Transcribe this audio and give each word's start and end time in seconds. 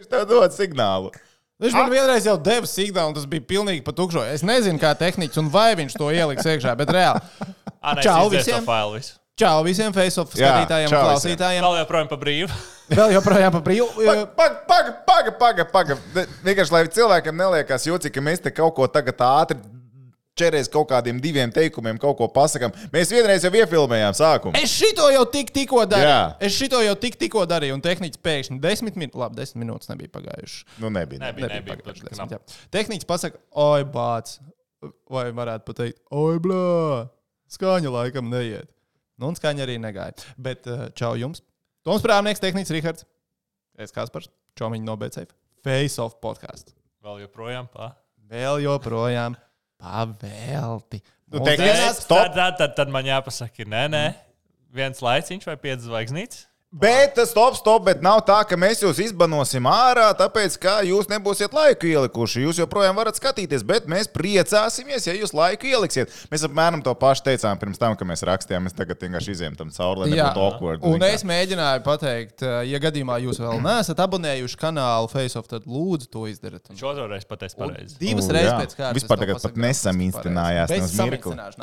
Viņš 0.00 0.08
tev 0.08 0.22
dod 0.30 0.54
signālu. 0.56 1.10
Viņš 1.60 1.74
man 1.76 1.90
vienreiz 1.92 2.24
jau 2.24 2.38
deva 2.40 2.64
signālu, 2.64 3.10
un 3.12 3.16
tas 3.18 3.26
bija 3.28 3.44
pilnīgi 3.44 3.82
pa 3.84 3.92
tukšo. 3.92 4.22
Es 4.32 4.40
nezinu, 4.40 4.80
kā 4.80 4.94
tehniķis 4.96 5.42
un 5.42 5.50
vai 5.52 5.74
viņš 5.76 5.96
to 6.00 6.08
ieliks 6.08 6.46
iekšā, 6.48 6.76
bet 6.78 6.92
reāli. 6.96 7.20
Ah, 7.80 7.96
Čau 7.96 8.28
visiem. 8.28 8.60
Čau 9.40 9.62
visiem 9.64 9.94
Facebook 9.96 10.34
Jā, 10.36 10.50
skatītājiem 10.50 10.90
čau 10.92 10.98
klausītājiem. 11.00 11.62
Vēl 11.64 11.78
joprojām 11.78 12.10
pa 12.10 12.18
brīvu. 12.20 12.56
Vēl 12.98 13.14
joprojām 13.14 13.54
pa 13.54 13.62
brīvu. 13.64 13.86
Paga, 14.36 14.58
paga, 14.68 14.92
paga, 15.08 15.32
paga, 15.40 15.64
paga. 15.72 15.96
Vienkārši, 16.44 16.74
lai 16.74 16.82
cilvēkam 16.92 17.40
neliekas 17.40 17.88
jocīgi, 17.88 18.12
ka 18.18 18.24
mēs 18.26 18.44
te 18.44 18.52
kaut 18.52 18.74
ko 18.76 18.84
tagad 18.92 19.24
ātri 19.24 19.56
čerēs 20.38 20.70
kaut 20.72 20.88
kādiem 20.90 21.20
diviem 21.22 21.52
teikumiem, 21.54 21.98
kaut 22.00 22.18
ko 22.20 22.28
pasakām. 22.32 22.74
Mēs 22.94 23.12
vienreiz 23.12 23.44
jau 23.44 23.52
iefilmējām 23.54 24.16
sākumu. 24.16 24.56
Es 24.60 24.72
šito 24.72 25.08
jau 25.12 25.24
tik, 25.32 25.52
tikko 25.54 25.84
darīju. 25.90 26.10
Jā. 26.12 26.22
Es 26.48 26.56
šito 26.56 26.80
jau 26.84 26.96
tik, 27.00 27.18
tikko 27.20 27.44
darīju, 27.50 27.76
un 27.76 27.84
tehniķis 27.84 28.22
pēkšņi 28.24 28.60
desmit 28.62 28.98
minūtes, 29.00 29.20
labi, 29.20 29.40
desmit 29.40 29.64
minūtes 29.64 29.92
nebija 29.92 30.14
pagājušas. 30.16 30.64
Nu, 30.80 30.92
nebija. 30.94 31.22
Nebija, 31.26 31.52
nebija. 31.56 31.76
pagājušas 31.76 32.06
bet 32.06 32.12
desmit, 32.14 32.34
jā. 32.36 32.66
Tehniķis 32.78 33.10
pasaka, 33.10 33.42
oi, 33.66 33.84
bāc, 33.94 34.36
vai 35.12 35.26
varētu 35.36 35.68
pateikt, 35.68 36.02
oi, 36.16 36.40
blā, 36.42 37.06
skaņa 37.52 37.94
laikam 37.98 38.30
neiet. 38.32 38.70
Nu, 39.20 39.28
un 39.28 39.36
skaņa 39.36 39.66
arī 39.66 39.76
negāja. 39.82 40.16
Bet 40.40 40.64
eh, 40.70 40.88
čau 40.96 41.12
jums. 41.20 41.42
Toms 41.84 42.04
Prāvnieks, 42.04 42.40
tehniķis 42.40 42.72
Rihards. 42.72 43.04
Es 43.80 43.92
Kaspars, 43.92 44.30
Čomiņš 44.56 44.86
no 44.86 44.96
BCF. 45.00 45.34
Face 45.64 46.00
off 46.00 46.16
podkāsts. 46.24 46.72
Vēl 47.04 47.22
joprojām 47.26 47.68
pa. 47.72 47.94
Vēl 48.30 48.62
joprojām 48.64 49.36
pavēlti. 49.80 51.00
Nu, 51.30 51.40
tehnicis- 51.46 51.86
Tad, 51.86 52.02
Stop. 52.02 52.34
tad, 52.34 52.56
tad, 52.58 52.76
tad 52.76 52.88
man 52.88 53.04
jāpasaka, 53.04 53.64
nē, 53.66 53.84
nē. 53.90 54.04
Viens 54.72 55.00
laiciņš 55.02 55.46
vai 55.46 55.56
piecas 55.56 55.84
zvaigznītes. 55.86 56.46
Bet 56.70 57.18
stop, 57.26 57.56
stop, 57.58 57.82
bet 57.82 57.98
nav 57.98 58.20
tā, 58.22 58.36
ka 58.46 58.54
mēs 58.54 58.78
jūs 58.84 59.00
izbanosim 59.02 59.66
ārā, 59.66 60.04
tāpēc, 60.14 60.54
ka 60.62 60.76
jūs 60.86 61.08
nebūsiet 61.10 61.50
laiku 61.50 61.88
ielikuši. 61.90 62.44
Jūs 62.44 62.60
joprojām 62.60 62.94
varat 62.94 63.16
skatīties, 63.18 63.64
bet 63.66 63.88
mēs 63.90 64.06
priecāsimies, 64.14 65.08
ja 65.08 65.14
jūs 65.18 65.34
laiku 65.34 65.66
ieliksiet. 65.66 66.14
Mēs 66.30 66.44
apmēram 66.46 66.84
to 66.86 66.94
pašu 66.94 67.24
teicām 67.26 67.58
pirms 67.58 67.80
tam, 67.82 67.96
kad 67.98 68.06
mēs 68.06 68.22
rakstījām. 68.22 68.68
Mēs 68.68 68.78
tagad 68.78 69.02
vienkārši 69.02 69.34
izējām 69.34 69.56
tam 69.58 69.72
cauri, 69.74 70.04
lai 70.04 70.10
nebūtu 70.12 70.44
awkward. 70.44 70.86
un 70.86 71.02
es 71.08 71.26
mēģināju 71.26 71.82
pateikt, 71.88 72.46
eh, 72.46 72.60
ja 72.70 72.82
gadījumā 72.86 73.18
jūs 73.24 73.42
vēl 73.42 73.58
neesat 73.66 74.04
abonējuši 74.06 74.62
kanālu 74.62 75.10
FaceOff, 75.10 75.50
tad 75.50 75.66
lūdzu 75.66 76.06
to 76.14 76.28
izdarīt. 76.30 76.70
Un 76.70 76.78
Viņš 76.78 76.86
otru 76.92 77.08
reizi 77.10 77.30
pateica 77.34 77.64
pareizi. 77.64 77.98
Divas 77.98 78.30
reizes 78.30 78.54
pēc 78.54 78.78
kārtas. 78.78 79.00
Vispār 79.00 79.24
tagad 79.24 79.42
pat 79.42 79.58
nesamīstinājās 79.66 80.70
Bez. 80.76 80.94
Jā. 80.94 81.10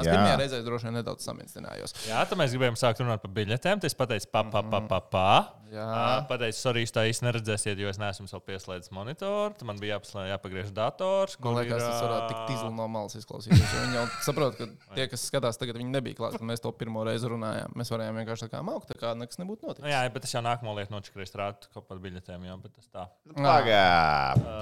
Pirmajā 0.03 0.35
reizē 0.43 0.61
droši 0.67 0.89
vien 0.89 0.99
nedaudz 0.99 1.23
samīstinājos. 1.31 1.95
Jā, 2.09 2.27
tad 2.27 2.39
mēs 2.43 2.51
gribējām 2.51 2.75
sākt 2.79 2.99
runāt 3.05 3.23
par 3.23 3.31
biļetēm. 3.39 3.79
Tas 3.83 3.95
pateica, 3.97 4.29
pa, 4.33 4.43
pa, 4.51 4.61
pa, 4.67 4.81
pa, 4.89 4.96
pa. 5.03 5.53
Jā. 5.67 5.85
Pateicu, 6.29 6.55
sorry, 6.55 6.85
tā 6.95 7.01
īsti 7.09 7.25
neredzēsiet, 7.25 7.79
jo 7.81 7.89
es 7.91 7.97
neesmu 7.99 8.29
vēl 8.31 8.41
pieslēdzis 8.47 8.91
monitoru. 8.95 9.51
Tad 9.57 9.67
man 9.67 9.81
bija 9.81 9.97
jāpaslēdz, 9.97 10.29
jāpagriež 10.31 10.69
dators. 10.75 11.35
Man 11.35 11.43
kur 11.43 11.57
liekas, 11.57 11.81
ir, 11.81 11.89
tas 11.89 12.05
varētu 12.05 12.29
tik 12.31 12.43
tīzli 12.51 12.69
no 12.77 12.85
malas 12.93 13.17
izklausīties. 13.19 13.73
jo 13.75 13.81
Viņi 13.83 13.97
jau 13.99 14.05
saprot, 14.29 14.55
ka 14.55 14.67
tie, 14.95 15.07
kas 15.11 15.25
skatās, 15.27 15.59
tagad 15.59 15.81
viņi 15.81 15.91
nebija 15.91 16.15
klāti, 16.21 16.39
kad 16.39 16.47
mēs 16.47 16.63
to 16.63 16.71
pirmo 16.79 17.03
reizi 17.07 17.27
runājām. 17.33 17.75
Mēs 17.75 17.91
varējām 17.91 18.21
vienkārši 18.21 18.47
tā 18.47 18.49
kā 18.53 18.61
maukt, 18.69 18.87
tā 18.93 18.95
kā 19.01 19.11
nekas 19.19 19.41
nebūtu 19.43 19.67
Nu, 19.67 19.73
noticis. 19.73 19.89
jā, 19.91 19.99
bet 20.15 20.29
es 20.29 20.35
jau 20.37 20.43
nākamo 20.47 20.77
lietu 20.79 20.95
nočakrēju 20.95 21.31
strādāt 21.33 21.67
kaut 21.75 21.89
par 21.91 21.99
biļetēm. 22.05 22.47
Jā, 22.47 22.55
bet 22.63 22.77
tas 22.79 22.87
tā. 22.87 23.03
Pagā, 23.35 23.83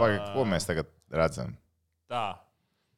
pagā, 0.01 0.17
ko 0.33 0.47
mēs 0.49 0.65
tagad 0.71 0.89
redzam? 1.13 1.53
tā. 2.09 2.25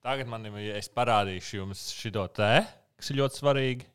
Tagad 0.08 0.30
man 0.32 0.46
ir, 0.48 0.78
es 0.78 0.88
parādīšu 0.94 1.58
jums 1.60 1.82
šo 1.92 2.28
te, 2.32 2.54
kas 2.96 3.10
ir 3.12 3.18
ļoti 3.20 3.42
svarīgi. 3.42 3.88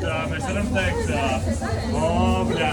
Tā 0.00 0.18
mēs 0.30 0.44
varam 0.48 0.68
teikt, 0.72 1.10
tā, 1.10 1.24
obļa. 2.00 2.72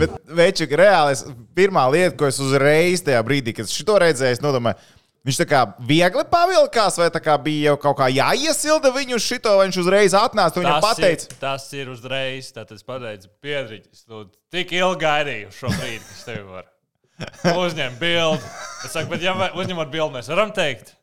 Bet, 0.00 0.14
Večuk, 0.30 0.72
reāli, 0.78 1.12
es, 1.16 1.24
pirmā 1.56 1.84
lieta, 1.92 2.14
ko 2.18 2.28
es 2.30 2.38
uzreiz 2.42 3.02
tajā 3.04 3.20
brīdī, 3.26 3.54
kad 3.56 3.70
šo 3.70 3.98
redzēju, 4.00 4.36
es 4.38 4.42
nodomāju, 4.44 4.78
viņš 5.26 5.40
tā 5.42 5.46
kā 5.50 5.62
viegli 5.88 6.24
pavilkās, 6.30 6.98
vai 7.00 7.08
tā 7.12 7.20
kā 7.24 7.36
bija 7.42 7.72
jau 7.72 7.78
kaut 7.82 7.98
kā 8.00 8.08
jāiesilda 8.12 8.92
viņu 8.94 9.18
uz 9.18 9.26
šito, 9.26 9.54
vai 9.58 9.68
viņš 9.68 9.80
uzreiz 9.82 10.16
atnāca 10.16 10.60
un 10.60 10.64
viņam 10.66 10.78
Tas 10.78 10.86
pateica. 10.88 11.30
ir, 11.30 11.40
tas 11.42 11.66
ir 11.76 11.92
uzreiz. 11.92 12.52
Tad 12.56 12.72
es 12.76 12.86
pateicu, 12.86 13.32
Piedriņš, 13.44 14.04
tu 14.06 14.26
tik 14.54 14.76
ilgi 14.78 15.04
gaidīju 15.04 15.54
šo 15.58 15.72
brīdi, 15.74 16.04
kas 16.06 16.28
tev 16.28 16.46
var. 16.54 16.69
Uzņem 17.52 17.96
bildi. 18.00 18.50
Es 18.84 18.94
saku, 18.94 19.10
bet 19.12 19.24
ja 19.24 19.34
uzņemot 19.52 19.92
bildi, 19.92 20.16
mēs 20.18 20.30
varam 20.32 20.52
teikt. 20.56 20.94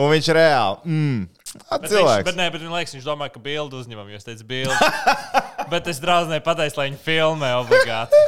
Un 0.00 0.10
viņš 0.12 0.32
reāli. 0.36 0.80
Mm, 0.86 1.22
Bet, 1.50 1.82
viņš, 1.82 1.90
cilvēks. 1.90 2.26
bet, 2.28 2.36
nē, 2.38 2.44
bet 2.54 2.62
man 2.62 2.76
liekas, 2.78 2.94
viņš 2.94 3.06
domā, 3.08 3.26
ka 3.32 3.40
bildi 3.42 3.74
uzņemam, 3.80 4.10
jo 4.12 4.20
es 4.20 4.26
teicu, 4.26 4.44
bildi. 4.46 4.90
bet 5.72 5.88
es 5.90 5.98
draudzēju 6.02 6.44
pateicu, 6.46 6.78
lai 6.78 6.86
viņi 6.92 7.00
filmē 7.02 7.50
obligāti. 7.58 8.20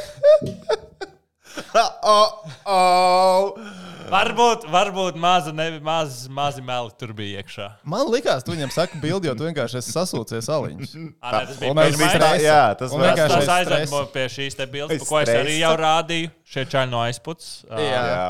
oh, 2.11 2.43
oh. 2.67 3.61
Varbūt, 4.11 4.65
varbūt 4.73 5.17
maza, 5.21 5.53
ne, 5.55 5.67
maz, 5.85 6.25
mazi 6.33 6.63
meli 6.65 6.91
tur 6.99 7.13
bija 7.17 7.43
iekšā. 7.43 7.67
Man 7.89 8.09
liekas, 8.13 8.43
tu 8.47 8.55
viņam 8.55 8.73
saki 8.75 8.99
bildi, 9.03 9.29
jo 9.31 9.35
tu 9.39 9.47
vienkārši 9.47 9.79
esi 9.81 9.93
sasūcies 9.95 10.49
aliņus. 10.53 10.95
À, 11.21 11.33
nē, 11.33 11.43
tas 11.51 11.61
bija 11.61 11.75
pirmais. 11.77 11.97
stresa. 11.99 12.31
Jā, 12.43 12.63
tas 12.81 12.95
vienkārši 12.97 13.35
Tas 13.37 13.43
aiz 13.43 13.53
aizved 13.59 13.87
stresa. 13.89 14.03
pie 14.17 14.27
šīs 14.37 14.59
te 14.59 14.67
bildes, 14.75 15.05
ko 15.09 15.21
es 15.23 15.29
arī 15.35 15.59
jau 15.61 15.73
rādīju. 15.81 16.33
Šie 16.45 16.65
čaļi 16.75 16.91
no 16.93 17.03
aizputs. 17.07 17.53
Jā. 17.71 17.87
Jā, 17.93 18.27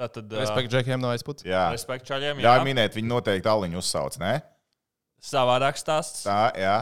Tātad, 0.00 0.32
Respekt 0.40 0.72
džekiem 0.72 0.98
no 1.00 1.12
aizputs. 1.14 1.44
jā. 1.46 1.68
Respekt 1.70 2.08
čaļiem. 2.08 2.40
Jā, 2.42 2.56
Jā, 2.58 2.64
minēt, 2.66 2.96
viņi 2.98 3.06
noteikti 3.12 3.46
aliņu 3.52 3.78
uzsauc, 3.78 4.18
ne? 4.18 4.40
savādāk 5.24 5.78
stāsts. 5.80 6.24
Tā, 6.26 6.50
jā. 6.58 6.74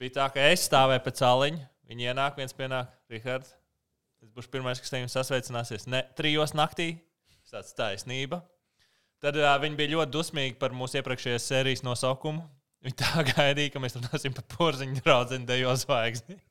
Bija 0.00 0.14
tā, 0.20 0.26
ka 0.32 0.44
es 0.52 0.62
stāvēju 0.68 1.02
pēc 1.04 1.18
aliņa. 1.26 1.64
Viņi 1.90 2.06
ienāk, 2.12 2.36
viens 2.38 2.54
pienāk, 2.56 2.88
Rihards. 3.10 3.50
Tas 4.20 4.30
būs 4.36 4.48
pirmais, 4.52 4.78
kas 4.80 4.92
te 4.92 5.00
jums 5.02 5.12
sasveicināsies. 5.16 5.86
Ne, 5.90 6.02
trijos 6.16 6.54
naktī. 6.56 6.92
Tas 7.50 7.74
taisnība. 7.74 8.40
Tad 9.20 9.36
uh, 9.36 9.52
viņi 9.60 9.76
bija 9.76 9.94
ļoti 9.96 10.14
dusmīgi 10.14 10.56
par 10.60 10.72
mūsu 10.76 11.00
iepriekšējās 11.00 11.48
sērijas 11.50 11.82
nosaukumu. 11.84 12.44
Viņi 12.84 12.96
tā 13.02 13.24
gaidīja, 13.34 13.72
ka 13.74 13.82
mēs 13.82 13.98
runāsim 13.98 14.36
par 14.36 14.46
porziņu 14.54 15.02
draugu 15.02 15.40
dejo 15.48 15.74
zvaigzni. 15.82 16.38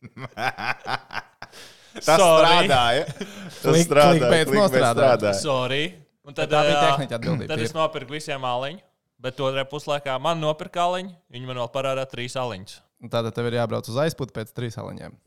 Tas 1.89 2.19
strādāja. 2.21 3.07
Tas 3.63 3.79
strādāja. 3.81 4.43
nostrādāja. 4.45 4.91
strādāja. 4.93 5.39
Sorry. 5.41 5.81
Un 6.27 6.35
tad, 6.37 6.51
Tā 6.51 6.61
bija 6.67 6.75
ā, 6.75 6.83
tehniķa 6.91 7.17
atbildība. 7.17 7.49
Tad 7.49 7.63
es 7.65 7.73
nopirku 7.73 8.13
visiem 8.13 8.45
aliņu. 8.45 8.83
Bet 9.19 9.41
otrajā 9.43 9.65
puslaikā 9.71 10.13
man 10.21 10.39
nopirka 10.39 10.85
aliņu. 10.85 11.15
Viņi 11.33 11.49
man 11.49 11.59
vēl 11.63 11.71
parādīja 11.73 12.11
trīs 12.11 12.37
aliņus. 12.39 12.77
Un 13.03 13.11
Tātad 13.11 13.33
tev 13.35 13.49
ir 13.49 13.57
jābrauc 13.57 13.89
uz 13.89 13.97
aizputu 14.03 14.35
pēc 14.35 14.53
trīs 14.55 14.77
aliņiem. 14.79 15.17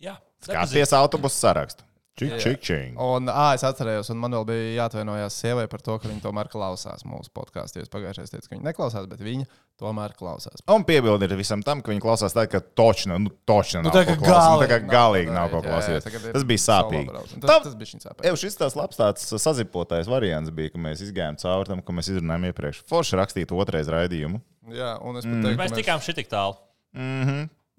Jā, 0.00 0.16
Skaties 0.40 0.94
autobusu 0.96 1.36
sarakstu. 1.36 1.84
Čik, 2.18 2.32
čik, 2.42 2.58
čik. 2.60 2.96
Un, 3.00 3.30
ā, 3.32 3.54
es 3.56 3.62
atcerējos, 3.64 4.10
un 4.12 4.18
man 4.20 4.34
vēl 4.34 4.44
bija 4.48 4.64
jāatvainojas 4.82 5.36
sievai 5.40 5.64
par 5.70 5.80
to, 5.80 5.94
ka 6.02 6.08
viņa 6.10 6.20
tomēr 6.24 6.50
klausās 6.52 7.04
mūsu 7.08 7.30
podkāstu. 7.32 7.80
Es 7.80 7.88
pagājušajā 7.92 8.32
teicu, 8.34 8.48
ka 8.50 8.56
viņa 8.56 8.66
neklausās, 8.66 9.06
bet 9.08 9.22
viņa 9.24 9.46
tomēr 9.80 10.12
klausās. 10.18 10.60
Un 10.74 10.84
piebildi 10.84 11.24
ir 11.24 11.32
visam 11.38 11.62
tam, 11.64 11.80
ka 11.80 11.92
viņi 11.94 12.02
klausās 12.04 12.34
tā, 12.36 12.44
ka 12.50 12.60
točna, 12.60 13.16
nu, 13.22 13.32
točna 13.48 13.84
nav 13.86 13.94
tā 13.94 14.02
kā 14.10 14.16
klausīties. 14.18 14.50
Nu, 14.52 14.60
Tā 14.60 14.68
kā 14.68 14.80
galīgi 14.82 14.90
galīgi 14.92 15.30
nav 15.32 15.38
nav 15.38 15.54
ko 15.54 15.62
darīt, 15.64 15.70
jā, 15.70 15.94
jā, 15.94 16.02
klausīties. 16.02 16.34
Tas 16.34 16.44
bija 16.50 16.64
sāpīgi. 16.66 17.08
Un 17.14 17.16
Tas, 17.30 17.46
Tam- 17.46 17.64
tas 17.64 17.78
bija 17.80 17.92
šis 17.94 18.04
sāpīgi. 18.08 18.28
Ev, 18.28 18.38
šis 18.42 18.60
tās 18.60 18.76
labs 18.82 19.00
tāds 19.00 19.30
sazipotais 19.46 20.10
variants 20.12 20.52
bija, 20.60 20.74
ka 20.74 20.82
mēs 20.90 21.00
izgājām 21.06 21.40
cauri 21.40 21.72
tam, 21.72 21.80
ko 21.80 21.96
mēs 21.96 22.12
izrunājām 22.12 22.50
iepriekš. 22.50 22.82
Forši 22.90 23.16
rakstīt 23.22 23.56
otrais 23.56 23.88
raidījumu. 23.88 24.42
Jā, 24.76 24.92
un 25.00 25.16
es 25.16 25.24
pat 25.24 25.40
teiktu, 25.40 25.56
ka 25.56 25.62
Mēs 25.64 25.78
tikām 25.78 26.04
šitik 26.04 26.28
tālu. 26.28 26.58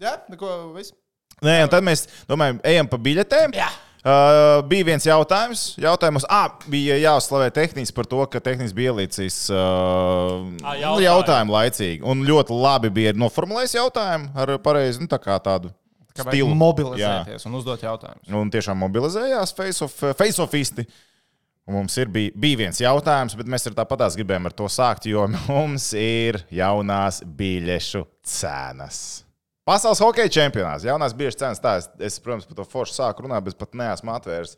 Jā, 0.01 0.17
neko, 0.33 0.73
viss. 0.79 0.95
Nē, 1.45 1.59
un 1.67 1.69
tad 1.73 1.85
mēs 1.85 2.07
domājam, 2.29 2.57
ejam 2.65 2.89
pa 2.89 2.97
biļetēm. 3.01 3.53
Jā. 3.53 3.69
Uh, 4.01 4.63
bija 4.65 4.87
viens 4.87 5.05
jautājums. 5.05 5.63
Jautājums, 5.77 6.25
ah, 6.33 6.55
bija 6.73 6.95
jāuzslavē 6.97 7.51
tehniski 7.53 7.93
par 7.93 8.07
to, 8.09 8.23
ka 8.33 8.39
tehniski 8.41 8.79
bija 8.79 8.95
ielicis 8.95 9.43
uh, 9.53 10.39
nu, 10.41 10.57
jautājumu. 10.63 11.03
jautājumu 11.05 11.53
laicīgi. 11.53 12.01
Un 12.09 12.23
ļoti 12.25 12.57
labi 12.63 12.89
bija 12.95 13.13
noformulējis 13.13 13.77
jautājumu 13.77 14.33
ar 14.41 14.55
pareizi, 14.65 15.03
nu, 15.03 15.11
tā 15.11 15.21
tādu 15.21 15.69
Kā 16.17 16.25
stilu. 16.25 16.49
Jā. 16.49 16.57
mobilizēties 16.59 17.47
un 17.47 17.61
uzdot 17.61 17.85
jautājumus. 17.85 18.33
Un 18.41 18.49
tiešām 18.51 18.81
mobilizējās 18.83 19.53
face-offisti. 19.55 20.89
Un 21.69 21.77
mums 21.77 21.93
ir, 22.01 22.09
bija, 22.09 22.33
bija 22.41 22.63
viens 22.65 22.81
jautājums, 22.81 23.37
bet 23.37 23.49
mēs 23.53 23.69
tāpatās 23.69 24.17
gribējām 24.17 24.49
ar 24.49 24.55
to 24.57 24.65
sākt, 24.71 25.05
jo 25.11 25.27
mums 25.47 25.91
ir 25.93 26.41
jaunās 26.49 27.21
biļešu 27.21 28.07
cenas. 28.25 29.21
Pasaules 29.67 30.01
hokeja 30.01 30.31
čempionāts, 30.33 30.85
jaunās 30.87 31.13
biļešu 31.17 31.37
cenas. 31.43 31.59
Tā, 31.61 31.75
es, 31.81 31.87
es, 32.01 32.15
protams, 32.23 32.47
par 32.49 32.57
to 32.57 32.65
foršu 32.65 32.95
sāku 32.97 33.25
runāt, 33.27 33.43
bet 33.45 33.59
pat 33.61 33.75
neesmu 33.77 34.13
atvērs 34.15 34.55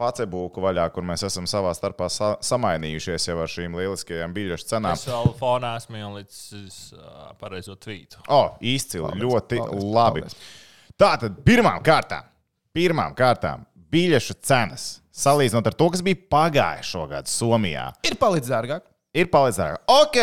Facebooku 0.00 0.62
vaļā, 0.64 0.86
kur 0.94 1.04
mēs 1.04 1.24
esam 1.28 1.44
savā 1.48 1.72
starpā 1.76 2.06
sa 2.12 2.30
samainījušies 2.44 3.26
jau 3.30 3.36
ar 3.42 3.50
šīm 3.52 3.74
lieliskajām 3.80 4.32
biļešu 4.36 4.68
cenām. 4.70 4.96
Es 4.96 5.04
vēl 5.08 5.32
fonā 5.40 5.74
esmu 5.80 6.00
ielicis 6.00 6.78
uh, 6.96 7.32
pareizo 7.40 7.76
tvītu. 7.80 8.22
O, 8.26 8.38
oh, 8.38 8.54
izcili, 8.60 9.04
Paldies, 9.08 9.24
ļoti 9.24 9.60
paldies, 9.60 9.88
labi. 9.96 10.22
paldies. 10.24 10.54
Tātad 11.00 11.42
pirmām 11.44 11.82
kārtām, 11.84 12.28
pirmām 12.76 13.16
kārtām 13.16 13.66
biļešu 13.92 14.38
cenas 14.44 14.86
salīdzinot 15.20 15.68
ar 15.68 15.76
to, 15.76 15.90
kas 15.92 16.04
bija 16.06 16.20
pagājušā 16.32 17.04
gada 17.10 17.28
Somijā, 17.28 17.90
Ir 18.08 18.16
palicis 18.20 18.52
dārgāk. 18.52 18.84
ir 19.16 19.28
palicis 19.32 19.60
dārgāk. 19.60 19.84
Ok, 20.00 20.18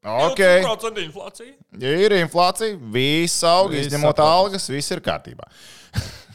Ok, 0.00 0.38
20% 0.40 1.02
inflācija. 1.04 1.52
ir 1.84 2.14
inflācija, 2.16 2.78
viss 2.94 3.42
aug, 3.44 3.74
Viss 3.74 3.90
izņemot 3.90 4.16
saprotams. 4.16 4.36
algas, 4.40 4.68
viss 4.72 4.94
ir 4.94 5.02
kārtībā. 5.04 5.44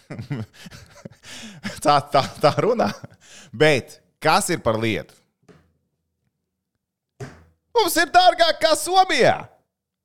tā, 1.85 1.95
tā, 2.13 2.21
tā 2.43 2.51
runā. 2.61 2.91
Bet 3.49 3.97
kas 4.21 4.51
ir 4.53 4.61
par 4.61 4.77
lietu? 4.77 5.17
Mums 7.75 7.97
ir 7.99 8.11
dārgāk 8.13 8.61
kā 8.61 8.75
Somijā. 8.77 9.39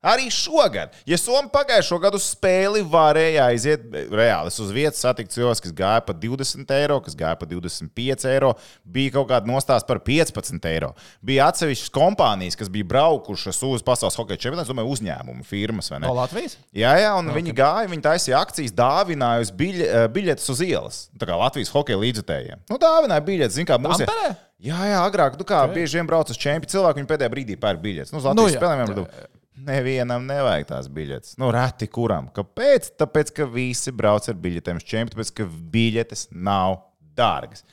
Arī 0.00 0.30
šogad, 0.32 0.94
ja 1.04 1.16
Somija 1.20 1.50
pagājušo 1.52 1.98
gadu 2.00 2.16
spēli 2.24 2.80
varēja 2.88 3.50
aiziet 3.50 3.82
reāli, 3.92 4.48
es 4.48 4.56
uz 4.62 4.70
vietas 4.72 5.02
satiku 5.04 5.28
cilvēkus, 5.34 5.60
kas 5.66 5.74
gāja 5.76 6.00
par 6.06 6.14
20 6.16 6.70
eiro, 6.72 6.96
kas 7.04 7.16
gāja 7.18 7.36
par 7.36 7.50
25 7.50 8.24
eiro, 8.30 8.54
bija 8.80 9.12
kaut 9.18 9.28
kāda 9.28 9.50
nostāsta 9.50 9.84
par 9.90 10.00
15 10.06 10.68
eiro. 10.70 10.94
Bija 11.20 11.50
atsevišķas 11.52 11.92
kompānijas, 11.92 12.56
kas 12.56 12.70
bija 12.72 12.88
braukušas 12.94 13.60
uz 13.68 13.84
pasaules 13.84 14.16
hokeja 14.16 14.40
čempionātu, 14.46 14.72
domāju, 14.72 14.94
uzņēmumu, 14.96 15.44
firmas 15.44 15.92
vai 15.92 15.98
ne? 15.98 16.06
No 16.08 16.14
Latvijas? 16.16 16.56
Jā, 16.72 16.94
jā, 17.02 17.10
un 17.18 17.28
okay. 17.28 17.36
viņi 17.42 17.56
gāja, 17.58 17.90
viņi 17.92 18.06
taisīja 18.06 18.40
akcijas, 18.40 18.72
dāvināja 18.78 19.42
uz 19.44 19.50
biļe, 19.58 19.90
eh, 19.90 20.06
biļetes 20.14 20.48
uz 20.54 20.62
ielas. 20.64 21.02
Tā 21.20 21.28
kā 21.28 21.36
Latvijas 21.42 21.74
hokeja 21.74 22.00
līdzekļiem. 22.00 22.62
Nu, 22.72 22.78
dāvināja 22.80 23.26
biļetes, 23.28 23.58
zināmā 23.60 23.90
mērā, 23.90 24.06
Tamperē? 24.06 24.32
Jā, 24.64 24.80
jā, 24.88 25.04
agrāk, 25.04 25.36
nu 25.40 25.44
kā 25.44 25.60
okay. 25.66 25.76
bieži 25.76 26.00
vien 26.00 26.08
brauc 26.08 26.32
uz 26.32 26.40
čempionu 26.40 26.72
cilvēku, 26.72 27.00
viņi 27.00 27.12
pēdējā 27.12 27.32
brīdī 27.36 27.58
pērk 27.60 27.84
biļetes. 27.84 28.12
Nu, 28.12 28.20
uz 28.20 28.28
Latvijas 28.28 28.56
Nu, 28.56 28.60
spēlēm 28.60 28.82
jau 28.84 29.38
nevienam 29.66 30.24
nevajag 30.28 30.68
tās 30.70 30.88
biļetes. 30.92 31.36
Nu, 31.40 31.50
reti 31.54 31.88
kuram. 31.90 32.30
Kāpēc? 32.36 32.92
Tāpēc, 33.00 33.34
ka 33.36 33.48
visi 33.50 33.92
brauc 33.96 34.28
ar 34.30 34.38
biļetēm 34.40 34.80
uz 34.80 34.86
čempionu, 34.86 35.16
tāpēc, 35.16 35.34
ka 35.40 35.48
biļetes 35.74 36.28
nav 36.36 36.80
dārgas. 37.18 37.66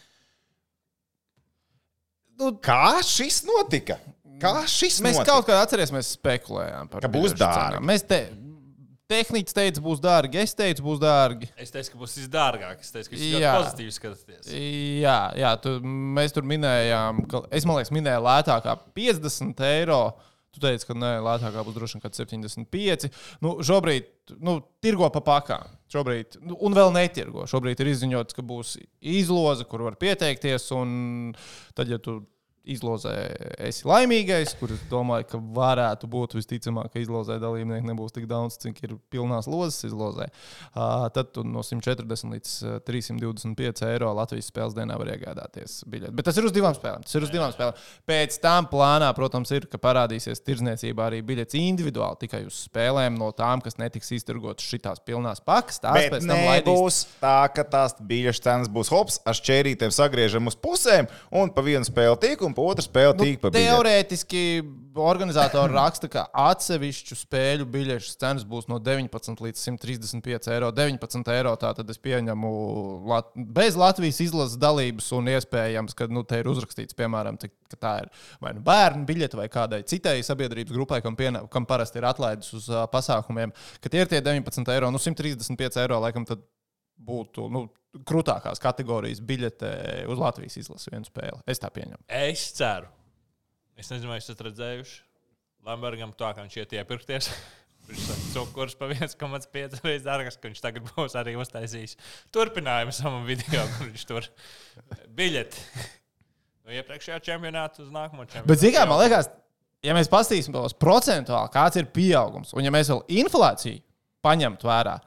Nu, 2.38 2.54
kā 2.62 3.00
šis 3.06 3.42
notika? 3.48 3.98
Kā 4.42 4.60
šis 4.70 5.00
Mēs 5.02 5.18
notika? 5.18 5.32
kaut 5.32 5.48
kā 5.48 5.62
atcerēsimies, 5.64 5.96
mēs 5.98 6.18
spekulējām 6.20 6.92
par 6.92 7.02
Ka 7.02 7.10
būs 7.10 7.34
dārgi. 7.38 7.82
Mēs 7.90 8.04
te, 8.06 8.20
tehniķis 9.12 9.56
teica, 9.56 9.84
būs 9.84 10.02
dārgi, 10.04 10.40
es 10.44 10.54
teicu, 10.58 10.84
būs 10.86 11.02
dārgi. 11.02 11.50
Es 11.58 11.74
teicu, 11.74 11.94
ka 11.94 12.02
būs 12.02 12.16
visdārgāk. 12.20 12.84
Es 12.84 12.94
teicu, 12.94 13.12
ka 13.14 13.20
Jā. 13.20 13.32
ļoti 13.32 13.52
pozitīvi 13.56 13.96
skatāties. 13.96 14.52
Jā, 15.02 15.20
jā 15.40 15.54
tu, 15.64 15.78
mēs 16.18 16.36
tur 16.36 16.48
minējām, 16.48 17.24
ka 17.32 17.44
es 17.50 17.66
domāju, 17.68 17.96
minēju 17.98 18.26
lētākā 18.28 18.78
50 18.98 19.64
eiro. 19.72 20.02
Tu 20.58 20.64
teici, 20.64 20.88
ka 20.90 20.96
nē, 20.98 21.12
lētākā 21.22 21.62
būs 21.62 21.76
droši 21.76 21.98
vien 21.98 22.02
kaut 22.02 22.16
kāds 22.16 22.24
75. 22.24 23.12
Nu, 23.46 23.52
šobrīd 23.62 24.08
nu, 24.42 24.56
tirgo 24.82 25.10
pa 25.14 25.22
pakām. 25.22 25.76
Šobrīd, 25.94 26.40
nu, 26.42 26.58
un 26.66 26.74
vēl 26.74 26.90
netirgo. 26.96 27.46
Šobrīd 27.50 27.84
ir 27.84 27.92
izziņots, 27.92 28.34
ka 28.34 28.42
būs 28.42 28.74
izloze, 28.98 29.68
kur 29.70 29.86
var 29.86 30.00
pieteikties. 30.02 30.66
Un 30.74 30.90
tad, 31.78 31.94
ja 31.94 32.02
tu 32.02 32.24
izlozē 32.74 33.14
esi 33.68 33.88
laimīgais, 33.88 34.54
kur 34.60 34.72
es 34.76 34.82
domāju, 34.92 35.28
ka 35.32 35.40
varētu 35.58 36.10
būt 36.12 36.36
visticamāk, 36.38 36.92
ka 36.94 37.02
izlozē 37.02 37.38
dalībnieki 37.42 37.88
nebūs 37.88 38.16
tik 38.16 38.28
daudz, 38.30 38.60
cik 38.64 38.82
ir 38.86 38.96
pilnās 39.14 39.48
lozes 39.50 39.88
izlozē. 39.88 40.28
Uh, 40.74 41.08
tad 41.16 41.32
tu 41.36 41.44
no 41.48 41.64
140 41.66 42.34
līdz 42.36 42.54
uh, 42.68 42.78
325 42.88 43.86
eiro 43.90 44.12
Latvijas 44.18 44.50
spēles 44.52 44.76
dienā 44.78 44.98
var 45.00 45.12
iegādāties 45.16 45.82
biļeti. 45.90 46.16
Bet 46.18 46.28
tas 46.30 46.38
ir 46.40 46.48
uz 46.50 46.56
divām 46.56 46.76
spēlēm. 46.78 47.06
Tas 47.08 47.18
ir 47.18 47.28
uz 47.28 47.34
divām 47.34 47.54
spēlēm. 47.56 47.82
Pēc 48.10 48.40
tam 48.44 48.68
plānā, 48.72 49.10
protams, 49.18 49.52
ir, 49.56 49.68
ka 49.72 49.80
parādīsies 49.82 50.44
tirdzniecībā 50.46 51.08
arī 51.10 51.22
biļets 51.26 51.58
individuāli 51.60 52.22
tikai 52.26 52.44
uz 52.48 52.64
spēlēm 52.68 53.18
no 53.20 53.32
tām, 53.38 53.64
kas 53.66 53.80
netiks 53.80 54.12
izturgotas 54.18 54.68
šitās 54.68 55.02
pilnās 55.08 55.42
pakas. 55.46 55.82
Tās 55.84 55.98
Bet 55.98 56.14
pēc 56.16 56.28
tam 56.28 56.44
laidīs. 56.44 56.68
nebūs 56.68 57.00
tā, 57.22 57.38
ka 57.56 57.66
tās 57.68 57.98
biļešu 58.02 58.44
cenas 58.48 58.72
būs 58.74 58.92
hops, 58.94 59.20
ar 59.28 59.38
šķērītēm 59.38 59.94
sagriežam 59.96 60.50
uz 60.50 60.58
pusēm 60.60 61.10
un 61.36 61.52
pa 61.54 61.64
vienu 61.66 61.88
spēli 61.88 62.18
tīk 62.24 62.44
un 62.46 62.57
pa 62.58 62.66
otru 62.72 62.84
spēli 62.86 63.16
tīk 63.22 63.40
pa 63.42 63.52
biļeti. 63.54 63.70
Teorētiski 63.70 64.44
organizatori 64.98 65.76
raksta, 65.76 66.10
ka 66.12 66.24
atsevišķu 66.48 67.18
spēļu 67.20 67.68
biļešu 67.70 68.16
cenas 68.18 68.46
būs 68.50 68.66
no 68.72 68.80
19 68.82 69.44
līdz 69.46 69.62
135 69.62 70.50
eiro. 70.56 70.72
19 70.76 71.32
eiro 71.36 71.54
tā 71.62 71.72
tad 71.78 71.94
es 71.94 72.02
pieņemu 72.02 72.52
Lat 73.08 73.30
bez 73.36 73.78
Latvijas 73.80 74.20
izlases 74.26 74.58
dalības, 74.62 75.12
un 75.16 75.30
iespējams, 75.36 75.96
ka 75.98 76.10
nu, 76.12 76.26
te 76.28 76.42
ir 76.42 76.50
uzrakstīts, 76.50 76.98
piemēram, 76.98 77.38
cik, 77.42 77.54
ka 77.72 77.82
tā 77.84 77.94
ir 78.04 78.12
vai 78.44 78.56
nu 78.58 78.66
bērnu 78.66 79.06
biļete 79.08 79.40
vai 79.40 79.48
kādai 79.54 79.84
citai 79.88 80.18
sabiedrības 80.26 80.74
grupai, 80.74 81.02
kam, 81.06 81.18
piena, 81.20 81.46
kam 81.54 81.70
parasti 81.70 82.02
ir 82.02 82.10
atlaides 82.10 82.52
uz 82.58 82.70
uh, 82.74 82.88
pasākumiem, 82.92 83.54
ka 83.84 83.94
tie 83.94 84.04
ir 84.04 84.12
tie 84.12 84.24
19 84.26 84.74
eiro, 84.74 84.92
nu 84.94 85.02
135 85.02 85.84
eiro 85.84 86.02
laikam. 86.04 86.26
Tad 86.28 86.42
būtu 86.98 87.46
nu, 87.54 87.68
krūtākās 88.08 88.62
kategorijas 88.62 89.22
biļete 89.26 89.72
uz 90.12 90.22
Latvijas 90.22 90.58
izlases 90.62 90.92
vienu 90.92 91.08
spēli. 91.08 91.40
Es 91.50 91.62
tā 91.64 91.72
pieņemu. 91.74 92.04
Es 92.08 92.50
ceru. 92.58 92.90
Es 93.78 93.92
nezinu, 93.94 94.12
vai 94.12 94.20
esat 94.22 94.42
redzējuši. 94.48 95.00
Lambergam 95.68 96.14
tā, 96.18 96.32
ka 96.34 96.46
viņš 96.46 96.60
iet 96.62 96.78
iepirkties. 96.80 97.32
Viņš 97.88 98.08
ir 98.12 98.24
cukurs 98.34 98.74
pa 98.76 98.90
1,5 98.92 99.78
reizes 99.80 100.04
dārgāks, 100.04 100.36
ka 100.42 100.50
viņš 100.50 100.60
tagad 100.60 100.90
būs 100.90 101.14
arī 101.16 101.38
uztaisījis 101.40 101.94
turpinājumu 102.36 102.92
savam 102.92 103.24
video, 103.24 103.62
kur 103.78 103.88
viņš 103.88 104.04
tur 104.10 104.28
biļeti. 105.16 105.64
No 106.68 106.76
iepriekšējā 106.76 107.22
čempionāta 107.24 107.80
uz 107.86 107.94
nākamo 107.96 108.26
čempionātu. 108.26 108.50
Bet, 108.52 108.60
zinām, 108.60 108.92
man 108.92 109.00
liekas, 109.06 109.30
ja 109.88 109.96
mēs 109.96 110.12
paskatīsimies 110.12 110.76
procentuāli, 110.84 111.54
kāds 111.54 111.80
ir 111.80 111.88
pieaugums, 111.96 112.52
un 112.60 112.68
ja 112.68 112.74
mēs 112.76 112.92
vēl 112.92 113.06
inflāciju 113.22 113.80
paņemtu 114.28 114.68
vērā, 114.68 114.98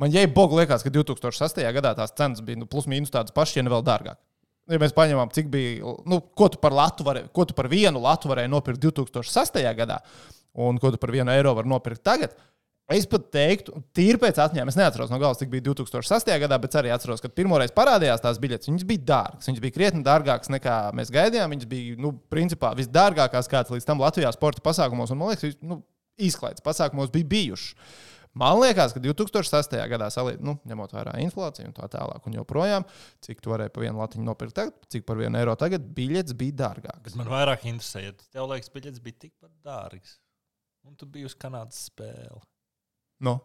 man 0.00 0.14
jau 0.14 0.24
bogu 0.36 0.60
liekas, 0.60 0.84
ka 0.84 0.92
2008. 0.94 1.66
gadā 1.76 1.94
tās 1.98 2.14
cenas 2.16 2.42
bija 2.44 2.62
nu, 2.62 2.68
plus 2.70 2.88
mīnus 2.90 3.12
tādas 3.14 3.34
pašas, 3.36 3.58
ja 3.58 3.66
ne 3.66 3.72
vēl 3.72 3.84
dārgāk. 3.86 4.18
Ja 4.66 4.80
mēs 4.82 4.96
paņemam, 4.96 5.30
cik 5.34 5.46
bija, 5.52 5.94
nu, 6.10 6.18
ko 6.34 6.48
tu 6.50 6.58
par, 6.58 6.74
varē, 6.74 7.28
ko 7.34 7.44
tu 7.46 7.54
par 7.54 7.68
vienu 7.70 8.02
latu 8.02 8.30
varēji 8.32 8.50
nopirkt 8.50 8.82
2008. 8.82 9.62
gadā, 9.78 10.00
un 10.58 10.80
ko 10.82 10.90
tu 10.90 10.98
par 10.98 11.14
vienu 11.14 11.30
eiro 11.30 11.54
vari 11.54 11.70
nopirkt 11.70 12.02
tagad, 12.06 12.34
Es 12.86 13.02
pat 13.10 13.24
teiktu, 13.34 13.80
tīri 13.98 14.18
pēc 14.22 14.36
atmiņām, 14.38 14.68
es 14.70 14.76
neatceros 14.78 15.10
no 15.10 15.18
galas, 15.18 15.40
cik 15.40 15.48
bija 15.50 15.64
2008. 15.72 16.36
gadā, 16.44 16.58
bet 16.62 16.76
arī 16.78 16.92
atceros, 16.94 17.18
ka 17.18 17.26
pirmoreiz 17.34 17.72
parādījās 17.74 18.22
tās 18.22 18.38
biļetes. 18.38 18.70
Viņas 18.70 18.84
bija 18.86 19.02
dārgas. 19.08 19.48
Viņas 19.50 19.62
bija 19.64 19.74
krietni 19.74 20.06
dārgākas 20.06 20.52
nekā 20.54 20.76
mēs 20.94 21.10
gaidījām. 21.14 21.50
Viņas 21.50 21.68
bija, 21.72 21.96
nu, 22.04 22.12
principā 22.30 22.70
visdārgākās, 22.78 23.50
kādas 23.50 23.74
līdz 23.74 23.88
tam 23.88 24.04
Latvijā 24.04 24.30
sporta 24.36 24.62
pasākumos, 24.62 25.10
un 25.10 25.18
man 25.18 25.32
liekas, 25.32 25.58
nu, 25.66 25.80
izklaides 26.28 26.62
pasākumos 26.62 27.10
bija 27.10 27.26
bijušas. 27.34 27.74
Man 28.36 28.58
liekas, 28.60 28.92
ka 28.92 29.00
2008. 29.00 29.78
gadā, 29.88 30.10
salī, 30.12 30.34
nu, 30.44 30.58
ņemot 30.68 30.92
vērā 30.92 31.14
inflāciju 31.24 31.70
un 31.70 31.74
tā 31.76 31.88
tālāk, 31.92 32.26
un 32.28 32.36
joprojām, 32.36 32.84
cik 33.24 33.40
tu 33.40 33.52
varēji 33.52 33.72
par 33.72 33.86
vienu 33.86 34.02
latiņu 34.02 34.26
nopirkt, 34.26 34.56
tagad, 34.58 34.76
cik 34.92 35.06
par 35.08 35.16
vienu 35.20 35.40
eiro 35.40 35.54
tagad, 35.56 35.86
biļetes 35.96 36.36
bija 36.36 36.58
dārgākas. 36.60 37.14
Bet 37.14 37.20
man 37.22 37.30
vairāk 37.32 37.64
interesē, 37.70 38.02
ja 38.04 38.12
tev 38.34 38.50
liekas, 38.50 38.72
biļetes 38.74 39.02
bija 39.04 39.22
tikpat 39.24 39.52
dārgas. 39.64 40.18
Un 40.86 40.98
tu 41.00 41.08
biji 41.10 41.30
uz 41.30 41.36
Kanādas 41.40 41.86
spēli. 41.88 42.42
No. 43.24 43.38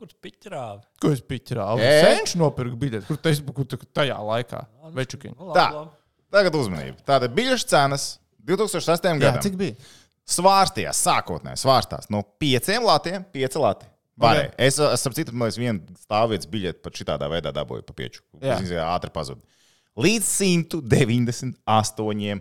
Kurš 0.00 0.16
piķrāvi? 0.24 0.82
Ko 1.00 1.12
es 1.12 1.20
piķrāvu? 1.24 1.84
Ē? 1.84 1.92
Senču 2.08 2.40
nopirku 2.40 2.80
biļeti, 2.80 3.06
kur 3.08 3.20
tas 3.20 3.38
bija 3.44 3.78
tajā 4.00 4.16
laikā. 4.30 4.62
Nu, 5.36 5.52
Tā. 5.52 5.68
labi, 5.68 5.76
labi. 5.76 5.94
Tagad 6.36 6.58
uzmanību. 6.58 7.04
Tātad 7.06 7.36
biļešu 7.36 7.68
cenas 7.70 8.08
2008. 8.48 9.12
Jā, 9.12 9.22
gadam 9.28 9.44
cik 9.44 9.60
bija? 9.60 9.76
svārstījās, 10.26 11.00
sākotnēji 11.06 11.62
svārstās 11.62 12.10
no 12.10 12.22
5 12.42 12.80
latiem, 12.82 13.24
5 13.34 13.60
lati. 13.62 13.88
Varēja. 14.20 14.48
Ok. 14.48 14.54
Es, 14.64 14.78
es 14.80 15.02
saprotu, 15.04 15.24
ka 15.28 15.32
viena 15.60 15.80
stāvvietas 16.00 16.48
biļete 16.48 16.80
pat 16.84 16.92
šitādā 16.96 17.28
veidā 17.32 17.50
dabūju 17.56 17.82
pa 17.84 17.92
pieču. 17.96 18.20
Tas 18.40 18.70
ātri 18.86 19.10
pazuda. 19.12 19.42
Līdz 19.96 20.26
198 20.40 22.40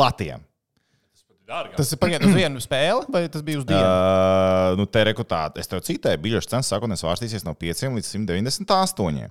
latiem. 0.00 0.40
Tas 1.12 1.22
pat 1.24 1.36
ir 1.36 1.44
dārgāk. 1.48 1.76
Tas 1.80 1.92
ir 1.92 1.98
pagaidiet 2.00 2.28
uz 2.28 2.36
vienu 2.36 2.60
spēli, 2.64 3.04
vai 3.12 3.22
tas 3.32 3.42
bija 3.44 3.60
uz 3.60 3.66
dienu? 3.68 3.84
Uh, 3.84 4.76
nu, 4.80 4.84
te 4.88 5.00
rekrutēt, 5.08 5.52
es 5.60 5.68
tev 5.68 5.78
citēju, 5.84 6.22
biļešu 6.24 6.48
cenas 6.52 6.70
sākotnēji 6.72 7.02
svārstīsies 7.04 7.44
no 7.48 7.52
5 7.56 7.92
līdz 7.98 8.08
198. 8.14 9.28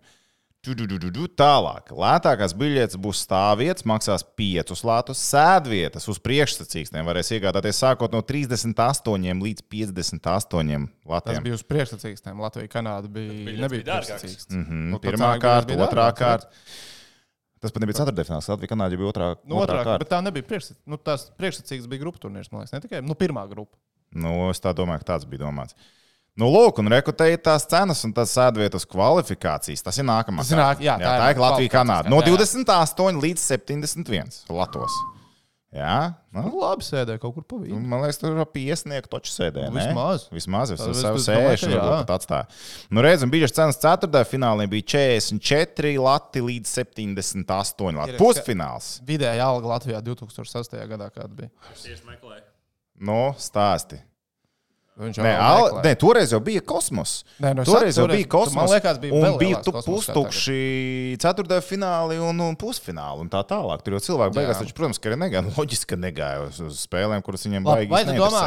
Tālāk, 0.66 1.92
lētākās 1.96 2.54
biļetes 2.58 2.98
būs 3.00 3.22
stāvvietas, 3.24 3.86
maksās 3.88 4.24
5 4.36 4.84
latus, 4.84 5.22
sēdvietas 5.32 6.08
uz 6.12 6.20
priekšsacīkstiem. 6.20 7.06
Varēs 7.08 7.32
iegādāties 7.38 7.80
sākot 7.80 8.12
no 8.12 8.22
38 8.26 9.44
līdz 9.44 9.64
58 9.70 10.20
Tas 10.20 11.08
latiem. 11.08 11.44
bija 11.46 11.56
uz 11.56 11.64
priekšsacīkstiem. 11.64 12.42
Latvija, 12.42 12.68
Kanāda 12.74 13.08
bija. 13.08 13.58
Nebija 13.64 13.84
priekšsacīksts. 13.86 14.52
Mm 14.52 14.66
-hmm. 14.66 14.86
Nu, 14.92 15.00
Pirmā 15.00 15.38
kārta, 15.40 15.78
otrā 15.78 16.12
kārta. 16.18 16.48
Tas 17.62 17.72
pat 17.72 17.82
nebija 17.82 17.98
ceturtdaļfināls. 18.04 18.50
Latvija, 18.50 18.70
Kanāda 18.76 18.98
bija 18.98 19.10
otrā, 19.10 19.36
Nu, 19.46 19.56
otrā, 19.56 19.84
kārta. 19.84 20.00
bet 20.00 20.10
tā 20.10 20.22
nebija 20.24 20.44
priekšsacīksts. 20.44 20.86
Nu, 20.86 20.98
tās 20.98 21.32
priekšsacīksts 21.38 21.88
bija 21.88 22.00
grupu 22.00 22.20
turnīrs, 22.20 22.52
man 22.52 22.62
liekas, 22.62 22.74
ne 22.74 22.82
tikai 22.82 23.02
nu, 23.02 23.14
pirmā 23.14 23.48
grupa. 23.50 23.78
Nu, 24.12 24.50
es 24.50 24.60
tā 24.62 24.74
domāju, 24.74 25.00
ka 25.00 25.14
tāds 25.14 25.26
bija 25.26 25.46
domāts. 25.48 25.74
Nu, 26.38 26.46
lūk, 26.54 26.78
un 26.84 26.88
rekrutēji 26.94 27.40
tās 27.42 27.66
cenas 27.66 28.04
un 28.06 28.12
tās 28.14 28.30
sēdvietas 28.38 28.86
kvalifikācijas. 28.86 29.82
Tas 29.84 29.98
ir 29.98 30.06
nākamā. 30.06 30.44
Tas 30.46 30.52
ir 30.54 30.58
nāk- 30.62 30.80
jā, 30.86 30.94
jā, 30.94 31.02
tā 31.02 31.14
ir 31.16 31.22
tā 31.24 31.30
ir 31.34 31.42
Latvija, 31.42 31.70
Kanāda. 31.74 32.10
No 32.14 32.20
kārta, 32.22 32.30
jā. 32.30 32.64
28 32.66 33.22
līdz 33.24 33.40
71 33.42 34.44
latos. 34.54 34.92
Jā, 35.78 36.16
nu, 36.32 36.44
Nu, 36.48 36.60
labi, 36.62 36.82
sēdēja 36.86 37.20
kaut 37.20 37.34
kur 37.36 37.44
pa 37.44 37.58
nu, 37.60 37.76
man 37.84 38.00
liekas, 38.02 38.18
tur 38.22 38.38
ap 38.40 38.54
iesniegtu 38.56 39.10
taču 39.12 39.34
sēdē. 39.34 39.66
ne? 39.68 39.82
Vismaz. 39.82 40.30
Vismaz 40.32 40.72
es 40.72 40.80
savu 40.80 41.20
sēžu 41.20 41.74
pat 41.76 42.14
atstāju. 42.16 42.48
Nu, 42.90 43.02
reizēm 43.04 43.30
bijušas 43.34 43.54
cenas 43.58 43.78
ceturtajā 43.84 44.30
finālī 44.32 44.66
bija 44.72 44.86
44 44.96 45.98
lati 46.00 46.40
līdz 46.40 46.72
78 46.72 47.98
lati. 48.00 48.14
Ir- 48.14 48.20
Pusfināls. 48.22 49.02
Vidēja 49.04 49.44
alga 49.44 49.68
Latvijā 49.76 50.02
2008. 50.02 50.88
gadā 50.88 51.12
kāda 51.12 51.36
bija. 51.36 51.50
Es 51.74 52.02
meklēju. 52.08 52.46
Nu, 53.02 53.36
stāsti. 53.38 54.00
Viņš 54.98 55.18
Nē, 55.22 55.30
jau 55.30 55.42
al, 55.46 55.76
nē, 55.86 55.92
toreiz 56.02 56.32
jau 56.34 56.40
bija 56.42 56.62
kosmos. 56.66 57.12
Nē, 57.38 57.52
nu, 57.54 57.62
es 57.62 57.70
toreiz 57.70 57.92
saku, 57.94 58.00
jau 58.00 58.06
toreiz- 58.08 58.18
bija 58.24 58.30
kosmos. 58.34 58.56
man 58.58 58.72
liekas, 58.72 59.00
bija 59.04 59.14
un 59.14 59.26
vēl 59.28 59.36
bija 59.44 59.60
pustukši 59.62 60.62
ceturtajā 61.22 61.62
finālī 61.62 62.18
un, 62.18 62.40
un 62.48 62.56
pusfinālī 62.58 63.22
un 63.22 63.30
tā 63.30 63.44
tālāk. 63.46 63.84
Tur 63.86 63.94
jau 63.98 64.02
cilvēki 64.08 64.34
beigās, 64.40 64.58
taču, 64.64 64.74
protams, 64.74 64.98
ka 64.98 65.12
arī 65.12 65.20
negāja. 65.22 65.44
Loģiski, 65.54 65.92
ka 65.92 66.00
negāja 66.02 66.48
uz, 66.48 66.58
uz 66.66 66.80
spēlēm, 66.88 67.22
kuras 67.26 67.46
viņiem 67.46 67.68
baigi 67.68 67.94
vai 67.94 68.00
tu 68.08 68.16
domā, 68.18 68.42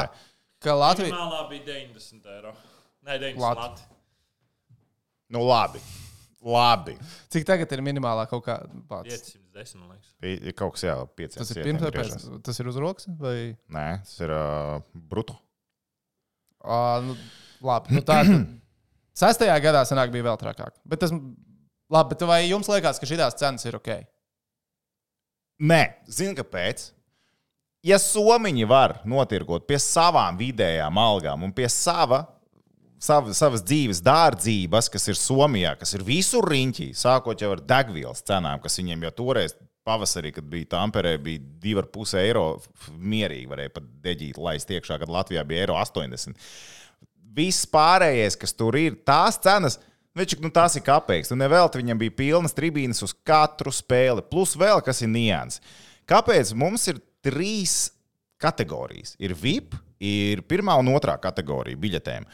ka 0.58 0.74
Latvija. 0.74 1.12
Minimālā 1.14 1.44
bija 1.52 1.62
90 1.68 2.34
eiro. 2.34 2.54
Nē, 3.06 3.18
90 3.22 3.38
Lat- 3.44 3.62
lati. 3.62 3.86
Nu, 5.30 5.44
labi. 5.46 5.78
Labi. 6.42 6.96
Cik 7.30 7.44
tagad 7.46 7.70
ir 7.76 7.82
minimālā 7.84 8.24
kaut 8.26 8.42
kāda 8.46 8.66
pats? 8.88 9.36
510, 9.54 9.78
man 9.78 9.92
liekas. 9.94 10.10
Ir 10.48 10.56
kaut 10.58 10.74
kas 10.74 10.82
jā, 10.88 10.96
pieciem. 11.14 11.38
Tas 11.44 11.52
ir 11.54 11.62
pirms 11.62 11.84
vai 11.84 11.92
pēc? 11.94 12.26
Tas 12.42 12.58
ir 12.58 12.70
uz 12.72 12.80
rokas? 12.80 13.06
Vai? 13.20 13.36
Nē, 13.70 13.86
tas 14.02 14.18
ir 14.24 14.32
uh, 14.34 14.80
bruto. 15.12 15.36
À, 16.60 17.00
nu, 17.04 17.16
labi, 17.64 17.96
nu 17.96 18.04
tā 18.04 18.20
tad 18.20 18.32
sestajā 19.22 19.56
gadā 19.64 19.84
sanāk 19.88 20.12
bija 20.14 20.28
vēl 20.28 20.40
trakāk. 20.40 20.74
Bet 20.84 21.02
tas, 21.04 21.12
labi, 21.12 22.14
bet 22.14 22.24
vai 22.28 22.42
jums 22.46 22.68
liekas, 22.70 23.00
ka 23.00 23.08
šīs 23.08 23.38
cenas 23.40 23.66
ir 23.68 23.78
ok? 23.80 23.92
Nē, 25.60 25.82
zini, 26.08 26.36
kāpēc? 26.38 26.90
Ja 27.84 27.96
somiņi 28.00 28.66
var 28.68 28.98
notirgot 29.08 29.64
pie 29.68 29.78
savām 29.80 30.36
vidējām 30.40 30.98
algām 31.00 31.46
un 31.46 31.52
pie 31.56 31.68
sava, 31.72 32.26
sava, 33.00 33.32
savas 33.36 33.64
dzīves 33.64 34.02
dārdzības, 34.04 34.90
kas 34.92 35.08
ir 35.08 35.16
Somijā, 35.16 35.72
kas 35.80 35.94
ir 35.96 36.04
visur 36.04 36.44
riņķī, 36.48 36.90
sākot 36.96 37.40
jau 37.40 37.54
ar 37.54 37.62
degvielas 37.64 38.20
cenām, 38.26 38.60
kas 38.60 38.76
viņiem 38.80 39.08
jau 39.08 39.14
toreiz 39.22 39.56
pavasarī, 39.90 40.32
kad 40.36 40.46
bija 40.50 40.70
Tamperē, 40.76 41.16
bija 41.22 41.42
2,5 41.62 42.16
eiro. 42.22 42.46
Mierīgi 42.96 43.50
varēja 43.50 43.74
pat 43.76 43.92
deģīt, 44.06 44.38
laist 44.40 44.70
iekšā, 44.70 45.00
kad 45.02 45.10
Latvijā 45.10 45.44
bija 45.46 45.66
eiro 45.66 45.78
80. 45.80 46.38
Viss 47.36 47.66
pārējais, 47.70 48.38
kas 48.38 48.54
tur 48.56 48.78
ir, 48.78 48.98
tās 49.06 49.38
cenas. 49.42 49.78
Večik, 50.16 50.40
nu 50.42 50.50
tās 50.50 50.74
ir 50.74 50.82
kāpēc. 50.86 51.30
Nu, 51.30 51.38
nevelti 51.38 51.78
viņam 51.78 52.00
bija 52.00 52.16
pilnas 52.18 52.56
tribīnes 52.56 53.02
uz 53.06 53.14
katru 53.26 53.70
spēli. 53.74 54.24
Plus 54.26 54.56
vēl 54.58 54.82
kas 54.82 55.04
ir 55.04 55.12
nianses. 55.12 55.62
Kāpēc 56.10 56.50
mums 56.58 56.88
ir 56.90 56.98
trīs 57.22 57.92
kategorijas? 58.42 59.14
Ir 59.22 59.36
VIP, 59.38 59.76
ir 60.02 60.42
pirmā 60.50 60.74
un 60.80 60.90
otrā 60.90 61.14
kategorija 61.22 61.78
biļetēm. 61.78 62.26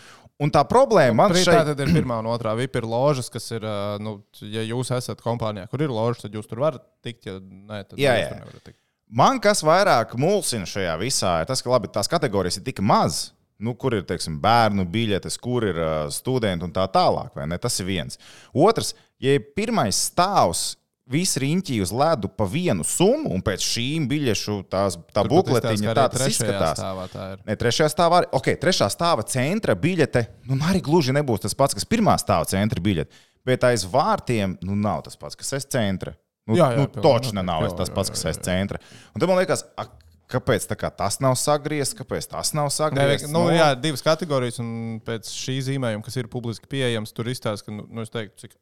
Un 0.42 0.50
tā 0.52 0.60
problēma 0.68 1.16
man 1.16 1.32
Šeit... 1.32 1.48
Tā 1.48 1.72
ir 1.86 1.92
pirmā 1.96 2.18
un 2.20 2.28
otrā. 2.28 2.52
VIP 2.58 2.76
ir 2.82 2.86
ložas, 2.88 3.30
kas 3.32 3.46
ir, 3.56 3.64
nu, 4.04 4.18
ja 4.44 4.64
jūs 4.66 4.90
esat 4.92 5.22
kompānijā, 5.24 5.64
kur 5.72 5.84
ir 5.84 5.92
ložas, 5.92 6.26
tad 6.26 6.36
jūs 6.36 6.48
tur 6.50 6.60
varat 6.66 6.84
tikt. 7.04 7.24
Ja 7.28 7.38
nē, 7.40 7.86
tad 7.88 8.00
Jā, 8.00 8.18
jā. 8.20 8.28
tur 8.28 8.42
nevarat 8.42 8.66
tikt. 8.68 8.78
Man 9.16 9.40
kas 9.40 9.62
vairāk 9.64 10.16
mulsina 10.18 10.66
šajā 10.68 10.96
visā, 11.00 11.38
ir 11.40 11.48
tas, 11.48 11.62
ka 11.62 11.70
labi, 11.70 11.88
tās 11.94 12.10
kategorijas 12.10 12.58
ir 12.60 12.66
tik 12.66 12.82
maz. 12.84 13.30
Nu, 13.56 13.72
kur 13.80 13.94
ir 13.96 14.02
teiksim, 14.04 14.34
bērnu 14.42 14.84
biļetes, 14.92 15.38
kur 15.40 15.64
ir 15.64 15.78
uh, 15.80 15.92
studenti 16.12 16.66
un 16.66 16.74
tā 16.76 16.84
tālāk. 16.92 17.38
Tas 17.62 17.80
ir 17.80 17.86
viens. 17.88 18.18
Otrs, 18.52 18.92
ja 19.22 19.38
ir 19.38 19.46
pirmais 19.56 19.96
stāvs, 20.10 20.74
visi 21.10 21.40
riņķi 21.42 21.78
uz 21.84 21.92
ledu 21.94 22.30
pa 22.32 22.46
vienu 22.50 22.84
summu, 22.86 23.30
un 23.36 23.42
pēc 23.46 23.62
šīm 23.62 24.08
biļešu 24.10 24.56
tās, 24.72 24.98
tā 25.14 25.22
Tur 25.22 25.32
bukletiņa 25.36 25.94
tā 25.94 26.06
tas 26.12 26.26
izskatās. 26.32 26.80
Stāvā 26.80 27.06
tā 27.12 27.26
ir. 27.34 27.44
Ne, 27.46 27.56
trešajā 27.60 27.90
stāvā 27.92 28.22
arī. 28.22 28.30
Ok, 28.36 28.50
trešā 28.62 28.88
stāva 28.92 29.26
centra 29.30 29.76
biļete. 29.78 30.26
Nu, 30.50 30.58
arī 30.66 30.82
gluži 30.84 31.14
nebūs 31.16 31.44
tas 31.46 31.54
pats, 31.58 31.76
kas 31.78 31.86
pirmā 31.88 32.16
stāva 32.22 32.48
centra 32.50 32.82
biļete. 32.82 33.22
Bet 33.46 33.66
aiz 33.68 33.86
vārtiem 33.86 34.56
nu, 34.66 34.74
nav 34.74 35.04
tas 35.06 35.18
pats, 35.20 35.38
kas 35.38 35.54
aiz 35.58 35.68
centra. 35.70 36.16
Nu, 36.46 36.58
Jā, 36.58 36.70
jā, 36.74 36.82
nu, 36.82 36.88
noteikti. 36.90 37.38
nav 37.42 37.64
Jā, 37.64 37.70
tas 37.78 37.90
pats, 37.94 38.10
kas 38.14 38.26
aiz 38.30 38.42
centra. 38.42 38.82
Un 39.14 39.22
tad 39.22 39.30
man 39.30 39.38
liekas, 39.40 39.64
a, 39.78 39.86
kāpēc 40.30 40.66
tā 40.70 40.76
kā 40.78 40.90
tas 40.94 41.18
nav 41.22 41.34
sagriezts, 41.38 41.94
kāpēc 41.98 42.28
tas 42.30 42.52
nav 42.54 42.70
sagriezts? 42.74 43.30
nu, 43.34 43.48
jā, 43.54 43.72
divas 43.78 44.02
kategorijas, 44.06 44.60
un 44.62 45.00
pēc 45.06 45.30
šī 45.30 45.56
zīmējuma, 45.70 46.04
kas 46.06 46.18
ir 46.18 46.30
publiski 46.30 46.70
pieejams, 46.70 47.14
tur 47.14 47.30
izstāsta, 47.30 47.66
ka 47.66 47.74
nu, 47.74 47.86
nu, 47.90 48.06
es 48.06 48.14
teiktu, 48.14 48.46
cik 48.46 48.54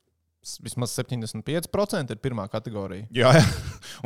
vismaz 0.64 0.92
75% 0.98 2.12
ir 2.14 2.20
pirmā 2.20 2.44
kategorija. 2.52 3.06
Jā, 3.16 3.30
jā. 3.38 3.42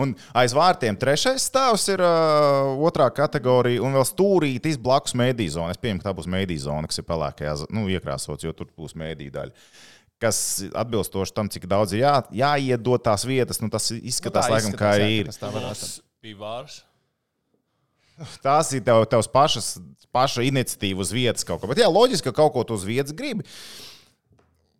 Un 0.02 0.12
aiz 0.38 0.54
vārtiem 0.56 0.96
trešais 1.00 1.48
stāvs 1.50 1.84
ir 1.90 2.02
uh, 2.04 2.72
otrā 2.86 3.08
kategorija, 3.14 3.82
un 3.82 3.96
vēl 3.98 4.06
stūrītis 4.06 4.78
blakus 4.80 5.16
mēdīņu 5.18 5.54
zonai. 5.56 5.74
Es 5.76 5.82
pieņemu, 5.82 6.02
ka 6.04 6.08
tā 6.10 6.16
būs 6.18 6.30
mēdīņu 6.30 6.64
zona, 6.68 6.90
kas 6.90 7.00
ir 7.02 7.06
pelēkajā, 7.10 7.54
z- 7.62 7.70
nu, 7.74 7.86
iekrāsots, 7.90 8.46
jo 8.46 8.54
tur 8.56 8.70
būs 8.78 8.94
mēdīņu 8.98 9.34
daļa. 9.34 9.56
Kas 10.18 10.38
atbilstoši 10.74 11.34
tam, 11.36 11.46
cik 11.52 11.68
daudz 11.70 11.92
ir 11.94 12.00
jā, 12.02 12.14
jāiedod 12.34 13.02
tās 13.06 13.22
vietas, 13.28 13.60
nu, 13.62 13.68
tas 13.70 13.90
izskatās, 13.94 14.48
Nu, 14.50 14.56
laikam, 14.56 14.72
kā 14.74 14.94
izskatās, 14.96 15.02
jā, 15.04 15.10
ir. 15.20 15.28
tas 15.30 15.38
tā 15.42 15.50
varētu 15.54 15.82
Tas 15.84 15.92
bija 16.26 16.38
vārds. 16.40 16.80
Tās 18.42 18.72
ir 18.74 18.82
tev, 18.82 19.04
tevs 19.06 19.28
pašas, 19.30 19.66
paša 20.10 20.42
iniciatīva 20.48 21.04
uz 21.04 21.12
vietas 21.14 21.46
kaut 21.46 21.60
ko. 21.62 21.68
Bet, 21.70 21.78
jā, 21.78 21.86
loģiski, 21.86 22.26
ka 22.32 22.34
kaut 22.40 22.50
ko 22.56 22.64
tu 22.66 22.74
uz 22.74 22.82
vietas 22.88 23.14
gribi. 23.14 23.44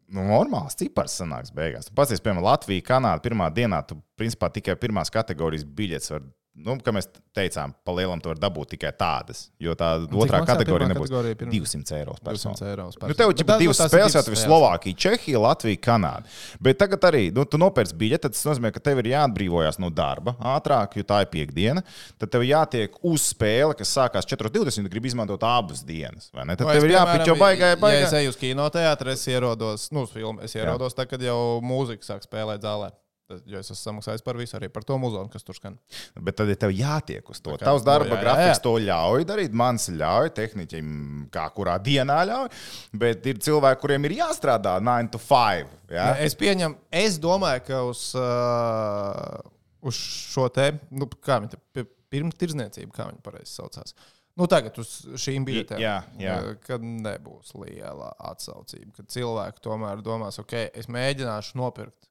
Nu, 0.09 0.23
normāls 0.25 0.77
cipars 0.79 1.19
sanāks 1.21 1.53
beigās. 1.53 1.89
Tu 1.89 1.93
Pats, 1.97 2.21
piemēram, 2.25 2.47
Latvija, 2.47 2.85
Kanāda 2.87 3.21
pirmā 3.25 3.51
dienā, 3.53 3.83
tu 3.85 3.99
principā 4.17 4.49
tikai 4.53 4.77
pirmās 4.81 5.13
kategorijas 5.13 5.67
biļetes 5.69 6.15
var. 6.15 6.25
Nu, 6.59 6.75
kā 6.83 6.91
mēs 6.91 7.07
teicām, 7.37 7.71
pa 7.87 7.93
lielam 7.95 8.19
tu 8.19 8.27
vari 8.33 8.41
dabūt 8.43 8.73
tikai 8.75 8.91
tādas. 8.99 9.45
Jo 9.63 9.77
tā 9.79 9.93
cik 10.03 10.11
otrā 10.19 10.41
kategorija 10.43 10.89
nebūs 10.91 11.07
kategorija 11.07 11.37
pirms- 11.39 11.55
200 11.55 11.93
eiro. 12.01 12.17
par 12.19 12.35
200 12.35 12.59
personu. 12.59 12.69
eiro. 12.69 12.87
Nu, 13.07 13.15
tev 13.15 13.29
jau 13.31 13.45
tas- 13.47 13.61
divas 13.61 13.79
spēles, 13.79 14.15
jau 14.17 14.23
tev 14.27 14.33
ir 14.33 14.39
spēles. 14.39 14.49
Slovākija, 14.49 14.97
Čehija, 15.05 15.39
Latvija, 15.39 15.79
Kanāda. 15.79 16.25
Bet 16.61 16.79
tagad 16.79 16.99
arī 17.07 17.33
nu, 17.33 17.45
tu 17.45 17.59
nopērci 17.59 17.95
biļeti, 17.95 18.33
tas 18.35 18.43
nozīmē, 18.45 18.73
ka 18.75 18.81
tev 18.81 18.99
ir 18.99 19.05
jāatbrīvojas 19.15 19.79
no 19.79 19.89
darba 19.91 20.35
ātrāk, 20.41 20.97
jo 20.97 21.05
tā 21.05 21.21
ir 21.23 21.27
piekdiena. 21.31 21.85
Tad 22.19 22.31
tev 22.31 22.43
jātiek 22.43 22.91
uz 23.05 23.23
spēli, 23.35 23.77
kas 23.79 23.95
sākās 23.95 24.27
4.20. 24.27 24.83
Tu 24.83 24.89
gribi 24.91 25.07
izmantot 25.15 25.41
abas 25.47 25.85
dienas. 25.85 26.29
vai 26.35 26.45
ne? 26.45 26.57
Tad 26.57 26.67
Vai 26.67 26.75
tev 26.75 26.85
es, 26.85 26.91
ir 26.91 26.97
jāpiņķo 26.99 27.35
piemēram, 27.37 27.79
baigai, 27.79 27.93
Ja 28.01 28.07
es 28.07 28.13
eju 28.13 28.29
uz 28.31 28.37
kinoteātri, 28.37 29.13
es 29.13 29.25
ierodos, 29.27 29.93
nu, 29.93 30.03
uz 30.03 30.11
filmu, 30.11 30.43
es 30.43 30.55
ierodos, 30.55 30.93
tad, 30.93 31.09
kad 31.09 31.21
jau 31.21 31.61
mūzika 31.63 32.03
sāk 32.03 32.27
spēlēt 32.27 32.59
zālē. 32.67 32.91
Tad, 33.29 33.43
jo 33.45 33.59
es 33.61 33.69
esmu 33.69 33.77
samaksājis 33.77 34.23
par 34.25 34.39
visu, 34.41 34.55
arī 34.57 34.71
par 34.73 34.87
to 34.89 34.97
muzeju, 34.97 35.29
kas 35.29 35.45
tur 35.45 35.57
skan. 35.57 35.75
Bet 36.25 36.39
tad 36.39 36.49
ir 36.49 36.57
tev 36.57 36.71
jātiek 36.73 37.27
uz 37.29 37.43
to. 37.45 37.59
kā, 37.59 37.67
Tavs 37.69 37.83
darba 37.85 38.09
nu, 38.09 38.15
jā, 38.15 38.17
jā, 38.17 38.25
grafiks 38.25 38.55
jā. 38.55 38.63
to 38.65 38.73
ļauj 38.87 39.27
darīt. 39.29 39.59
Mans 39.61 39.85
ļauj, 39.93 40.31
tehniķim, 40.39 40.95
kā 41.35 41.45
kurā 41.53 41.75
dienā 41.85 42.17
ļauj. 42.31 42.49
Bet 43.05 43.29
ir 43.29 43.43
cilvēki, 43.45 43.83
kuriem 43.83 44.09
ir 44.09 44.17
jāstrādā 44.23 44.79
9 44.81 45.13
to 45.13 45.21
5. 45.21 45.77
Ja? 45.93 45.99
Ja? 45.99 46.09
Es 46.25 46.39
pieņemu, 46.41 46.81
es 47.05 47.21
domāju, 47.21 47.67
ka 47.69 47.83
uz, 47.91 48.07
uh, 48.17 49.53
uz 49.93 50.01
šo 50.33 50.49
te, 50.49 50.71
nu, 50.89 51.13
kā 51.21 51.43
viņi 51.45 51.61
te, 51.77 51.85
pirms 52.09 52.41
tirdzniecību, 52.41 52.97
kā 52.97 53.11
viņi 53.11 53.25
pareizi 53.29 53.53
saucās. 53.59 53.93
Nu, 54.41 54.49
tagad 54.49 54.81
uz 54.81 55.03
šīm 55.21 55.45
biļetēm. 55.45 55.85
jā, 55.85 55.99
jā. 56.17 56.41
uh, 56.41 56.57
Kad 56.65 56.81
nebūs 56.81 57.53
liela 57.61 58.15
atsaucība. 58.33 59.03
Kad 59.03 59.13
cilvēki 59.13 59.69
tomēr 59.69 60.01
domās, 60.01 60.41
ok, 60.41 60.63
es 60.73 60.89
mēģināšu 60.89 61.61
nopirkt 61.61 62.08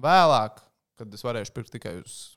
vēlāk, 0.00 0.62
kad 0.98 1.14
es 1.14 1.22
varēšu 1.26 1.52
pirkt 1.54 1.72
tikai 1.74 1.98
uz 2.02 2.36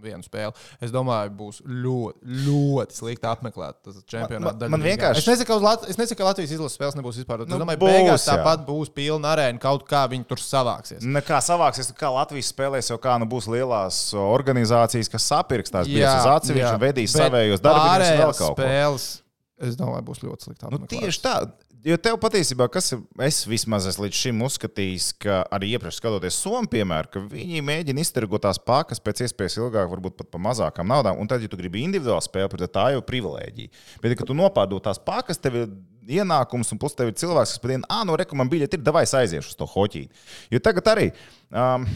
vienu 0.00 0.24
spēli. 0.24 0.54
Es 0.80 0.88
domāju, 0.94 1.28
būs 1.36 1.58
ļoti, 1.68 2.22
ļoti 2.46 2.94
slikti 2.96 3.26
apmeklēt 3.28 3.82
tas 3.84 3.98
čempionāts. 4.08 4.56
Man- 4.62 4.70
man 4.72 4.80
vienkārši- 4.86 5.20
Es 5.20 5.26
nesaku, 5.28 5.58
Lat- 5.60 5.84
es 5.90 5.96
nesaku, 6.00 6.16
ka 6.16 6.24
Latvijas 6.24 6.54
izlases 6.56 6.78
spēles 6.78 6.96
nebūs 6.96 7.18
vispār. 7.20 7.42
Es 7.44 7.48
Nu, 7.52 7.58
domāju, 7.58 7.76
būs, 7.82 7.92
beigās 7.92 8.24
jā. 8.24 8.38
tāpat 8.38 8.64
būs 8.64 8.88
pilna 8.94 9.34
arēna, 9.36 9.60
kaut 9.60 9.84
kā 9.86 10.08
viņi 10.08 10.24
tur 10.26 10.38
savāksies. 10.40 11.02
Nekā 11.04 11.42
savāksies, 11.44 11.92
kā 11.92 12.08
Latvijas 12.14 12.48
spēlēs, 12.50 12.88
jau 12.88 12.96
kā 12.96 13.18
nu 13.20 13.26
būs 13.26 13.44
lielās 13.46 14.14
organizācijas, 14.16 15.10
kas 15.10 15.22
sapirks 15.28 15.70
tās 15.70 15.84
atsevišķu 15.86 16.64
jā. 16.64 16.74
un 16.74 16.80
vedīs 16.80 17.12
savējos 17.12 17.60
pārējās 17.60 18.38
kaut 18.38 18.56
ko. 18.56 18.62
spēles, 18.62 19.20
es 19.60 19.76
domāju, 19.76 20.02
būs 20.08 20.20
ļoti 20.24 20.40
slikti. 20.48 20.70
Nu, 20.70 20.78
tieši 20.86 21.20
tā. 21.20 21.52
Jo 21.86 21.96
tev 21.96 22.18
patiesībā, 22.20 22.66
kas 22.72 22.90
ir, 22.92 23.00
es 23.24 23.38
vismaz 23.48 23.86
esmu 23.88 24.04
līdz 24.04 24.18
šim 24.18 24.42
uzskatījis, 24.44 25.06
ka 25.22 25.38
arī 25.56 25.70
iepriekš 25.76 25.96
skatoties 25.96 26.36
Somiju, 26.42 26.68
piemēram, 26.74 27.08
ka 27.14 27.22
viņi 27.30 27.62
mēģina 27.64 28.04
iztirgot 28.04 28.44
tās 28.44 28.60
pakas 28.60 29.00
pēc 29.00 29.24
iespējas 29.24 29.56
ilgāk, 29.62 29.88
varbūt 29.88 30.18
pat 30.18 30.28
par 30.34 30.44
mazākām 30.44 30.90
naudām. 30.92 31.16
Un 31.22 31.30
tad, 31.30 31.40
ja 31.40 31.48
tu 31.48 31.56
gribi 31.60 31.86
individuāli 31.86 32.26
spēlēt, 32.26 32.58
tad 32.60 32.74
tā 32.76 32.86
jau 32.92 33.00
ir 33.00 33.08
privilēģija. 33.08 33.72
Bet, 34.02 34.12
ja 34.12 34.28
tu 34.28 34.36
nopārdod 34.36 34.84
tās 34.84 35.00
pakas, 35.00 35.40
tev 35.40 35.56
ir 35.62 35.72
ienākums, 36.20 36.74
un 36.74 36.82
plus 36.82 36.98
tev 36.98 37.14
ir 37.14 37.16
cilvēks, 37.16 37.56
kas 37.56 37.64
pat 37.64 37.72
dienā, 37.72 37.88
ah, 37.88 38.04
no 38.04 38.18
rekomendācijas 38.20 38.56
biļete 38.58 38.80
ir, 38.80 38.84
davai 38.84 39.06
aiziešu 39.08 39.54
uz 39.54 39.56
to 39.56 39.68
hoķīti. 39.70 40.26
Jo 40.52 40.64
tagad 40.68 40.92
arī. 40.92 41.12
Um, 41.48 41.88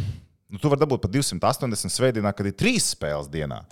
Nu, 0.54 0.60
tu 0.62 0.70
vari 0.70 0.84
dabūt 0.84 1.02
pat 1.02 1.10
280 1.10 1.90
svētdienā, 1.90 2.30
kad 2.36 2.46
ir 2.46 2.54
trīs 2.54 2.92
spēles 2.94 3.26
dienā. 3.32 3.64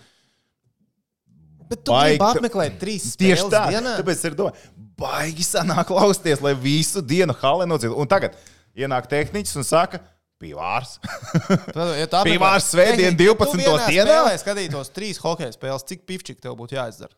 Bet 1.70 1.84
tu 1.86 1.94
gribi 1.94 2.26
apmeklēt 2.26 2.80
trīs 2.80 3.12
spēles 3.12 3.46
tā. 3.52 3.68
dienā? 3.70 3.92
Tāpēc 4.00 4.24
ir 4.26 4.34
domāts, 4.36 4.64
baigi 4.98 5.44
sanāk 5.46 5.86
klausties, 5.90 6.40
lai 6.44 6.54
visu 6.58 7.02
dienu 7.02 7.34
halē 7.40 7.66
nodzīvotu. 7.70 8.00
Un 8.02 8.10
tagad 8.10 8.36
ienāk 8.78 9.08
tehniķis 9.10 9.56
un 9.60 9.66
saka, 9.68 10.00
pīvārs. 10.42 10.96
Ja 11.02 12.06
tu 12.10 12.16
apmeklē- 12.20 12.24
Pīvārs 12.32 12.70
svētdien 12.72 13.14
Tehniski, 13.16 13.26
ja 13.28 13.34
12. 13.34 13.52
tu 13.52 13.58
vienā 13.62 13.88
dienā? 13.88 14.06
spēlē 14.06 14.38
skatītos 14.42 14.90
trīs 14.96 15.20
hokeja 15.22 15.52
spēles, 15.54 15.84
cik 15.88 16.06
pifčīgi 16.08 16.42
tev 16.44 16.56
būtu 16.58 16.78
jāizdara? 16.78 17.14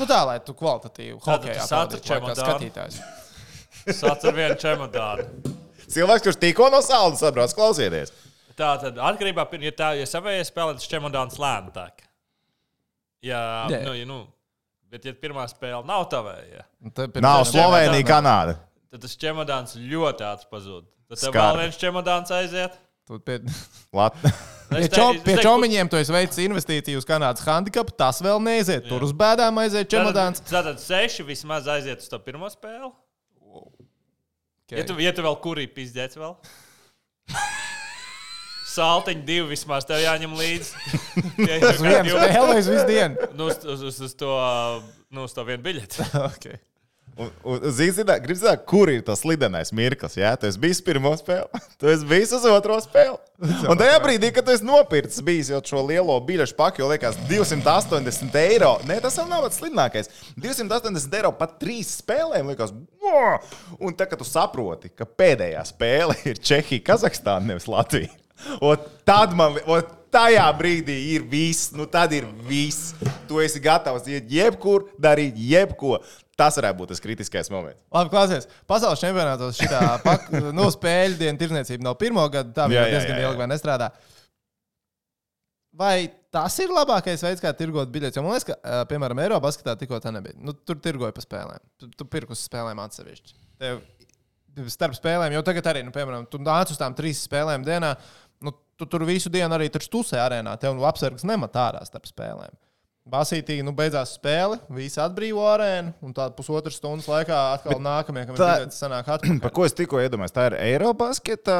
Nu 0.00 0.08
tā, 0.10 0.20
lai 0.26 0.40
tu 0.42 0.54
kvalitatīvi 0.58 1.20
hokeja 1.22 1.60
tu 1.62 1.68
sāc 1.70 1.76
ar 1.78 1.86
atrādītu, 1.86 2.08
vai 2.10 2.18
kā 2.18 2.34
čemodānu? 2.34 2.48
skatītājs. 2.50 2.96
Sāc 4.02 4.24
ar 4.26 4.34
vienu 4.34 4.56
čemodānu. 4.58 5.52
Cilvēks, 5.92 6.24
kurš 6.26 6.38
tikko 6.42 6.66
no 6.72 6.80
saules 6.82 7.22
sabrauc, 7.22 7.54
klausieties. 7.54 8.10
Tā 8.58 8.72
tad 8.82 8.98
atkarībā 8.98 9.44
no 9.50 9.70
tā, 9.78 9.92
ja 10.00 10.06
savējais 10.08 10.50
spēlē, 10.50 10.74
tas 10.80 10.88
čemodāns 10.90 11.38
lēni 11.40 11.70
tek. 11.76 12.02
Ja, 13.22 13.40
Jā. 13.70 13.80
nu, 13.86 13.94
ja, 13.94 14.06
nu, 14.08 14.18
Bet, 14.92 15.06
ja 15.08 15.14
pirmā 15.16 15.46
spēle 15.48 15.80
nav 15.88 16.02
tavējā, 16.12 16.62
te 16.92 17.06
pirms 17.08 17.24
Nav 17.24 17.42
Slovenija, 17.48 18.04
Kanāda. 18.04 18.58
tad 18.92 19.00
tas 19.06 19.14
čemodāns 19.16 19.76
ļoti 19.80 20.26
ātri 20.28 20.50
pazūd. 20.52 20.84
Tad 21.08 21.22
tev 21.22 21.36
vēl 21.38 21.60
viens 21.62 21.78
čemodāns 21.80 22.32
aiziet. 22.36 22.74
Tu 23.08 23.16
Pie, 23.24 23.38
Lat... 23.98 24.18
pie, 24.20 24.32
Es 24.82 24.88
te- 24.92 24.96
čo, 24.96 25.06
es 25.16 25.24
pie 25.24 25.34
čomiņiem 25.42 25.88
tu 25.92 25.98
esi 25.98 26.12
veicis 26.14 26.42
investīciju 26.44 27.00
uz 27.00 27.08
Kanādas 27.08 27.44
handikapu, 27.48 27.92
tas 27.98 28.20
vēl 28.24 28.38
neiziet. 28.44 28.84
Tur 28.88 29.04
uz 29.04 29.12
bēdām 29.16 29.58
aiziet 29.64 29.88
čemodāns. 29.92 30.44
Tātad 30.48 30.78
seši 30.80 31.24
vismaz 31.28 31.66
aiziet 31.72 32.04
uz 32.04 32.08
to 32.12 32.20
pirmo 32.24 32.48
spēli. 32.52 32.92
Okay. 33.42 34.78
Ja 34.78 34.84
tu, 34.88 34.96
ja 35.02 35.12
tu 35.16 35.24
vēl 35.24 35.36
kurī 35.44 35.66
pizdēts 35.72 36.20
vēl. 36.20 36.36
Saltiņi 38.72 39.24
divi 39.28 39.52
vismaz 39.52 39.86
tev 39.88 40.00
jāņem 40.00 40.34
līdzi. 40.38 40.98
Spēli 41.76 42.16
vai 42.16 42.58
uz 42.58 42.72
visu 42.72 42.84
dienu? 42.88 43.30
Nu, 43.36 43.50
uz, 43.52 43.64
uz, 43.68 43.86
uz, 43.92 44.02
uz 44.08 44.18
to, 44.18 44.34
nu, 45.12 45.26
uz 45.28 45.36
to 45.36 45.44
vienu 45.48 45.64
biļeti. 45.66 46.08
okay. 46.30 46.60
Un, 47.12 47.28
un, 47.44 47.64
zini, 47.68 47.92
zinā, 47.92 48.14
gribu 48.24 48.40
zināt, 48.40 48.62
kur 48.68 48.88
ir 48.88 49.02
tas 49.04 49.20
lidenais 49.28 49.68
mirklis. 49.76 50.14
Jā, 50.16 50.30
tu 50.40 50.48
esi 50.48 50.60
bijis 50.60 50.78
pirmo 50.84 51.10
spēli, 51.20 51.60
tu 51.80 51.90
esi 51.92 52.08
bijis 52.08 52.32
uz 52.38 52.46
otro 52.48 52.78
spēli. 52.80 53.18
Un 53.68 53.76
tajā 53.76 53.98
brīdī, 54.00 54.30
kad 54.32 54.46
tu 54.46 54.54
esi 54.54 54.64
nopircis 54.64 55.20
bijis 55.26 55.50
jau 55.52 55.60
šo 55.68 55.82
lielo 55.90 56.16
biļešu 56.24 56.56
paku, 56.56 56.80
jau 56.80 56.88
liekas, 56.88 57.18
280 57.28 58.40
eiro. 58.40 58.72
Nē, 58.88 58.96
tas 59.04 59.20
vēl 59.20 59.28
nav 59.28 59.44
pats 59.44 59.60
sliktākais. 59.60 60.08
280 60.40 61.18
eiro 61.20 61.34
pat 61.36 61.58
trīs 61.60 61.92
spēlēm. 62.00 62.48
Liekas, 62.54 62.72
"Wow!" 63.04 63.44
un 63.76 63.92
tā, 63.92 64.08
kad 64.08 64.16
tu 64.22 64.24
saproti, 64.24 64.88
ka 64.96 65.04
pēdējā 65.04 65.68
spēle 65.68 66.16
ir 66.24 66.40
Čehija, 66.40 66.86
Kazahstāna, 66.88 67.52
nevis 67.52 67.68
Latvija. 67.68 68.21
Un 68.60 68.86
tad 69.08 69.34
man 69.38 69.56
li- 69.56 69.64
un 69.70 69.82
tajā 70.12 70.44
brīdī 70.58 70.96
ir 71.14 71.24
viss, 71.28 71.70
nu 71.76 71.86
tad 71.90 72.12
ir 72.16 72.26
viss. 72.48 72.92
Tu 73.28 73.40
esi 73.44 73.62
gatavs 73.64 74.06
iet 74.10 74.28
jebkur, 74.30 74.88
darīt 75.00 75.38
jebko. 75.40 75.98
Tas 76.36 76.56
varētu 76.58 76.78
būt 76.80 76.92
tas 76.94 77.02
kritiskais 77.02 77.50
moments. 77.52 77.82
Labi, 77.92 78.10
klausies. 78.12 78.48
Pasaules 78.68 79.00
čempionātos 79.02 79.60
šī 79.60 79.68
nu, 80.56 80.66
spēļu 80.72 81.20
dienu 81.20 81.38
tirzniecība 81.40 81.86
nav 81.86 81.98
pirmo 82.00 82.24
gadu. 82.32 82.54
Tā 82.56 82.66
jau 82.72 82.86
diezgan 82.88 83.16
jā, 83.16 83.20
jā. 83.20 83.28
ilgi 83.28 83.42
vai 83.42 83.48
nestrādā. 83.52 83.90
Vai 85.72 85.94
tas 86.32 86.56
ir 86.60 86.72
labākais 86.72 87.22
veids, 87.24 87.40
kā 87.40 87.52
tirgot 87.56 87.88
biļetes? 87.92 88.18
Jo 88.18 88.24
man 88.24 88.34
liekas, 88.34 88.48
ka, 88.50 88.82
piemēram, 88.90 89.20
Eiropā 89.24 89.52
skatā 89.54 89.76
tikko 89.80 90.00
tā 90.04 90.12
nebija. 90.12 90.36
Nu, 90.40 90.52
tur 90.52 90.76
tirgoja 90.84 91.14
pa 91.16 91.24
spēlēm. 91.24 91.62
Tu, 91.80 91.88
tu 91.96 92.08
pirki 92.12 92.34
uz 92.36 92.42
spēlēm 92.44 92.80
atsevišķi. 92.82 93.36
Tev 93.62 93.80
starp 94.68 94.92
spēlēm, 94.96 95.32
jo 95.32 95.40
tagad 95.46 95.64
arī, 95.70 95.80
nu, 95.86 95.92
piemēram, 95.94 96.26
tu 96.28 96.36
nāc 96.42 96.72
uz 96.74 96.76
tām 96.80 96.92
trīs 96.96 97.22
spēlēm 97.24 97.64
dienā. 97.64 97.94
Nu, 97.96 98.21
tu 98.82 98.90
tur 98.96 99.06
visu 99.08 99.30
dienu 99.32 99.54
arī 99.56 99.70
tusē 99.72 100.20
arēnā. 100.26 100.58
Tev 100.60 100.82
apsargs 100.90 101.24
nemat 101.28 101.54
ārā 101.62 101.86
starp 101.88 102.10
spēlēm. 102.10 102.52
Basītīgi, 103.02 103.64
nu, 103.66 103.72
beidzās 103.74 104.12
spēle, 104.14 104.60
visi 104.70 105.00
atbrīvo 105.02 105.42
arēnu, 105.50 105.90
un 106.06 106.12
tā 106.14 106.28
pusotras 106.36 106.76
stundas 106.78 107.08
laikā 107.10 107.34
atkal 107.56 107.80
nākamie, 107.82 108.22
kam 108.28 108.36
ir 108.36 108.38
tā- 108.38 108.50
biļetes, 108.60 108.76
sanāk 108.78 109.08
atpakaļ. 109.16 109.40
Par 109.42 109.50
ko 109.56 109.64
es 109.66 109.74
tikko 109.74 109.98
iedomājos, 110.04 110.30
tā 110.36 110.44
ir 110.52 110.54
Eirobasketa 110.68 111.56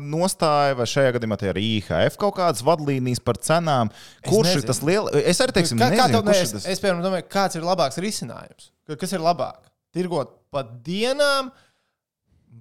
nostāja, 0.00 0.78
vai 0.78 0.86
šajā 0.88 1.10
gadījumā 1.18 1.36
tā 1.42 1.50
ir 1.52 1.60
IHF 1.60 2.16
kaut 2.22 2.38
kādas 2.38 2.64
vadlīnijas 2.64 3.20
par 3.20 3.36
cenām. 3.44 3.92
Kurš 4.24 4.54
ir 4.62 4.64
tas 4.70 4.80
lielais? 4.80 5.12
Es 5.28 5.42
arī 5.44 5.58
teiksim, 5.58 5.76
kā, 5.76 5.90
kā 5.92 6.06
nezinu, 6.08 6.22
tev, 6.22 6.30
ne, 6.32 6.38
es, 6.40 6.54
ir 6.54 6.56
tas. 6.56 6.70
es 6.72 6.80
piemēram 6.86 7.04
domāju, 7.04 7.28
kāds 7.36 7.60
ir 7.60 7.68
labāks 7.68 8.00
risinājums? 8.06 8.70
Ka- 8.88 8.96
Kas 9.04 9.12
ir 9.12 9.20
labāk? 9.28 9.60
Tirgot 9.92 10.38
pa 10.48 10.64
dienām 10.64 11.52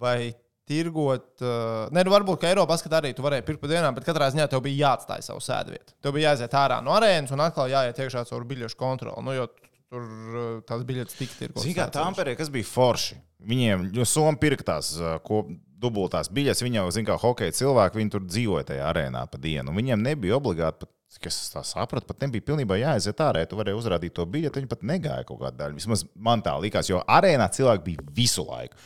vai 0.04 0.34
tirgot. 0.68 1.30
Uh, 1.42 1.88
ne, 1.96 2.04
nu 2.06 2.14
varbūt, 2.14 2.42
ka 2.42 2.52
Eiropā 2.52 2.78
skatā 2.80 3.02
arī 3.02 3.14
tu 3.18 3.26
varēji 3.26 3.46
pirkt 3.48 3.64
pa 3.64 3.72
dienām, 3.72 3.96
bet 3.98 4.08
katrā 4.08 4.30
ziņā 4.34 4.50
tev 4.52 4.64
bija 4.66 4.90
jāatstāj 4.90 5.24
savu 5.30 5.44
sēdvietu. 5.44 5.96
Tev 6.04 6.16
bija 6.18 6.34
jāiziet 6.34 6.58
ārā 6.60 6.82
no 6.84 6.96
arēnas 6.96 7.34
un 7.36 7.46
atkal 7.46 7.72
jāiet 7.72 8.04
iekšā 8.04 8.26
caur 8.30 8.46
biļešu 8.50 8.80
kontroli. 8.80 9.24
Nu, 9.26 9.48
tur 9.88 10.04
uh, 10.04 10.50
tās 10.68 10.84
biļetes 10.88 11.18
tika 11.20 11.40
tirgotas. 11.40 11.68
Zini, 11.68 11.78
kā. 11.80 11.88
Tamperē, 11.94 12.36
kas 12.40 12.52
bija 12.54 12.68
forši. 12.68 13.22
Viņiem, 13.48 13.90
jo 13.96 14.06
Somija 14.08 14.42
pirka 14.42 14.66
tās 14.74 14.96
uh, 15.00 15.16
ko 15.24 15.46
dubultās 15.78 16.30
biļetes, 16.34 16.64
viņi 16.66 16.80
jau 16.80 16.92
zina, 16.94 17.12
kā 17.12 17.18
hokeja 17.22 17.56
cilvēki, 17.60 18.02
viņi 18.02 18.14
tur 18.16 18.26
dzīvoja 18.26 18.68
tajā 18.72 18.86
arēnā 18.90 19.24
pa 19.32 19.40
dienu. 19.42 19.76
Viņiem 19.78 20.04
nebija 20.04 20.38
obligāti, 20.40 20.84
pat, 20.84 21.20
kas 21.24 21.38
tā 21.54 21.64
sapratu, 21.66 22.10
pat 22.10 22.26
nebija 22.26 22.46
pilnībā 22.50 22.80
jāaiziet 22.82 23.22
ārā. 23.24 23.46
Tu 23.48 23.60
varēji 23.60 23.78
uzrādīt 23.78 24.16
to 24.18 24.26
biļeti, 24.26 24.64
viņi 24.64 24.72
pat 24.72 24.86
negāja 24.90 25.28
kaut 25.28 25.42
kādā 25.44 25.54
daļā. 25.62 25.78
Vismaz 25.78 26.04
man 26.16 26.44
tā 26.46 26.56
likās, 26.62 26.90
jo 26.92 27.04
arēnā 27.06 27.50
cilvēki 27.54 27.86
bija 27.86 28.08
visu 28.18 28.46
laiku. 28.50 28.80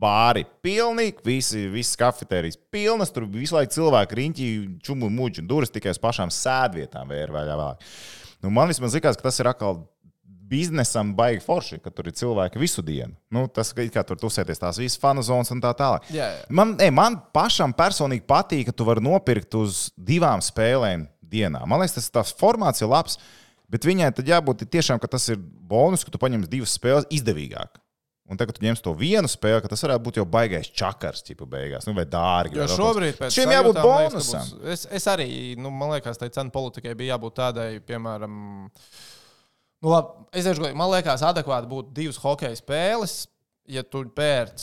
Bāri 0.00 0.46
pilnīgi, 0.64 1.20
visi, 1.26 1.66
visas 1.68 1.98
kafetērijas 2.00 2.56
pilnas, 2.72 3.12
tur 3.12 3.26
visu 3.28 3.58
laiku 3.58 3.74
cilvēki 3.74 4.16
riņķi, 4.16 4.50
čumu, 4.86 5.10
muģi 5.12 5.42
un 5.42 5.50
durvis 5.50 5.72
tikai 5.74 5.92
uz 5.92 6.00
pašām 6.00 6.32
sēdvietām 6.32 7.10
vēl 7.12 7.34
vēlāk. 7.34 7.84
Nu, 8.40 8.52
man 8.54 8.70
vismaz 8.70 8.96
likās, 8.96 9.18
ka 9.20 9.28
tas 9.28 9.40
ir 9.42 9.50
atkal 9.50 9.82
biznesam 10.50 11.12
baigi 11.14 11.42
forši, 11.44 11.78
ka 11.84 11.92
tur 11.94 12.08
ir 12.10 12.16
cilvēki 12.18 12.58
visu 12.58 12.82
dienu. 12.82 13.14
Nu, 13.30 13.44
tas 13.46 13.70
kā 13.76 14.02
tur 14.06 14.18
tusēties 14.18 14.58
tās 14.58 14.80
visas 14.82 14.98
fanu 15.00 15.22
zonas 15.26 15.52
un 15.54 15.60
tā 15.62 15.70
tālāk. 15.78 16.08
Jā, 16.10 16.30
jā. 16.34 16.48
Man, 16.48 16.74
ej, 16.82 16.90
man 16.94 17.20
pašam 17.34 17.74
personīgi 17.76 18.26
patīk, 18.26 18.70
ka 18.70 18.74
tu 18.74 18.86
vari 18.88 19.04
nopirkt 19.04 19.54
uz 19.60 19.90
divām 19.94 20.42
spēlēm 20.42 21.06
dienā. 21.30 21.62
Man 21.68 21.82
liekas, 21.82 22.00
tas 22.00 22.10
tās 22.16 22.34
formāts 22.34 22.82
ir 22.82 22.90
labs, 22.90 23.20
bet 23.70 23.86
viņai 23.86 24.10
tad 24.16 24.32
jābūt 24.32 24.66
tiešām, 24.66 24.98
ka 25.02 25.12
tas 25.12 25.28
ir 25.30 25.38
bonus, 25.38 26.02
ka 26.06 26.10
tu 26.10 26.18
paņemsi 26.22 26.50
divas 26.50 26.74
spēles 26.74 27.06
izdevīgāk. 27.14 27.78
Un 28.30 28.38
tagad, 28.38 28.54
tu 28.54 28.62
ņemsi 28.62 28.82
to 28.84 28.92
vienu 28.94 29.26
spēli, 29.26 29.58
ka 29.64 29.68
tas 29.72 29.80
varētu 29.82 30.04
būt 30.06 30.18
jau 30.20 30.24
baigais 30.30 30.68
čakars, 30.70 31.24
tipu 31.26 31.48
beigās, 31.50 31.86
nu, 31.88 31.94
vai 31.96 32.04
dārgi. 32.06 32.60
Jo 32.60 32.66
vai 32.68 32.76
šobrīd 32.78 33.16
pēc 33.18 33.34
šiem 33.34 33.50
jābūt 33.56 33.80
sajūtām 33.80 33.88
liekas, 33.90 34.12
ka 34.12 34.18
bonusam. 34.20 34.50
būs- 34.60 34.72
Es, 34.76 34.84
es 35.00 35.06
arī, 35.10 35.26
nu, 35.58 35.70
man 35.74 35.90
liekas, 35.96 36.20
tai 36.20 36.28
cenu 36.30 36.52
politikai 36.54 36.94
bija 36.94 37.16
jābūt 37.16 37.34
tādai, 37.40 37.68
piemēram, 37.82 38.36
nu, 39.82 39.88
labi, 39.90 40.26
es 40.38 40.46
teikšu, 40.46 40.70
man 40.78 40.92
liekas, 40.94 41.24
adekvāti 41.26 41.70
būtu 41.72 41.92
divas 41.96 42.20
hokeja 42.22 42.54
spēles, 42.60 43.16
ja 43.66 43.82
tu 43.82 44.04
pērc 44.04 44.62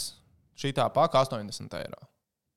šī 0.58 0.72
tā 0.80 0.88
paka 0.94 1.26
80 1.28 1.76
eiro. 1.82 2.00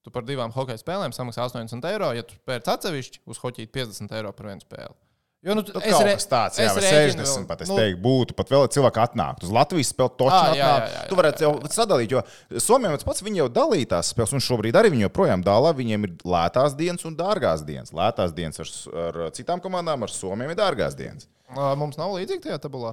Tu 0.07 0.11
par 0.15 0.23
divām 0.25 0.55
hokeja 0.55 0.79
spēlēm 0.81 1.13
samaksā 1.13 1.45
80 1.51 1.85
eiro, 1.91 2.13
ja 2.17 2.23
tu 2.25 2.39
pērc 2.49 2.71
atsevišķi 2.73 3.21
uz 3.29 3.39
hoķīti 3.43 3.69
50 3.75 4.15
eiro 4.17 4.31
par 4.33 4.47
vienu 4.47 4.63
spēli. 4.65 4.95
Jo, 5.41 5.55
nu, 5.57 5.63
Nu, 5.65 5.73
kaut 5.73 6.05
kas 6.05 6.27
tāds, 6.29 6.59
jā, 6.61 6.69
vai 6.77 6.83
60 6.85 7.47
pat, 7.49 7.63
es 7.65 7.71
teiktu, 7.73 8.01
būtu. 8.05 8.35
Pat 8.37 8.51
vēl 8.53 8.67
cilvēki 8.75 9.01
atnāktu 9.01 9.47
uz 9.49 9.53
Latvijas 9.57 9.93
spēli, 9.95 10.27
jā, 10.29 10.41
jā, 10.59 10.67
atnāktu. 10.83 11.07
Tu 11.09 11.17
varētu 11.17 11.47
jau 11.47 11.53
sadalīt, 11.73 12.13
jo 12.13 12.61
Somijam 12.61 12.99
tas 12.99 13.09
pats, 13.09 13.25
viņi 13.25 13.41
jau 13.41 13.47
dalīja 13.57 13.89
tās 13.95 14.13
spēles, 14.13 14.35
un 14.37 14.45
šobrīd 14.45 14.77
arī 14.77 14.93
viņi 14.93 15.07
joprojām 15.07 15.45
dala. 15.47 15.73
Viņiem 15.79 16.05
ir 16.11 16.13
lētās 16.29 16.77
dienas 16.77 17.09
un 17.09 17.17
dārgās 17.17 17.65
dienas. 17.65 17.95
Lētās 17.97 18.37
dienas 18.37 18.61
ar, 18.61 18.75
ar 19.01 19.33
citām 19.33 19.65
komandām, 19.65 20.05
ar 20.05 20.13
Somijam 20.13 20.53
ir 20.53 20.61
dārgās 20.61 20.99
dienas. 20.99 21.25
Mums 21.51 21.97
nav 21.99 22.13
līdzīgi 22.15 22.45
tajā 22.45 22.59
tabulā. 22.63 22.93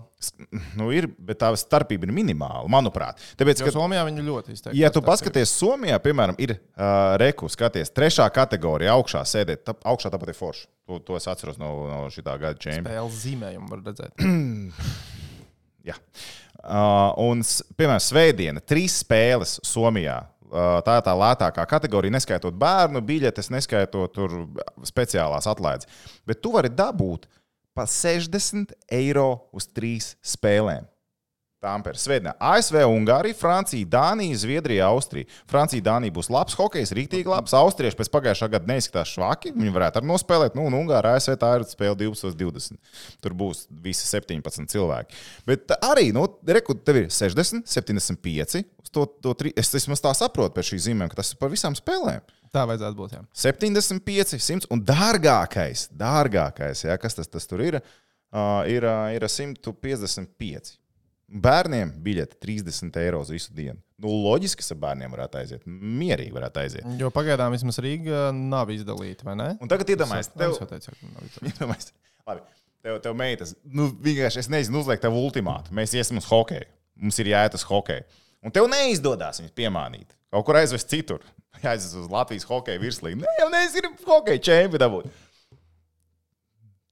Nu, 0.79 0.87
ir, 0.95 1.05
bet 1.21 1.37
tā 1.43 1.51
starpība 1.59 2.07
ir 2.07 2.13
minimāla, 2.15 2.63
manuprāt. 2.71 3.21
Tāpēc, 3.37 3.61
Jo 3.61 3.67
ka, 3.67 3.73
Somijā 3.75 4.05
viņi 4.07 4.25
ļoti 4.25 4.55
izteikti. 4.55 4.79
ja 4.81 4.89
tu 4.93 5.03
paskaties 5.05 5.53
Somijā, 5.59 5.99
piemēram, 6.01 6.37
ir 6.41 6.55
uh, 6.57 7.13
reku, 7.21 7.49
skaties, 7.53 7.93
trešā 7.93 8.25
kategorija 8.33 8.95
augšā 8.97 9.21
sēdēt, 9.29 9.61
tā, 9.67 9.75
augšā 9.91 10.09
tāpat 10.13 10.33
ir 10.33 10.39
forša. 10.39 10.65
To, 10.87 10.97
to 11.05 11.19
es 11.19 11.27
atceros 11.29 11.59
no, 11.61 11.69
no 11.91 11.99
šī 12.13 12.23
gada 12.25 12.55
čempiona. 12.55 12.87
spēles 12.87 13.21
zīmējumu, 13.25 13.69
var 13.73 13.85
redzēt. 13.91 14.25
Jā. 15.87 15.99
Uh, 16.63 17.13
un, 17.27 17.45
piemēram, 17.77 18.01
Svētdiena, 18.03 18.63
trīs 18.65 18.97
spēles 19.03 19.59
Somijā. 19.67 20.23
Tā 20.47 20.93
ir 20.95 21.03
tā 21.03 21.11
lētākā 21.11 21.65
kategorija, 21.67 22.13
neskaitot 22.15 22.55
bērnu 22.55 23.01
biļetes, 23.03 23.49
neskaitot 23.51 24.13
tur 24.15 24.35
speciālās 24.87 25.43
atlaides. 25.51 25.89
Bet 26.23 26.39
tu 26.39 26.53
vari 26.53 26.71
dabūt 26.71 27.27
pa 27.77 27.85
60 27.85 28.73
eiro 28.89 29.27
uz 29.53 29.67
trīs 29.69 30.15
spēlēm. 30.25 30.87
Tāmpēr, 31.57 31.97
Svētdienā, 31.97 32.35
ASV, 32.37 32.75
Ungārija, 32.85 33.33
Francija, 33.33 33.87
Dānija, 33.89 34.35
Zviedrija, 34.37 34.91
Austrija. 34.91 35.25
Francija, 35.49 35.81
Dānija 35.87 36.13
būs 36.13 36.29
labs 36.29 36.53
hokejs, 36.53 36.91
rīktīgi 36.93 37.31
labs. 37.31 37.55
Austrieši 37.57 37.97
pēc 37.97 38.11
pagājušā 38.13 38.49
gada 38.53 38.69
neizskatās 38.69 39.15
švaki. 39.15 39.55
Viņi 39.55 39.73
varētu 39.73 39.97
arī 39.97 40.11
nospēlēt. 40.11 40.53
Nu, 40.53 40.67
un 40.69 40.77
Ungārija, 40.77 41.17
ASV 41.17 41.33
tā 41.41 41.55
ir 41.57 41.65
spēle 41.65 41.97
12-20. 42.03 42.77
Tur 43.25 43.37
būs 43.41 43.65
visi 43.73 44.05
17 44.05 44.69
cilvēki. 44.69 45.17
Bet 45.49 45.73
arī, 45.79 46.11
nu, 46.13 46.27
reku, 46.45 46.77
tev 46.77 47.01
ir 47.01 47.11
60, 47.13 47.65
75. 47.65 48.61
uz 48.61 48.93
To, 48.93 49.09
to 49.09 49.33
tri... 49.37 49.49
Es 49.57 49.73
vismaz 49.73 49.99
tā 50.03 50.13
saprotu 50.15 50.55
pēc 50.55 50.71
šī 50.71 50.83
zīmēm, 50.87 51.09
ka 51.11 51.19
tas 51.19 51.33
ir 51.33 51.41
par 51.41 51.49
visām 51.51 51.75
spēlēm. 51.77 52.21
Tā 52.53 52.63
vajadzētu 52.69 52.97
būt. 52.97 53.17
Jā. 53.17 53.25
75, 53.49 54.37
100 54.39 54.69
un 54.73 54.81
dārgākais, 54.87 55.89
dārgākais 55.97 56.85
ja, 56.85 56.95
kas 57.01 57.17
tas, 57.17 57.27
tas 57.29 57.49
tur 57.49 57.65
ir, 57.65 57.81
uh, 57.81 58.61
ir, 58.69 58.87
uh, 58.87 59.09
ir 59.13 59.25
155. 59.27 60.77
Bērniem 61.27 61.89
biļete 62.03 62.37
30 62.39 62.97
eiro 63.01 63.19
uz 63.19 63.29
visu 63.33 63.51
dienu. 63.55 63.81
Nu, 63.99 64.11
loģiski, 64.23 64.63
ka 64.63 64.77
bērniem 64.79 65.11
varētu 65.11 65.39
aiziet. 65.41 65.65
Mierīgi 65.67 66.31
varētu 66.31 66.61
aiziet. 66.61 66.85
Jo 67.01 67.09
pagaidām 67.11 67.51
vismaz 67.51 67.81
Rīga 67.83 68.29
nav 68.35 68.71
izdalīta, 68.71 69.25
vai 69.27 69.35
ne? 69.35 69.47
Un 69.59 69.71
tagad 69.71 69.91
iedomājieties, 69.91 70.31
tev, 70.37 70.55
jau 70.55 70.69
teicu, 70.69 70.93
ka 70.93 71.09
nav 71.11 71.25
izdalīta. 71.27 71.67
labi, 72.29 72.45
tev, 72.85 72.99
tev 73.03 73.17
meitas, 73.19 73.51
nu, 73.67 73.89
vienkārši 74.07 74.45
es 74.45 74.51
nezinu, 74.53 74.79
uzliek 74.85 75.03
tev 75.03 75.17
ultimātu. 75.19 75.75
Mēs 75.75 75.97
iesim 75.99 76.21
uz 76.21 76.29
hokeju. 76.29 76.69
Mums 76.97 77.19
ir 77.19 77.33
jāiet 77.33 77.59
uz 77.59 77.67
hokeju. 77.67 78.07
Un 78.47 78.53
tev 78.55 78.69
neizdodas 78.71 79.41
viņus 79.41 79.57
piemānīt. 79.57 80.15
Kaut 80.31 80.47
kur 80.47 80.61
aizvest 80.61 80.87
citur. 80.93 81.27
Jāizvest 81.65 81.99
uz 82.05 82.07
Latvijas 82.13 82.47
hokeja 82.47 82.79
virslīgu. 82.79 83.19
Nē, 83.25 83.35
jau 83.41 83.51
nezinu, 83.51 83.91
hokeja 84.07 84.45
čempionu 84.47 84.85
dabūt. 84.85 85.11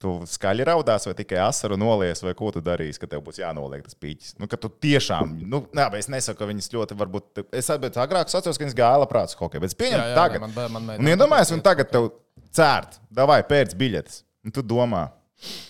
Tu 0.05 0.13
skaļi 0.29 0.65
raudās, 0.69 1.07
vai 1.09 1.15
tikai 1.17 1.39
asaru 1.47 1.77
nolies, 1.81 2.21
vai 2.25 2.35
ko 2.37 2.51
tu 2.53 2.61
darīsi, 2.63 3.01
ka 3.01 3.09
tev 3.11 3.23
būs 3.25 3.41
jānoliek 3.41 3.81
tas 3.87 3.97
pīķis. 3.97 4.35
Nu, 4.41 4.47
ka 4.51 4.59
tu 4.61 4.69
tiešām, 4.85 5.33
nu, 5.49 5.63
nē, 5.75 5.87
es 5.99 6.09
nesaku, 6.13 6.37
ka 6.43 6.49
viņas 6.51 6.69
ļoti, 6.75 6.97
varbūt, 7.01 7.43
es 7.57 7.71
bet 7.81 7.97
agrāk 8.05 8.29
atceros, 8.29 8.59
ka 8.59 8.65
viņas 8.67 8.77
gāja 8.77 9.01
labprāt 9.01 9.33
uz 9.33 9.39
hokeju, 9.39 9.63
bet 9.65 9.73
es 9.73 9.79
pieņemu 9.81 10.03
Jā, 10.03 10.11
jā, 10.13 10.17
tagad. 10.19 10.45
man 10.45 10.53
bē- 10.55 10.69
man 10.77 10.85
meitene 10.91 11.03
un 11.07 11.11
iedomājies, 11.15 11.49
patīk, 11.49 11.57
un 11.57 11.65
tagad 11.65 11.91
tev 11.95 12.09
cērt, 12.55 12.99
davai 13.11 13.41
pēc 13.49 13.73
biļetes. 13.79 14.21
Un 14.45 14.53
tu 14.53 14.61
domā, 14.61 15.07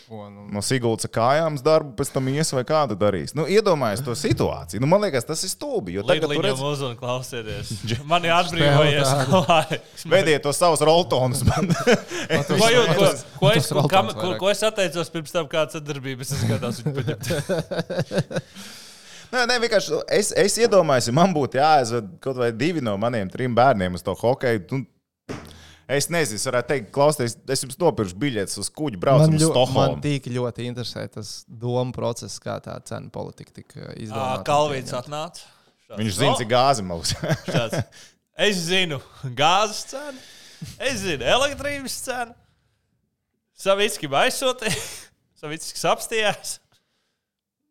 Un, 0.05 0.35
un, 0.37 0.49
no 0.53 0.61
Sigultas 0.61 1.09
kājām 1.09 1.55
darbu, 1.65 1.95
pēc 1.97 2.11
tam 2.13 2.27
ies 2.29 2.51
vai 2.53 2.61
kādu 2.67 2.93
darīs. 2.99 3.33
Nu, 3.33 3.47
iedomājies 3.49 4.03
to 4.05 4.13
situāciju. 4.13 4.83
Nu, 4.83 4.89
man 4.91 5.01
liekas, 5.01 5.25
tas 5.25 5.41
ir 5.41 5.49
stulbi. 5.49 5.95
Jo 5.95 6.03
tagad 6.05 6.27
tur 6.29 6.45
Līdz 6.45 6.61
redz, 6.61 6.83
klausieties. 6.99 7.71
Man 8.11 8.27
ir 8.27 8.35
atbrīvojies 8.35 9.13
laiks. 9.33 10.05
veidiet 10.05 10.45
to 10.45 10.53
savus 10.53 10.83
roltonus. 10.85 11.41
man. 11.49 11.73
Ko, 12.45 12.69
jūs, 12.69 12.93
ko, 12.93 13.09
ko, 13.41 13.51
es, 13.55 13.71
ko, 13.73 13.87
kam, 13.89 14.13
ko, 14.13 14.35
ko 14.43 14.53
es 14.53 14.61
atteicos 14.67 15.09
pirms 15.13 15.33
tam, 15.33 15.49
kāda 15.49 15.79
sadarbība? 15.79 16.21
Es 16.21 16.35
skatījos, 16.37 16.83
viņu 16.85 16.95
paņemt. 17.01 18.43
Nē, 19.33 19.41
nē, 19.49 19.57
vienkārši 19.65 20.03
es, 20.15 20.29
es 20.37 20.57
iedomājos, 20.61 21.09
ja 21.09 21.15
man 21.17 21.33
būtu 21.35 21.57
jāaizved 21.59 22.11
kaut 22.23 22.37
vai 22.39 22.51
divi 22.55 22.83
no 22.85 22.93
maniem 23.01 23.31
trim 23.31 23.57
bērniem 23.57 23.97
uz 23.97 24.05
to 24.05 24.13
hokeju. 24.15 24.61
Nu, 24.69 24.85
es 25.87 26.07
nezinu, 26.09 26.35
es 26.39 26.45
varētu 26.47 26.67
teikt, 26.71 26.91
klausieties, 26.95 27.35
es 27.53 27.61
jums 27.63 27.77
nopirkšu 27.81 28.15
biļetes 28.21 28.57
uz 28.61 28.69
kuģu 28.73 28.97
braucienu 29.01 29.35
uz 29.37 29.43
ļo- 29.43 29.53
man 29.53 29.65
Stokholmu. 29.67 30.01
tik 30.01 30.29
ļoti 30.33 30.65
interesē 30.69 31.03
tas 31.11 31.45
domu 31.47 31.93
process, 31.93 32.39
kā 32.39 32.59
tā 32.61 32.77
cena 32.85 33.09
politika 33.09 33.51
tika 33.53 33.93
izdomāta. 33.95 34.43
Kalvīts 34.47 34.93
atnāca. 34.97 35.41
Šāds, 35.85 35.99
Viņš 35.99 36.11
zina, 36.17 36.31
"No, 36.31 36.37
cik 36.37 36.49
gāzi 36.49 36.83
mums. 36.83 37.13
šāds. 37.45 37.83
Es 38.37 38.57
zinu 38.57 39.01
gāzes 39.35 39.85
cenu, 39.93 40.17
es 40.79 40.99
zinu 40.99 41.23
elektrības 41.23 41.99
cenu. 42.03 42.33
Savicki 43.55 44.07
aizsūtīja, 44.09 44.75
Savicki 45.39 45.79
apstājās. 45.87 46.57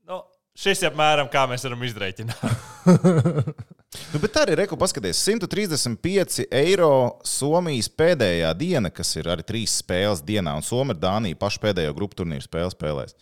Nu, 0.08 0.22
šis 0.56 0.82
ir 0.82 0.90
apmēram 0.90 1.28
kā 1.30 1.42
mēs 1.50 1.64
varam 1.66 1.82
izreikināt. 1.82 2.38
nu, 4.12 4.20
bet 4.22 4.36
arī 4.40 4.56
reku 4.62 4.76
paskaties, 4.80 5.20
135 5.26 6.46
eiro 6.54 6.92
Somijas 7.26 7.88
pēdējā 7.92 8.50
diena, 8.58 8.90
kas 8.94 9.14
ir 9.20 9.28
arī 9.34 9.44
trīs 9.46 9.78
spēles 9.82 10.22
dienā, 10.26 10.56
un 10.58 10.64
Somija 10.66 10.96
ir 10.96 11.02
Dānija 11.04 11.38
pašu 11.40 11.62
pēdējo 11.62 11.94
grupu 11.96 12.22
turnīru 12.22 12.46
spēli 12.46 12.74
spēlēs. 12.74 13.16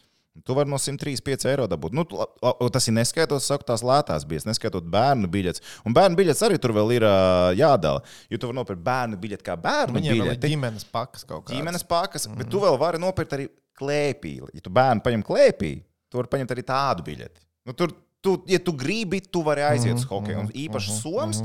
Tu 0.49 0.55
vari 0.57 0.71
no 0.73 0.79
135 0.81 1.45
eiro 1.51 1.67
dabūt. 1.69 1.93
Nu, 1.93 2.07
tas 2.73 2.87
ir 2.89 2.95
neskaitot, 2.97 3.43
saku, 3.45 3.67
tās 3.69 3.83
lētās 3.85 4.25
biļetes, 4.25 4.47
neskaitot 4.49 4.87
bērnu 4.89 5.29
biļetes. 5.29 5.61
Un 5.85 5.93
bērnu 5.93 6.17
biļetes 6.17 6.41
arī 6.47 6.57
tur 6.63 6.73
vēl 6.73 6.95
ir 6.97 7.05
jādala. 7.59 8.01
Jo 8.33 8.41
tu 8.41 8.49
vari 8.49 8.57
nopirkt 8.63 8.81
bērnu 8.87 9.19
biļeti 9.21 9.45
kā 9.45 9.59
bērnu 9.61 9.99
Viņiem 10.01 10.23
biļeti. 10.23 10.49
ģimenes 10.55 10.89
pakas 10.89 11.27
kaut 11.29 11.45
kādas. 11.45 11.59
ģimenes 11.59 11.85
pakas, 11.85 12.25
mm 12.31 12.41
bet 12.41 12.49
tu 12.49 12.63
vēl 12.65 12.79
vari 12.81 13.03
nopirkt 13.03 13.37
arī 13.37 13.51
klēpī. 13.77 14.39
Ja 14.57 14.65
tu 14.65 14.73
bērnu 14.73 15.05
paņem 15.05 15.27
klēpī, 15.29 15.75
tu 16.09 16.23
vari 16.23 16.33
paņemt 16.33 16.57
arī 16.57 16.65
tādu 16.73 17.05
biļeti. 17.11 17.45
Nu, 17.69 17.77
tur, 17.77 17.93
tu, 18.23 18.39
ja 18.51 18.61
tu 18.63 18.75
gribi, 18.79 19.21
tu 19.21 19.43
vari 19.47 19.65
aiziet 19.67 19.99
uz 19.99 20.07
hokeju. 20.09 20.47
Un 20.47 20.51
īpaši 20.65 20.97
Soms, 21.01 21.43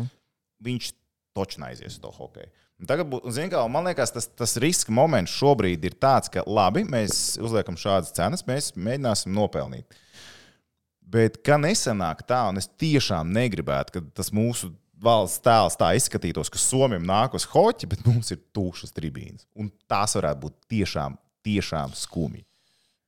viņš 0.64 0.94
točni 1.38 1.70
aizies 1.70 1.98
uz 1.98 2.02
to 2.04 2.14
hokeju. 2.14 2.50
Tagad, 2.88 3.14
kā, 3.50 3.62
man 3.74 3.88
liekas, 3.90 4.12
tas, 4.14 4.28
tas 4.38 4.54
riska 4.62 4.94
moments 4.94 5.34
šobrīd 5.34 5.86
ir 5.90 5.96
tāds, 5.98 6.30
ka 6.30 6.44
labi, 6.46 6.84
mēs 6.86 7.40
uzliekam 7.42 7.78
šādas 7.80 8.14
cenas, 8.14 8.46
mēs 8.46 8.76
mēģināsim 8.78 9.34
nopelnīt. 9.34 9.98
Bet 11.02 11.40
kā 11.46 11.58
nesenāk 11.58 12.22
tā, 12.28 12.44
un 12.52 12.62
es 12.62 12.68
tiešām 12.70 13.32
negribētu, 13.34 13.96
ka 13.96 14.04
tas 14.20 14.30
mūsu 14.36 14.70
valsts 15.02 15.42
tēls 15.46 15.78
tā 15.80 15.94
izskatītos, 15.98 16.52
ka 16.54 16.62
Somijam 16.62 17.06
nāk 17.08 17.38
uz 17.38 17.48
hoķi, 17.50 17.90
bet 17.90 18.06
mums 18.06 18.30
ir 18.34 18.44
tukšas 18.54 18.94
tribīnes. 18.94 19.48
Un 19.58 19.72
tās 19.90 20.14
varētu 20.18 20.44
būt 20.46 20.58
tiešām, 20.74 21.18
tiešām 21.48 21.98
skumji. 21.98 22.47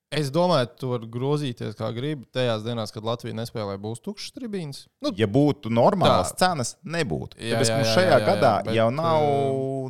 Es 0.09 0.31
domāju, 0.33 0.65
tu 0.81 0.87
vari 0.89 1.05
grozīties 1.13 1.75
kā 1.77 1.91
gribi. 1.93 2.25
Tajās 2.33 2.63
dienās, 2.65 2.89
kad 2.89 3.05
Latvija 3.05 3.35
nespēlē, 3.37 3.75
būs 3.77 4.01
tukšs 4.01 4.31
tribīns. 4.33 4.87
Nu, 5.05 5.11
Ja 5.19 5.27
būtu 5.29 5.69
normālas 5.69 6.31
Tā. 6.33 6.47
cenas, 6.47 6.71
nebūtu. 6.81 7.37
Jā, 7.37 7.59
Tāpēc 7.59 7.69
jā, 7.69 7.75
mums 7.77 7.87
jā, 7.91 7.93
šajā 7.93 8.09
jā, 8.09 8.17
jā, 8.17 8.25
gadā 8.25 8.53
jā, 8.55 8.63
bet, 8.65 8.73
jau 8.79 8.87
nav, 8.97 9.27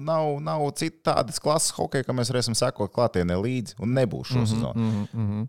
nav, 0.09 0.27
nav 0.43 0.65
citas 0.75 0.99
tādas 1.07 1.39
klases 1.39 1.71
hokeja, 1.77 2.03
ka 2.03 2.15
mēs 2.17 2.33
varēsim 2.33 2.57
sekot 2.59 2.91
klātienē 2.91 3.39
līdzi, 3.39 3.77
un 3.79 3.95
nebūs 3.95 4.33
šo 4.33 4.43
sezonu. 4.43 4.73
mm 4.75 5.07
-hmm. 5.15 5.47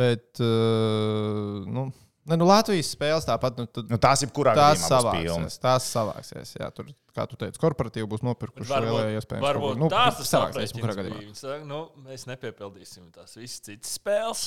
Bet, 0.00 0.42
uh, 0.42 1.62
nu, 1.70 1.92
ne, 2.24 2.36
nu, 2.36 2.50
Latvijas 2.50 2.90
spēles 2.96 3.30
tāpat. 3.30 3.62
Nu, 3.62 3.66
tad, 3.66 3.86
Nu, 3.90 3.96
tās 3.98 4.22
ir 4.26 4.34
kurā 4.34 4.56
gadījumā 4.58 4.90
savāksies. 4.90 5.60
Tās 5.62 5.86
savāksies. 5.94 6.56
Jā, 6.58 6.70
tur, 6.74 6.90
kā 7.16 7.26
tu 7.30 7.36
teici, 7.40 7.58
korporatīvi 7.62 8.06
būs 8.10 8.22
nopirkuši 8.26 8.70
lielajā 8.70 9.18
iespējā. 9.20 9.40
varbūt 9.44 9.78
nu, 9.80 9.88
tās 9.92 10.16
tas 10.20 10.30
savāksies. 10.30 10.72
aprēķins 10.72 10.82
Kurā 10.84 10.94
bija. 10.94 11.02
gadījumā? 11.02 11.20
Viņi 11.24 11.36
saka, 11.40 11.64
nu, 11.70 11.80
mēs 12.06 12.26
nepiepildīsim 12.30 13.10
tās 13.14 13.36
visas 13.36 13.60
citas 13.66 13.98
spēles. 13.98 14.44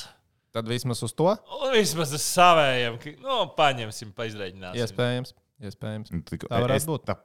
Tad 0.54 0.68
vismaz 0.70 1.02
uz 1.04 1.14
to 1.18 1.32
Un 1.34 1.72
vismaz 1.74 2.12
uz 2.14 2.22
savējiem, 2.22 3.00
nu, 3.24 3.38
paņemsim, 3.58 4.12
paizreģināsim. 4.14 4.84
iespējams. 4.86 5.34
iespējams. 5.64 6.12
Nu, 6.14 6.22
tik- 6.22 6.46
Tā 6.50 6.60
varētu 6.62 6.76
es- 6.84 6.86
būt. 6.90 7.06
Tā, 7.06 7.16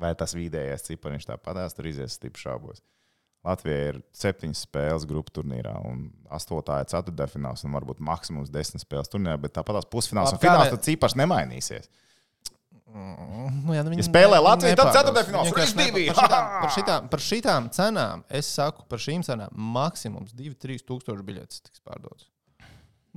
vai 0.00 0.14
tas 0.14 0.34
vidējais 0.34 0.82
cipariņš 0.88 1.26
tāpatās 1.30 1.74
tur 1.76 1.86
izies 1.86 2.12
stipri 2.18 2.40
šaubos. 2.42 2.80
Latvijai 3.46 3.84
ir 3.94 4.02
septiņas 4.12 4.66
spēles 4.66 5.06
grupu 5.08 5.30
turnīrā, 5.38 5.72
un 5.88 6.10
astotā 6.30 6.80
ir 6.82 6.90
ceturtdaļfināls, 6.92 7.62
un 7.64 7.72
varbūt 7.72 8.02
maksimums 8.04 8.50
desmit 8.52 8.82
spēles 8.84 9.08
turnīrā, 9.08 9.38
bet 9.40 9.54
tāpat 9.56 9.78
tās 9.78 9.88
pusfināls 9.88 10.34
un 10.34 10.36
Labi, 10.36 10.44
kā 10.44 10.50
fināls 10.50 10.70
tad 10.74 10.82
cipars 10.84 11.14
nemainīsies. 11.16 11.88
Nu, 12.90 13.74
jā, 13.74 13.84
nu, 13.86 13.94
Ja 13.94 14.04
spēlē 14.06 14.40
Latvija, 14.42 14.76
tad 14.78 14.90
Viņi 14.90 15.50
vienkārši 15.50 15.54
trīs 15.54 15.74
divi. 15.78 16.06
Par 16.10 16.24
šitām, 16.24 16.48
par, 16.62 16.72
šitām, 16.74 17.10
par 17.12 17.22
šitām 17.24 17.68
cenām, 17.74 18.24
es 18.40 18.50
saku, 18.50 18.86
par 18.90 19.02
šīm 19.02 19.22
cenām 19.26 19.54
maksimums 19.76 20.34
2-3 20.36 20.82
tūkstoši 20.88 21.26
biļetes 21.28 21.62
tiks 21.68 21.84
pārdotas. 21.86 22.26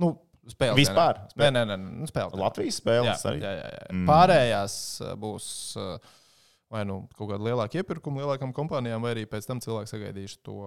Nu, 0.00 0.12
spēlē. 0.50 0.76
Vispār? 0.78 1.24
Nē, 1.40 1.50
nē, 1.54 1.64
nē, 1.72 1.78
nu, 1.82 2.10
spēlē. 2.10 2.38
Latvijas 2.38 2.78
Jā, 2.78 2.82
spēles 2.82 3.24
jā, 3.24 3.32
arī. 3.32 3.42
jā, 3.42 3.54
jā. 3.58 3.88
Mm. 3.90 4.04
Pārējās 4.10 4.76
uh, 5.02 5.14
būs 5.20 5.48
uh, 5.80 6.12
vai 6.74 6.84
nu 6.88 7.04
kaut 7.14 7.30
kāda 7.30 7.46
lielāka 7.46 7.80
iepirkuma 7.80 8.22
lielākām 8.24 8.54
kompānijām, 8.56 9.02
vai 9.04 9.14
arī 9.14 9.26
pēc 9.30 9.48
tam 9.50 9.62
cilvēki 9.64 9.90
sagaidīs 9.90 10.38
to, 10.46 10.58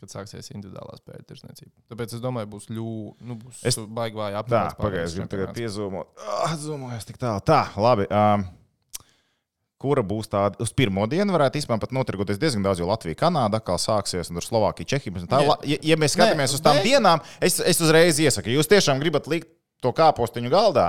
kad 0.00 0.12
sāksies 0.12 0.50
individuālā 0.52 0.98
spēļu 1.00 1.24
tirsniecība. 1.30 1.72
Tāpēc 1.92 2.14
es 2.18 2.20
domāju, 2.20 2.50
būs 2.52 2.66
ļoti, 2.68 3.16
nu, 3.24 3.36
būs 3.40 3.62
Es- 3.64 3.78
baigi 3.78 4.16
vāji 4.18 4.34
Tā, 4.36 4.42
apgādāt. 4.42 4.76
pagaidiet, 4.76 5.04
es 5.08 5.14
gribu 5.16 5.28
tagad 5.32 5.54
piezūmot. 5.56 6.06
Ah, 6.20 6.52
Zūmojos 6.56 7.06
tik 7.08 7.16
tālu. 7.18 7.40
Tā, 7.40 7.62
labi. 7.76 8.06
Um, 8.12 8.44
kura 9.78 10.02
būs 10.02 10.28
tāda 10.32 10.56
uz 10.64 10.70
pirmo 10.72 11.04
dienu, 11.10 11.32
varētu 11.36 11.60
īstenībā 11.60 11.80
pat 11.82 11.92
notirgoties 11.92 12.38
diezgan 12.40 12.64
daudz, 12.64 12.80
jo 12.80 12.86
Latvija, 12.88 13.18
Kanāda 13.20 13.60
atkal 13.60 13.76
sāksies, 13.80 14.30
un 14.32 14.38
tur 14.40 14.46
Slovākija, 14.46 14.88
Čehija. 14.94 15.26
Tā, 15.28 15.40
Nē. 15.44 15.56
ja, 15.68 15.78
ja 15.92 15.96
mēs 16.00 16.16
skatāmies 16.16 16.54
uz 16.56 16.62
tām 16.64 16.78
vei- 16.80 16.92
dienām, 16.94 17.20
es, 17.44 17.58
es 17.60 17.80
uzreiz 17.84 18.18
iesaku, 18.18 18.48
ja 18.52 18.58
jūs 18.60 18.68
tiešām 18.72 19.00
gribat 19.02 19.28
likt 19.28 19.48
to 19.84 19.92
kāpostiņu 19.92 20.48
galdā. 20.50 20.86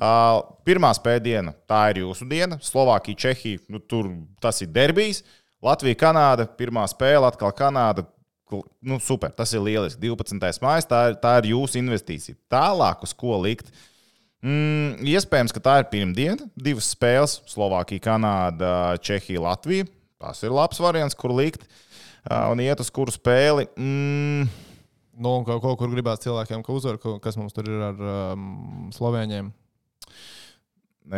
Uh, 0.00 0.40
pirmā 0.64 0.88
spēļu 0.96 1.22
diena, 1.22 1.52
tā 1.68 1.82
ir 1.92 2.00
jūsu 2.00 2.24
diena. 2.28 2.56
Slovākija, 2.64 3.16
Čehija, 3.28 3.60
nu, 3.68 3.78
tur 3.78 4.08
tas 4.40 4.60
ir 4.64 4.68
derbijs. 4.72 5.20
Latvija, 5.62 5.94
Kanāda, 6.00 6.46
pirmā 6.48 6.86
spēle, 6.88 7.28
atkal 7.28 7.52
Kanāda. 7.52 8.06
Nu, 8.82 8.98
super, 9.02 9.30
tas 9.36 9.52
ir 9.56 9.62
lieliski. 9.64 10.00
12. 10.02 10.60
mājas, 10.64 10.88
tā, 10.90 11.00
ir- 11.12 11.18
tā 11.22 11.36
ir 11.42 11.50
jūsu 11.52 11.78
investīcija. 11.80 12.36
Tālāk, 12.52 13.02
uz 13.06 13.12
ko 13.16 13.36
likt. 13.44 13.70
Mm, 14.42 15.02
iespējams, 15.04 15.52
ka 15.52 15.60
tā 15.60 15.74
ir 15.82 15.88
pirmdiena. 15.92 16.48
Divas 16.56 16.88
spēles, 16.94 17.38
Slovākija, 17.50 18.00
Kanāda, 18.06 18.72
Čehija, 19.04 19.42
Latvija. 19.44 19.86
Tas 20.20 20.42
ir 20.44 20.50
labs 20.56 20.80
variants, 20.80 21.14
kur 21.16 21.32
likt. 21.36 21.64
Un 22.30 22.60
iet 22.60 22.80
uz 22.80 22.90
kuru 22.90 23.12
spēli. 23.14 23.68
Mm, 23.76 24.48
Nu, 25.20 25.34
un 25.36 25.44
kaut 25.44 25.60
ko, 25.60 25.74
kur 25.76 25.90
gribās 25.92 26.22
cilvēkiem, 26.22 26.62
ka 26.64 26.72
uzvar, 26.72 26.96
kas 27.20 27.36
mums 27.36 27.52
tur 27.52 27.66
ir 27.68 27.82
ar 27.90 27.98
um, 28.32 28.86
slovēņiem. 28.94 29.50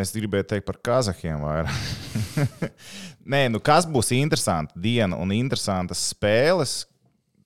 Es 0.00 0.10
gribēju 0.16 0.46
teikt 0.48 0.66
par 0.66 0.78
Kazahiem 0.82 1.42
vairāk. 1.44 2.72
Nē, 3.32 3.44
nu 3.52 3.60
kas 3.62 3.86
būs 3.86 4.10
interesanta 4.16 4.74
diena 4.74 5.18
un 5.22 5.30
interesantas 5.36 6.00
spēles? 6.10 6.86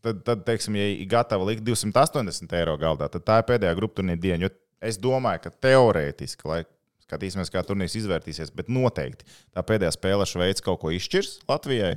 Tad, 0.07 0.21
tad 0.23 0.43
teiksim, 0.47 0.77
ja 0.79 0.87
ir 0.87 1.07
gatava 1.11 1.49
likt 1.49 1.65
280 1.67 2.53
eiro 2.55 2.77
galdā, 2.79 3.09
tad 3.11 3.25
tā 3.27 3.41
ir 3.41 3.47
pēdējā 3.49 3.75
grupu 3.75 3.99
turnīra 3.99 4.21
diena. 4.23 4.51
Es 4.79 5.01
domāju, 5.03 5.41
ka 5.43 5.51
teorētiski, 5.67 6.47
lai 6.47 6.61
skatīsimies, 7.03 7.51
kā 7.51 7.65
turnīrs 7.67 7.97
izvērtīsies, 7.99 8.53
bet 8.55 8.71
noteikti 8.71 9.27
tā 9.55 9.65
pēdējā 9.67 9.97
spēle 9.97 10.29
Šveice 10.29 10.63
kaut 10.63 10.79
ko 10.85 10.93
izšķirs 10.95 11.41
Latvijai. 11.51 11.97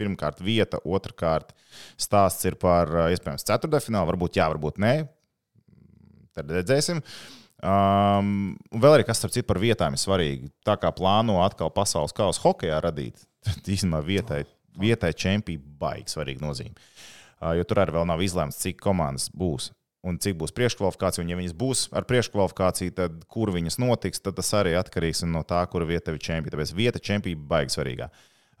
Pirmkārt, 0.00 0.40
vieta, 0.40 0.78
otrkārt, 0.88 1.50
stāsts 2.00 2.46
ir 2.48 2.56
par 2.56 2.88
iespējams 3.10 3.44
ceturdaļfinālu, 3.50 4.08
varbūt 4.14 4.38
jā, 4.40 4.46
varbūt 4.48 4.80
nē. 4.80 4.94
Tad 6.32 6.54
redzēsim. 6.56 7.02
Um, 7.60 8.54
vēl 8.72 8.96
arī 8.96 9.04
kas 9.04 9.20
citu 9.26 9.44
par 9.50 9.60
vietām 9.60 9.92
ir 9.92 10.00
svarīgi. 10.00 10.48
Tā 10.64 10.78
kā 10.80 10.88
plāno 10.96 11.42
atkal 11.44 11.68
pasaules 11.76 12.16
kausa 12.16 12.40
hokeja 12.46 12.80
radīt, 12.86 13.20
tad 13.44 13.68
īstenībā 13.68 14.00
vietai, 14.06 14.46
vietai 14.80 15.12
čempionam 15.12 15.68
baigi 15.82 16.16
svarīga 16.16 16.46
nozīme. 16.46 16.72
Uh, 16.72 17.19
jo 17.40 17.66
tur 17.68 17.82
arī 17.82 17.96
vēl 17.98 18.08
nav 18.10 18.22
izlēmts, 18.24 18.60
cik 18.60 18.80
komandas 18.84 19.30
būs 19.32 19.70
un 20.06 20.16
cik 20.20 20.38
būs 20.40 20.54
priekškvalifikācija. 20.56 21.24
Un, 21.24 21.30
ja 21.32 21.38
viņas 21.38 21.54
būs 21.60 21.84
ar 21.96 22.06
priekškvalifikāciju, 22.08 22.96
tad 22.96 23.20
kur 23.30 23.52
viņas 23.52 23.78
notiks, 23.82 24.22
tad 24.24 24.38
tas 24.38 24.52
arī 24.56 24.74
atkarīgs 24.80 25.26
no 25.28 25.44
tā, 25.46 25.60
kura 25.72 25.88
vieta 25.88 26.14
ir 26.14 26.20
čempions. 26.22 26.54
Tāpēc 26.54 26.74
vieta 26.76 27.02
čempionam 27.10 27.46
baigi 27.50 27.76
svarīgā. 27.76 28.10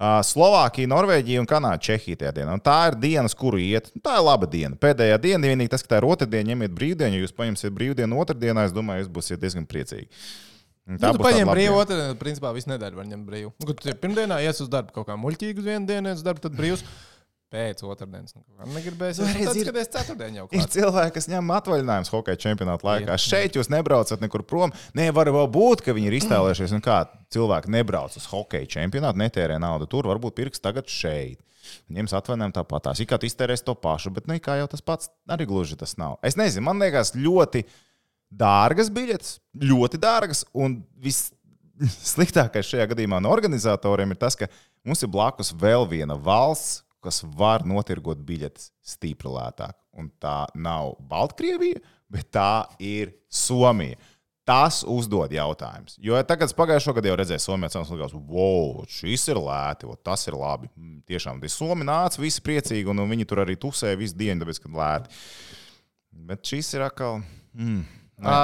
Slovākija, 0.00 0.88
Norvēģija 0.88 1.40
un 1.42 1.46
Kanāda 1.48 1.80
Čehija 1.84 2.22
tajā 2.22 2.30
dienā. 2.38 2.54
Un 2.56 2.62
tā 2.64 2.76
ir 2.88 2.94
dienas, 3.02 3.34
kuru 3.36 3.58
iet. 3.60 3.90
Tā 4.00 4.14
ir 4.16 4.24
laba 4.24 4.48
diena. 4.48 4.78
Pēdējā 4.80 5.18
diena, 5.20 5.50
vienīgi 5.50 5.74
tas, 5.74 5.84
ka 5.84 5.92
tā 5.92 5.98
ir 6.00 6.06
otrdiena, 6.08 6.54
ņemiet 6.54 6.72
brīvdienu. 6.72 7.18
Ja 7.18 7.26
jūs 7.26 7.36
paņemsiet 7.36 7.74
brīvdienu 7.76 8.22
otrdienā, 8.22 8.64
es 8.64 8.72
domāju, 8.72 9.04
jūs 9.04 9.12
būsiet 9.12 9.42
diezgan 9.42 9.68
priecīgi. 9.68 10.08
Tā 10.88 11.12
nu, 11.12 11.20
paņem 11.20 11.52
brīvu, 11.52 11.76
diena. 11.76 11.84
otrā 11.84 12.18
principā 12.18 12.54
visu 12.56 12.72
nedēļu 12.72 12.96
var 12.96 13.10
ņemt 13.10 13.28
brīvu. 13.28 13.52
Nu, 13.60 13.76
pirmdienā 14.00 14.40
ies 14.46 14.64
uz 14.64 14.72
darbu 14.72 14.96
kaut 14.96 15.10
kā 15.10 15.18
muļķīgi 15.20 15.60
uz 15.60 15.68
vienu 15.68 15.86
dienu, 15.86 16.08
ies 16.08 16.22
uz 16.22 16.26
darbu, 16.26 16.42
tad 16.48 16.56
brīvs. 16.56 16.82
Pēc 17.50 17.80
otrdienas. 17.82 18.30
Nu, 18.36 18.44
Negribēs. 18.76 19.18
Nu, 19.18 19.26
redz, 19.26 19.48
Tad 19.48 19.56
ir- 19.58 19.66
skaties 19.66 19.88
ceturtdien 19.90 20.36
jau. 20.38 20.44
Ir 20.54 20.60
klāt. 20.60 20.70
cilvēki, 20.76 21.14
kas 21.16 21.26
ņem 21.32 21.48
atvaļinājumus 21.56 22.10
hokeja 22.14 22.38
čempionāta 22.44 22.86
laikā. 22.86 23.16
Ir. 23.16 23.22
Šeit 23.24 23.56
jūs 23.58 23.70
nebraucat 23.72 24.20
nekur 24.22 24.44
prom. 24.46 24.70
Nē, 24.94 25.08
var 25.16 25.26
vēl 25.34 25.48
būt, 25.50 25.82
ka 25.82 25.90
viņi 25.96 26.06
ir 26.12 26.16
iztēlojušies, 26.20 26.74
un 26.78 26.80
kā 26.84 27.00
cilvēki 27.34 27.72
nebrauc 27.74 28.14
uz 28.16 28.28
hokeja 28.30 28.68
čempionātu, 28.76 29.18
netērē 29.18 29.58
naudu 29.58 29.88
tur, 29.90 30.06
varbūt 30.06 30.36
pirks 30.38 30.62
tagad 30.62 30.86
šeit. 30.86 31.40
Ņems 31.90 32.14
atvainājumu 32.20 32.54
tāpat. 32.54 32.84
Tās 32.86 33.00
ir 33.02 33.06
kā 33.10 33.18
iztērēs 33.18 33.64
to 33.66 33.74
pašu, 33.74 34.12
bet 34.14 34.26
ne 34.30 34.38
kā 34.38 34.54
jau 34.62 34.68
tas 34.70 34.80
pats 34.80 35.10
arī 35.28 35.46
gluži 35.50 35.76
tas 35.78 35.96
nav. 35.98 36.18
Es 36.22 36.38
nezinu, 36.38 36.62
man 36.70 36.78
liekas, 36.78 37.12
ļoti 37.18 37.64
dārgas 38.30 38.90
biļetes, 38.94 39.40
ļoti 39.58 39.98
dārgas. 39.98 40.44
Un 40.54 40.84
vissliktākais 41.02 42.66
šajā 42.70 42.86
gadījumā 42.94 43.18
no 43.22 43.30
organizatoriem 43.34 44.14
ir 44.14 44.20
tas, 44.22 44.36
ka 44.38 44.46
mums 44.86 45.02
ir 45.02 45.10
blakus 45.12 45.52
vēl 45.52 45.86
viena 45.90 46.14
valsts, 46.14 46.84
kas 47.04 47.22
var 47.36 47.64
notirgot 47.68 48.20
biļetes 48.26 48.70
stipri 48.84 49.32
lētāk. 49.32 49.76
Un 49.98 50.10
tā 50.22 50.44
nav 50.54 50.94
Baltkrievija, 51.10 51.80
bet 52.12 52.30
tā 52.34 52.64
ir 52.78 53.14
Somija. 53.28 53.98
Tas 54.50 54.80
uzdod 54.88 55.30
jautājumus. 55.30 55.94
Jo 56.02 56.18
tagad, 56.26 56.50
pagājušā 56.58 56.94
gada 56.96 57.10
jau 57.10 57.18
redzēju, 57.20 57.42
Somijā 57.44 57.74
cenas 57.74 57.92
likās, 57.92 58.14
wow, 58.16 58.80
šis 58.90 59.28
ir 59.30 59.38
lēti, 59.38 59.86
o, 59.86 59.94
tas 59.94 60.24
ir 60.26 60.34
labi. 60.38 60.70
Mm, 60.74 61.02
Tiešām, 61.06 61.42
tie 61.42 61.50
Somi 61.52 61.86
nāca, 61.86 62.18
visi 62.22 62.42
priecīgi, 62.42 62.88
un, 62.90 63.04
un 63.04 63.12
viņi 63.14 63.28
tur 63.30 63.44
arī 63.44 63.54
tusēja 63.60 64.00
visu 64.00 64.18
dienu, 64.18 64.42
tāpēc, 64.42 64.62
ka 64.64 64.72
lēti. 64.80 65.20
Bet 66.30 66.50
šis 66.50 66.72
ir 66.74 66.86
atkal. 66.88 67.20
Mm, 67.54 67.84
nē. 68.18 68.34
Ā, 68.34 68.40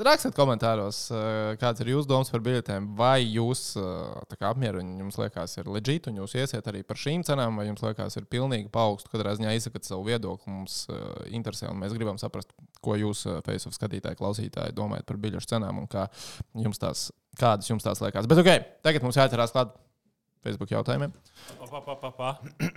Rakstiet 0.00 0.32
komentāros, 0.36 0.98
ā, 1.12 1.56
kāds 1.60 1.82
ir 1.82 1.90
jūsu 1.92 2.08
domas 2.08 2.30
par 2.32 2.40
biļetēm. 2.44 2.86
Vai 2.96 3.18
jūs 3.26 3.74
kā 3.76 4.50
apmierināti, 4.50 5.02
jums 5.02 5.18
liekas, 5.20 5.56
ir 5.60 5.68
leģīti, 5.68 6.08
un 6.10 6.22
jūs 6.22 6.36
iesiet 6.40 6.70
arī 6.70 6.80
par 6.86 7.00
šīm 7.00 7.24
cenām, 7.26 7.58
vai 7.60 7.66
jums 7.68 7.84
liekas, 7.84 8.16
ir 8.16 8.28
pilnīgi 8.32 8.70
paaugstu. 8.72 9.12
Katrā 9.12 9.34
ziņā 9.36 9.52
izsakat 9.58 9.88
savu 9.88 10.06
viedokli. 10.08 10.54
Mums 10.54 10.82
ā, 10.88 10.98
interesē, 11.36 11.68
un 11.68 11.82
mēs 11.82 11.94
gribam 11.96 12.20
saprast, 12.22 12.54
ko 12.80 12.96
jūs, 12.96 13.26
Facebook 13.44 13.76
skatītāji, 13.76 14.18
klausītāji, 14.20 14.76
domājat 14.76 15.08
par 15.10 15.20
biļešu 15.20 15.52
cenām 15.52 15.82
un 15.82 15.90
kā 15.90 16.08
jums 16.56 16.80
tās, 16.80 17.10
kādas 17.40 17.68
jums 17.68 17.84
tās 17.84 18.00
liekas. 18.00 18.30
Bet 18.30 18.40
ok, 18.40 18.50
tagad 18.86 19.04
mums 19.04 19.20
jāatcerās 19.20 19.52
klāt 19.52 19.76
Facebook 20.44 20.72
jautājumiem. 20.72 21.12
Pa, 21.60 21.80
pa, 21.84 21.96
pa, 22.00 22.12
pa. 22.16 22.34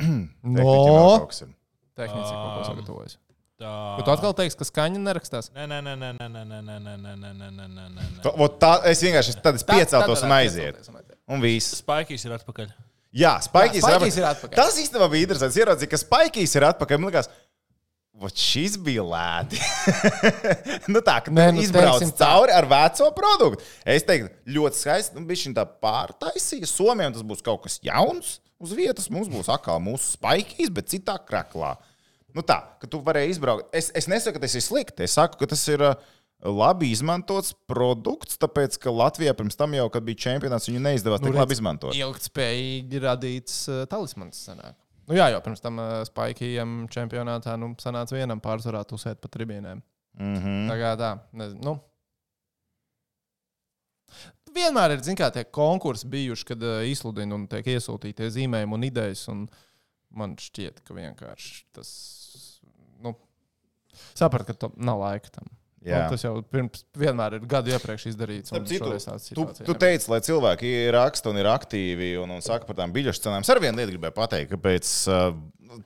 Tehniski 1.94 2.34
kaut 2.34 2.56
ko 2.58 2.64
sagatavojas. 2.68 3.20
Tā. 3.64 4.04
Tu 4.04 4.14
atkal 4.14 4.34
teiksi, 4.38 4.60
ka 4.60 4.68
skaņa 4.68 5.02
nerakstās. 5.04 5.50
Nē, 5.56 5.68
nē, 5.72 5.80
nē, 5.86 5.94
nē, 6.00 6.14
nē, 6.20 6.30
nē, 6.30 6.44
nē, 6.52 6.62
nē, 6.68 6.78
nē, 6.84 6.96
nē, 7.00 7.14
nē, 7.18 7.34
nē, 7.34 7.34
nē, 7.34 7.52
nē, 7.52 7.68
nē, 7.78 7.88
nē. 7.96 8.08
Tā, 8.26 8.34
vot 8.40 8.58
tā, 8.62 8.74
es 8.92 9.04
vienkārši 9.06 9.38
tad 9.44 9.60
es 9.60 9.68
pieceltos 9.68 10.26
un 10.28 10.36
aizietu. 10.36 10.84
un 10.92 11.00
aiziet. 11.00 11.20
Un 11.34 11.44
viss. 11.44 11.78
Spēkīs 11.80 12.28
ir 12.28 12.36
atpakaļ. 12.36 12.74
Jā, 13.14 13.36
Spikijs 13.46 13.86
Jā, 13.86 13.94
ir, 13.94 14.02
Spikijs 14.02 14.16
ir 14.18 14.26
atpakaļ. 14.26 14.50
atpakaļ. 14.50 14.58
Tas 14.58 14.78
īstenībā 14.82 15.08
bija 15.14 15.28
interesants. 15.28 15.58
Ieraudzīju, 15.62 15.92
ka 15.92 16.00
Spikijs 16.02 16.56
ir 16.58 16.66
atpakaļ. 16.72 17.02
Man 17.02 17.12
liekas, 17.12 17.30
Vot 18.14 18.38
šis 18.38 18.76
bija 18.78 19.02
lēti. 19.02 19.58
nu 20.94 21.02
tā, 21.02 21.16
ka 21.26 21.32
Nē, 21.34 21.48
nu, 21.50 21.58
nu, 21.58 21.64
izbrauc 21.66 22.04
cauri 22.20 22.54
ar 22.54 22.68
veco 22.70 23.08
produktu. 23.18 23.66
Es 23.90 24.06
teiktu, 24.06 24.30
ļoti 24.54 24.80
skaisti. 24.80 25.18
Nu, 25.18 25.26
Viņš 25.28 25.48
tā 25.58 25.66
pārtaisīja. 25.66 26.70
Somijam 26.70 27.16
tas 27.16 27.26
būs 27.26 27.42
kaut 27.46 27.64
kas 27.66 27.80
jauns 27.84 28.36
uz 28.62 28.76
vietas. 28.78 29.10
Mums 29.10 29.32
būs 29.34 29.50
atkal 29.52 29.82
mūsu 29.82 30.14
spēkīs, 30.14 30.70
bet 30.74 30.94
citā 30.94 31.18
kraklā. 31.26 31.74
Nu 32.34 32.42
tā, 32.42 32.60
ka 32.82 32.90
tu 32.90 33.00
varēji 33.06 33.36
izbraukt. 33.36 33.70
Es, 33.76 33.92
es 33.94 34.10
nesaku, 34.10 34.40
ka 34.40 34.48
tas 34.48 34.56
ir 34.58 34.66
slikti. 34.66 35.06
Es 35.06 35.14
saku, 35.20 35.38
ka 35.38 35.48
tas 35.52 35.62
ir 35.70 35.84
uh, 35.86 35.94
labi 36.44 36.90
izmantots 36.92 37.54
produkts, 37.70 38.40
tāpēc, 38.42 38.80
ka 38.82 38.94
Latvijā 38.94 39.36
pirms 39.38 39.60
tam 39.60 39.76
jau, 39.78 39.86
kad 39.94 40.06
bija 40.08 40.22
čempionāts, 40.26 40.68
viņu 40.70 40.82
neizdevās 40.84 41.22
Nu, 41.22 41.30
tik 41.30 41.38
labi 41.38 41.58
izmantot. 41.58 41.96
Ilgtspējīgi 41.98 43.04
radīts 43.06 43.60
uh, 43.70 43.84
talismans. 43.92 44.42
Sanāk. 44.50 44.76
Nu, 45.08 45.18
jā, 45.20 45.30
jau 45.34 45.42
pirms 45.46 45.64
tam 45.64 45.80
uh, 45.84 45.96
Spaikijam 46.08 46.84
čempionātā 46.92 47.56
nu, 47.60 47.74
sanāca 47.82 48.16
vienam 48.18 48.42
pārsvarā 48.44 48.84
tusēt 48.88 49.22
pa 49.22 49.32
tribīnēm. 49.32 49.84
Mm 50.20 50.38
-hmm. 50.38 50.70
Tā 50.70 50.78
kā 50.80 50.94
tā. 51.00 51.12
Nezinu, 51.34 51.62
nu. 51.64 51.80
Vienmēr 54.54 54.94
ir 54.94 55.04
zin, 55.04 55.18
kā, 55.18 55.32
tie 55.34 55.44
konkursi 55.44 56.08
bijuši, 56.08 56.46
kad 56.46 56.64
uh, 56.64 56.82
izsludina 56.86 57.36
un 57.36 57.48
tiek 57.48 57.66
iesūtīti 57.66 58.30
zīmējumi 58.30 58.74
un 58.74 58.84
idejas. 58.84 59.28
Un 59.28 59.48
man 60.18 60.38
šķiet, 60.40 60.84
ka 60.86 60.96
vienkārši 60.98 61.60
tas. 61.76 61.90
Nu, 63.04 63.16
Sapratu, 64.14 64.52
ka 64.52 64.66
tam 64.66 64.78
nav 64.78 65.02
laika 65.04 65.34
tam. 65.40 65.52
Nu, 65.84 66.14
tas 66.14 66.24
jau 66.24 66.38
pirms 66.48 66.86
vienmēr 66.96 67.36
ir 67.38 67.48
gadu 67.50 67.74
iepriekš 67.74 68.06
izdarīts. 68.14 68.54
citu, 68.70 68.88
Tu, 69.60 69.66
tu 69.68 69.76
teici, 69.76 70.08
lai 70.14 70.22
cilvēki 70.24 70.72
raksta 70.96 71.34
un 71.34 71.40
ir 71.42 71.50
aktīvi 71.52 72.14
un, 72.22 72.32
un 72.38 72.46
saka 72.46 72.70
par 72.70 72.78
tām 72.80 72.94
biļešu 72.96 73.26
cenām. 73.26 73.44
Es 73.44 73.52
ar 73.52 73.60
vienu 73.60 73.82
lietu 73.82 73.98
gribēju 73.98 74.16
pateikt, 74.16 74.54
ka 74.54 74.62
pēc 74.64 74.92
uh, 75.12 75.26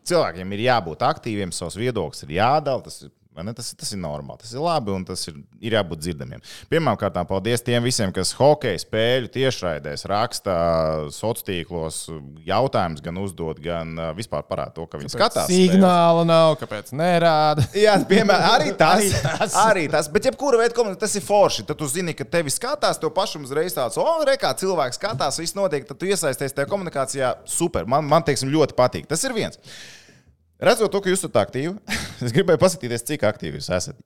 cilvēkiem 0.06 0.54
ir 0.54 0.64
jābūt 0.68 1.06
aktīviem, 1.08 1.56
savs 1.56 1.80
viedoklis 1.82 2.28
ir 2.28 2.36
jādala. 2.38 2.86
Tas, 2.86 3.00
ir-? 3.08 3.17
Tas, 3.58 3.72
tas 3.78 3.94
ir 3.94 4.02
normāli, 4.02 4.42
tas 4.44 4.54
ir 4.56 4.64
labi 4.64 4.94
un 4.94 5.06
tas 5.08 5.28
ir, 5.30 5.38
ir 5.62 5.78
jābūt 5.78 6.02
dzirdamiem. 6.04 6.44
Pirmkārt, 6.72 7.18
paldies 7.30 7.64
tiem 7.66 7.86
visiem, 7.86 8.12
kas 8.16 8.34
hokeja 8.38 8.80
spēļu 8.82 9.32
tiešraidēs 9.34 10.06
raksta 10.10 10.58
sociālos 11.14 11.46
tīklos 11.48 11.98
jautājumus, 12.48 13.02
gan 13.04 13.20
uzdod, 13.22 13.60
gan 13.64 13.94
uh, 13.98 14.12
vispār 14.18 14.46
parāda 14.48 14.74
to, 14.78 14.86
ka 14.90 15.00
viņi 15.00 15.12
skatās. 15.14 15.48
spēles. 15.48 15.74
Signāla 15.74 16.24
nav, 16.28 16.56
kāpēc 16.62 16.94
nerāda. 16.98 17.66
Jā, 17.86 17.98
piemēram, 18.08 18.48
arī 18.54 18.74
tas. 18.82 19.02
arī 19.02 19.12
tas. 19.26 19.58
Arī 19.64 19.86
tas. 19.92 20.10
Bet, 20.14 20.30
jebkura 20.32 20.62
veida 20.62 20.76
komunikācija, 20.78 21.04
tas 21.06 21.18
ir 21.20 21.26
forši. 21.28 21.68
Tad 21.68 21.82
tu 21.82 21.90
zini, 21.92 22.16
ka 22.18 22.28
tevi 22.38 22.54
skatās, 22.54 23.00
tev 23.02 23.14
pašam 23.16 23.46
uzreiz 23.48 23.76
tāds, 23.78 24.00
o, 24.02 24.08
re, 24.28 24.38
kā 24.42 24.54
cilvēks 24.58 25.00
skatās, 25.02 25.40
viss 25.44 25.58
notiek, 25.58 25.86
tad 25.88 26.00
tu 26.00 26.10
iesaisties 26.10 26.56
tajā 26.58 26.70
komunikācijā. 26.72 27.36
Super. 27.50 27.88
Man, 27.90 28.08
man 28.10 28.26
teiksim, 28.28 28.52
ļoti 28.54 28.78
patīk. 28.78 29.08
Tas 29.10 29.24
ir 29.28 29.36
viens. 29.38 29.62
Redzot 30.58 30.92
to, 30.94 31.02
ka 31.04 31.12
jūs 31.12 31.22
esat 31.22 31.38
aktīvi, 31.44 31.76
es 32.26 32.34
gribēju 32.34 32.62
paskatīties, 32.62 33.06
cik 33.08 33.26
aktīvi 33.28 33.60
jūs 33.62 33.70
esat. 33.78 34.00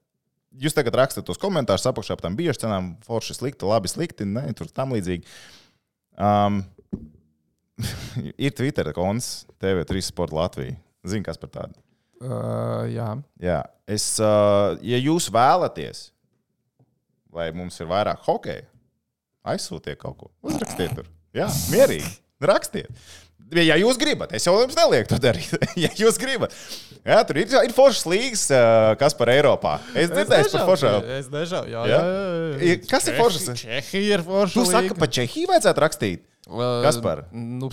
Jūs 0.61 0.75
tagad 0.75 0.97
rakstat 0.99 1.23
tos 1.27 1.39
komentārus 1.39 1.87
apakšā 1.87 2.17
par 2.17 2.25
tām 2.27 2.35
bijušām 2.35 2.65
cenām, 2.65 2.89
forši, 3.07 3.37
slikti, 3.37 3.67
labi, 3.69 3.87
slikti, 3.87 4.27
ne, 4.27 4.43
tur 4.57 4.67
tam 4.67 4.91
līdzīgi. 4.91 5.23
Um, 6.19 6.59
ir 8.45 8.51
Twitter 8.57 8.91
konts 8.95 9.45
TV3 9.63 10.03
Sport 10.03 10.35
Latvija. 10.35 10.75
Zini, 11.07 11.23
kas 11.25 11.39
par 11.41 11.53
tādu? 11.55 11.79
Uh, 12.21 12.83
jā, 12.91 13.07
Jā, 13.41 13.61
es, 13.89 14.03
uh, 14.21 14.75
ja 14.85 14.99
jūs 15.01 15.31
vēlaties, 15.33 16.11
lai 17.33 17.47
mums 17.55 17.79
ir 17.81 17.89
vairāk 17.89 18.21
hokeja, 18.27 18.67
aizsūtiet 19.41 19.97
kaut 20.03 20.19
ko. 20.19 20.29
Uzrakstiet 20.45 20.93
tur. 20.99 21.07
Jā, 21.33 21.47
mierīgi. 21.71 22.11
Rakstiet. 22.41 22.91
Ja 23.51 23.75
jūs 23.75 23.97
gribat, 23.99 24.31
es 24.37 24.45
jau 24.47 24.53
jums 24.61 24.77
nelieku 24.79 25.11
to 25.11 25.17
darīt. 25.19 25.51
ja 25.83 25.89
jūs 25.99 26.15
gribat, 26.21 26.53
jā, 27.03 27.17
tur 27.27 27.39
ir, 27.41 27.49
ir 27.67 27.73
foršas 27.75 28.05
līgas, 28.07 28.45
uh, 28.55 28.93
kas 29.01 29.15
par 29.19 29.31
Eiropā. 29.33 29.73
Es 29.91 30.07
dzirdēju 30.13 30.53
par 30.53 30.63
foršām. 30.69 31.09
Es 31.17 31.27
nežāvu. 31.33 31.67
Jā, 31.73 31.81
Jā? 31.91 31.99
jā, 31.99 32.61
jā, 32.69 32.77
Kas 32.87 33.09
ir 33.11 33.19
foršas? 33.19 33.49
Čehija 33.59 34.19
ir 34.19 34.23
forša. 34.23 34.63
Saki, 34.71 34.91
līga. 34.93 34.99
pa 35.03 35.09
Čehiju 35.19 35.51
vajadzētu 35.51 35.83
rakstīt. 35.83 36.23
Uh, 36.49 36.81
Kaspar? 36.81 37.19
Nu, 37.31 37.67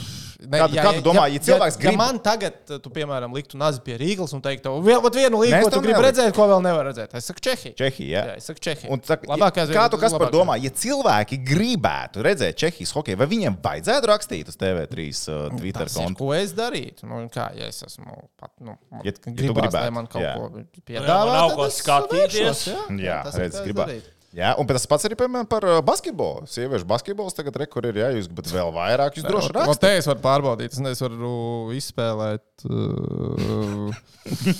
ne, 0.45 0.59
Kā 0.61 0.67
tu- 0.69 0.77
kā 0.77 0.91
tu 0.99 1.01
domā, 1.01 1.23
ja 1.33 1.41
cilvēks 1.41 1.79
ja, 1.79 1.81
grib- 1.81 1.93
Ja 1.97 1.97
man 1.97 2.19
tagad, 2.21 2.53
tu, 2.69 2.91
piemēram, 2.93 3.33
liktu 3.33 3.57
nazi 3.57 3.81
pie 3.81 3.97
Rīgas 3.97 4.35
un 4.37 4.43
teiktu, 4.45 4.75
vēl 4.85 5.01
vienu 5.15 5.41
līgu, 5.41 5.63
ko 5.65 5.71
tu 5.73 5.81
gribi 5.81 6.03
redzēt, 6.05 6.35
ko 6.37 6.45
vēl 6.47 6.61
nevar 6.63 6.85
redzēt. 6.91 7.15
Es 7.17 7.25
saku 7.25 7.41
Čehija. 7.41 7.73
Čehija, 7.81 8.11
jā. 8.13 8.23
Jā, 8.29 8.37
es 8.37 8.45
saku 8.45 8.61
Čehija. 8.61 8.91
Un 8.93 9.01
tā, 9.01 9.17
Labākais 9.25 9.73
kā 9.73 9.87
tu 9.91 9.97
kas 9.97 10.13
par 10.13 10.29
domā, 10.31 10.59
ja 10.63 10.69
cilvēki 10.69 11.41
gribētu 11.49 12.23
redzēt 12.23 12.61
Čehijas 12.61 12.93
hokeju, 12.93 13.17
vai 13.17 13.27
viņiem 13.33 13.57
vajadzētu 13.65 14.11
rakstīt 14.13 14.53
uz 14.53 14.57
TV3 14.61 15.09
uh, 15.33 15.57
Twitter 15.57 15.89
Tas 15.89 15.97
ir, 15.97 16.03
kontu? 16.05 16.19
ko 16.21 16.35
es 16.37 16.53
darītu? 16.53 17.09
Nu, 17.09 17.25
kā, 17.33 17.49
ja 17.57 17.73
es 17.73 17.81
esmu 17.89 18.29
pat, 18.39 18.53
nu, 18.61 18.77
Ja- 18.93 19.01
ja 19.09 19.13
tu 19.17 19.31
gribās, 19.33 19.73
gribētu, 19.73 19.81
lai 19.81 19.91
man 19.97 20.07
kaut 20.07 20.23
jā. 20.23 20.37
ko 20.37 20.53
piedāvā, 20.85 21.33
nav 21.33 21.49
tad 21.49 21.57
ko 21.57 21.65
es 21.73 21.81
skatīties. 21.83 22.37
vēršos, 22.37 22.63
Jā, 22.69 23.05
Jā, 23.09 23.19
tas 23.25 23.35
redz, 23.35 23.57
darītu. 23.65 24.15
Jā, 24.37 24.51
un 24.61 24.67
tas 24.69 24.85
pats 24.85 25.07
arī 25.09 25.17
piemēram, 25.17 25.47
par 25.49 25.65
basketbolu. 25.89 26.45
Sieviešu 26.53 26.85
basketbols 26.89 27.37
tagad 27.37 27.57
rekur 27.63 27.87
ir, 27.89 27.97
ja 28.03 28.11
jūs 28.13 28.27
gribat 28.29 28.51
vēl 28.53 28.73
vairāk, 28.75 29.17
jūs 29.17 29.25
droši 29.25 29.49
Vēl 29.55 29.63
rakstīt. 29.63 29.81
te 29.87 29.93
es 30.03 30.09
varu 30.11 30.21
pārbaudīt, 30.27 30.75
es 30.77 30.83
nezinu, 30.85 31.09
varu 31.17 31.79
izspēlēt. 31.79 32.67
Uh, 32.69 33.89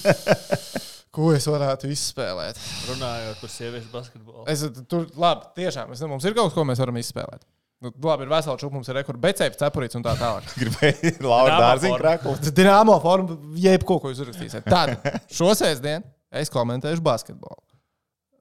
ko 1.19 1.29
es 1.37 1.45
varētu 1.53 1.93
izspēlēt? 1.93 2.57
Runājot 2.95 3.45
par 3.45 3.53
sieviešu 3.53 3.93
basketbolu. 3.93 4.47
Es 4.49 4.65
tur, 4.89 5.05
labi, 5.21 5.53
tiešām, 5.61 5.93
es, 5.93 6.05
mums 6.09 6.25
ir 6.25 6.37
kaut 6.39 6.49
kas, 6.49 6.57
ko 6.57 6.65
mēs 6.69 6.81
varam 6.83 7.01
izspēlēt. 7.05 7.45
Nu, 7.85 7.93
labi, 8.09 8.25
ir 8.27 8.33
vesela 8.33 8.59
čūpa, 8.59 8.75
mums 8.75 8.89
ir 8.91 8.97
rekords, 8.99 9.21
becēpes, 9.23 9.61
cepurīts 9.61 10.01
un 10.01 10.03
tā 10.09 10.17
tālāk. 10.19 10.49
Gribēju 10.65 11.13
Laura 11.29 11.61
Dārziņa 11.61 11.93
forma. 11.93 12.03
krāklu. 12.03 12.53
Dināmo 12.57 12.97
forma, 13.05 13.37
jebko, 13.69 14.01
ko 14.03 14.11
jūs 14.11 14.25
uzrakstīsiet. 14.25 14.67
Tad 14.67 14.97
šo 15.31 15.53
sēsdienu 15.61 16.09
es 16.41 16.51
komentēšu 16.57 17.05
basketbolu. 17.05 17.61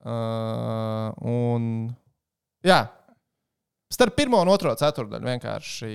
Uh, 0.07 1.09
un, 1.27 1.89
jā, 2.63 2.85
Starp 3.87 4.17
pirmo 4.19 4.41
un 4.43 4.49
otro 4.51 4.73
ceturdaļu 4.75 5.29
vienkārši 5.29 5.89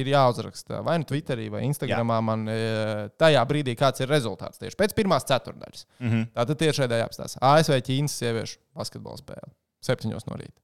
ir 0.00 0.08
jāuzraksta 0.08 0.78
vai 0.84 0.94
nu 1.02 1.04
Twitterī, 1.08 1.50
vai 1.52 1.60
Instagramā 1.66 2.16
man 2.24 2.46
e, 2.48 2.54
tajā 3.20 3.42
brīdī, 3.50 3.74
kāds 3.76 4.00
ir 4.00 4.08
rezultāts 4.08 4.62
tieši 4.62 4.78
pēc 4.80 4.94
pirmās 4.96 5.28
ceturdaļas. 5.28 5.84
Mm. 5.98 6.08
-hmm. 6.08 6.30
Tātad 6.38 6.60
tieši 6.62 6.80
šeit 6.80 6.94
jāapstāsta. 6.96 7.42
ASV 7.44 7.82
Ķīnas 7.84 8.16
sieviešu 8.22 8.56
basketbola 8.72 9.20
spēle. 9.20 9.52
Septiņos 9.84 10.24
no 10.30 10.38
rīta. 10.40 10.56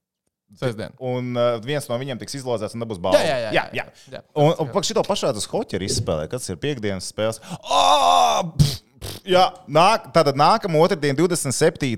Sestdien. 0.57 0.97
Un 0.97 1.37
uh, 1.37 1.59
viens 1.61 1.85
no 1.89 1.99
viņiem 2.01 2.17
tiks 2.21 2.39
izlozēts 2.39 2.73
un 2.73 2.81
dabūs 2.81 3.01
balvu. 3.01 3.21
Jā, 3.21 3.29
jā, 3.29 3.37
jā. 3.45 3.51
jā, 3.53 3.65
jā. 3.83 3.85
jā. 4.17 4.23
Un, 4.33 4.53
un 4.63 4.73
pak 4.73 4.89
šito 4.89 5.05
pašā 5.05 5.35
tas 5.37 5.45
hoķeri 5.51 5.85
izspēlē, 5.85 6.25
kas 6.31 6.49
ir 6.49 6.57
piekdienas 6.61 7.11
spēles. 7.13 7.41
Oh! 7.61 8.41
Pff, 8.57 8.84
Jā, 9.25 9.45
nāk, 9.67 10.09
tātad 10.15 10.37
nākamā 10.37 10.81
otrdiena, 10.85 11.17
27. 11.17 11.95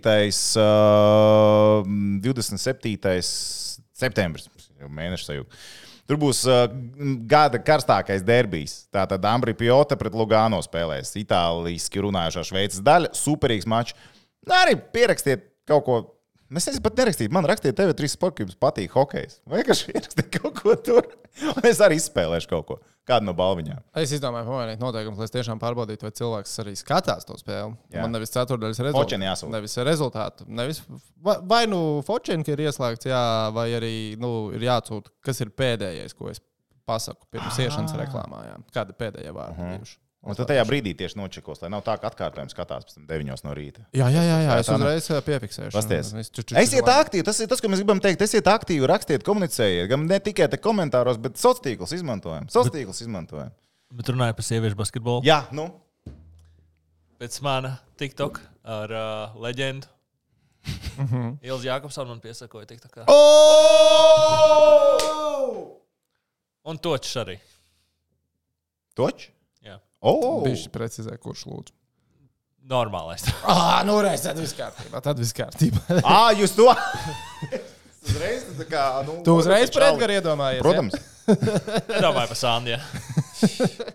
Uh, 0.61 1.83
27. 2.23 3.17
septembris, 3.97 4.47
mēneša 4.87 5.29
sajūta. 5.31 5.61
Tur 6.07 6.19
būs 6.21 6.45
uh, 6.47 6.65
gada 7.27 7.59
karstākais 7.59 8.23
derbijs. 8.23 8.85
Tātad 8.95 9.25
Ambrija 9.27 9.59
Pjota 9.59 9.97
pret 9.99 10.15
Lugano 10.15 10.61
spēlēs. 10.63 11.11
Itāliski 11.19 11.99
runājošā 12.05 12.45
Šveices 12.47 12.83
daļa. 12.85 13.11
Superīgs 13.17 13.67
mačs. 13.67 13.97
Arī 14.47 14.77
pierakstiet 14.95 15.49
kaut 15.67 15.83
ko. 15.87 15.97
Es 16.47 16.67
nezinu, 16.69 16.83
pat 16.85 16.99
nerakstīt. 16.99 17.31
Man 17.35 17.47
rakstiet, 17.49 17.75
TV3 17.75 18.09
sports, 18.11 18.43
jums 18.43 18.59
patīk 18.59 18.93
hokejs. 18.95 19.41
Vai 19.49 19.61
vienkārši 19.61 19.89
ierakstiet 19.95 20.29
kaut 20.37 20.61
ko 20.61 20.75
tur? 20.79 21.09
Un 21.53 21.67
es 21.67 21.81
arī 21.83 21.97
izspēlēšu 21.99 22.51
kaut 22.51 22.69
ko. 22.69 22.77
Kādu 23.07 23.29
no 23.29 23.33
balviņām. 23.37 23.83
Es 24.01 24.11
izdomāju, 24.15 24.49
pamainīt 24.49 24.81
noteikumus, 24.83 25.19
lai 25.21 25.27
es 25.29 25.33
tiešām 25.35 25.61
pārbaudītu, 25.61 26.03
vai 26.03 26.11
cilvēks 26.15 26.57
arī 26.63 26.73
skatās 26.75 27.27
to 27.27 27.37
spēli. 27.39 27.77
Jā. 27.93 28.01
Man 28.03 28.15
nevis 28.15 28.33
ceturdaļas 28.35 28.81
jāsūta. 29.23 29.51
Nevis 29.53 29.77
rezultātu. 29.87 30.47
Nevis, 30.59 30.81
vai, 31.23 31.61
nu 31.71 32.01
Fočenka 32.07 32.51
ir 32.51 32.65
ieslēgts, 32.65 33.07
jā, 33.07 33.21
vai 33.55 33.69
arī 33.77 33.93
nu, 34.19 34.49
ir 34.55 34.67
jāatsūta, 34.67 35.13
kas 35.23 35.39
ir 35.45 35.53
pēdējais, 35.55 36.17
ko 36.19 36.33
es 36.33 36.43
pasaku 36.87 37.27
pirms 37.31 37.61
iešanas 37.63 37.95
reklāmā. 38.01 38.43
Jā. 38.49 38.59
Kāda 38.75 38.91
ir 38.91 38.99
pēdējā 38.99 39.33
vārda? 39.39 39.71
bijuši? 39.77 39.97
Un 40.27 40.35
tad 40.35 40.49
tajā 40.49 40.63
brīdī 40.67 40.91
tieši 40.99 41.15
nočekos, 41.15 41.61
lai 41.63 41.69
nav 41.71 41.85
tā, 41.85 41.93
ka 42.01 42.09
atkārtojums 42.11 42.51
skatās 42.51 42.87
pēc 42.87 42.97
tam 42.97 43.05
9 43.07 43.43
no 43.45 43.53
rīta. 43.55 43.85
Jā, 43.95 44.09
jā, 44.11 44.23
jā, 44.27 44.37
jā 44.43 44.57
es 44.59 44.71
uzreiz 44.73 45.07
ā, 45.13 45.21
piefiksēšu. 45.23 45.71
Pasties. 45.75 46.11
Esiet 46.63 46.91
aktīvi, 46.91 47.23
tas 47.27 47.39
ir 47.39 47.47
tas, 47.51 47.63
ko 47.63 47.71
mēs 47.71 47.83
gribam 47.83 48.01
teikt. 48.03 48.25
Esiet 48.27 48.49
aktīvi, 48.51 48.89
rakstiet, 48.91 49.23
komunicējiet. 49.27 49.87
Gan 49.91 50.03
ne 50.09 50.19
tikai 50.23 50.49
te 50.51 50.59
komentāros, 50.59 51.19
bet 51.23 51.39
sociālos 51.39 51.63
tīklus 51.63 51.95
izmantojam. 51.95 52.49
Sociālos 52.51 52.75
tīklus 52.75 53.03
izmantojam. 53.05 53.53
Bet 53.95 54.11
runājot 54.11 54.39
par 54.41 54.47
sieviešu 54.49 54.79
basketbolu. 54.79 55.23
Jā, 55.27 55.45
nu. 55.55 55.69
Pēc 57.21 57.39
mana 57.45 57.77
TikTok 57.97 58.41
ar 58.67 58.91
uh, 58.93 59.39
leģendu. 59.47 59.87
Ilzi 61.47 61.69
Jākopsons 61.69 62.11
man 62.11 62.19
piesakoja 62.19 62.67
TikTokā. 62.67 63.07
Un 66.67 66.83
točs 66.83 67.15
arī. 67.23 67.37
Toč? 68.97 69.29
Oh! 70.07 70.39
Bišķi 70.45 70.71
precizē, 70.73 71.17
kurš 71.21 71.45
lūdzu. 71.49 71.75
Normālais. 72.67 73.23
Ah, 73.47 73.79
nu 73.87 73.99
reiz, 74.03 74.23
tad 74.25 74.39
viss 74.41 74.55
kārtībā. 74.57 75.01
Tad 75.03 75.19
viss 75.21 75.35
kārtībā. 75.35 76.01
Ah, 76.03 76.31
jūs 76.35 76.55
to! 76.57 76.67
uzreiz, 78.07 78.47
tā 78.57 78.65
kā, 78.67 78.83
nu, 79.07 79.19
Tu 79.23 79.35
uzreiz 79.35 79.69
čau. 79.69 79.79
par 79.79 79.87
Edgars 79.91 80.17
iedomājies. 80.19 80.63
Protams. 80.65 80.97
Domāju 82.05 82.29
par 82.31 82.39
Sandiju. 82.39 82.77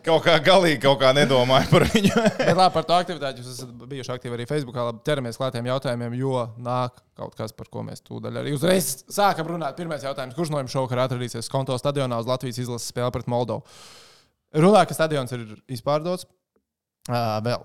Kaut 0.05 0.21
kā 0.27 0.35
galīgi 0.45 0.83
kaut 0.85 1.01
kā 1.01 1.11
nedomāju 1.17 1.71
par 1.73 1.87
viņu. 1.91 2.13
Bet 2.37 2.53
labi, 2.59 2.75
par 2.77 2.85
to 2.89 2.97
aktivitāti 2.99 3.41
jūs 3.43 3.55
esat 3.55 3.73
bijuši 3.89 4.13
aktīvi 4.15 4.37
arī 4.37 4.47
Facebookā. 4.51 4.85
Labi, 4.91 5.01
ķeramies 5.09 5.41
klātiem 5.41 5.71
jautājumiem, 5.73 6.15
jo 6.21 6.45
nāk 6.63 7.01
kaut 7.19 7.35
kas, 7.39 7.55
par 7.57 7.71
ko 7.73 7.83
mēs 7.89 8.05
tūdaļ 8.05 8.43
arī 8.43 8.53
uzreiz 8.57 8.93
sākam 9.11 9.49
runāt. 9.55 9.77
Pirmais 9.81 10.05
jautājums, 10.05 10.37
kurš 10.37 10.53
no 10.53 10.61
jums 10.63 10.77
šovakar 10.77 11.07
atradīsies 11.07 11.51
konto 11.53 11.77
stadionā 11.81 12.21
uz 12.23 12.29
Latvijas 12.29 12.61
izlases 12.63 12.93
spēli 12.93 13.17
pret 13.17 13.33
Moldovu? 13.33 13.65
Runā, 14.53 14.83
ka 14.89 14.97
stadions 14.97 15.33
ir 15.35 15.47
izpārdots. 15.73 16.27
Uh, 17.09 17.39
vēl. 17.45 17.65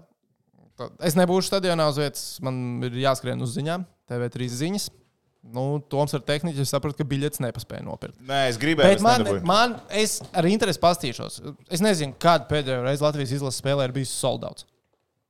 Tad 0.77 1.01
Es 1.01 1.17
nebūšu 1.17 1.49
stadionā 1.49 1.87
uz 1.89 1.97
vietas, 1.97 2.23
man 2.45 2.85
ir 2.85 2.95
jāskrien 3.01 3.41
uz 3.41 3.55
ziņām, 3.57 3.85
TV3 4.09 4.47
ziņas. 4.59 4.87
Nu, 5.53 5.79
Toms 5.89 6.11
ar 6.17 6.23
tehniku 6.27 6.59
es 6.61 6.71
sapratu, 6.73 6.97
ka 6.99 7.07
biļetes 7.07 7.39
nepaspēja 7.43 7.85
nopirkt. 7.85 8.17
Nē, 8.27 8.47
es 8.51 8.57
gribēju. 8.59 8.97
Bet 8.97 9.03
man, 9.05 9.27
man, 9.47 9.75
es 9.95 10.17
ar 10.35 10.47
interesi 10.49 10.81
pastīšos. 10.83 11.39
Es 11.71 11.83
nezinu, 11.83 12.17
kāda 12.21 12.49
pēdējā 12.49 12.81
reize 12.83 13.05
Latvijas 13.05 13.37
izlases 13.37 13.61
spēlē 13.63 13.87
ir 13.87 13.95
bijusi 13.95 14.17
soldauts. 14.17 14.67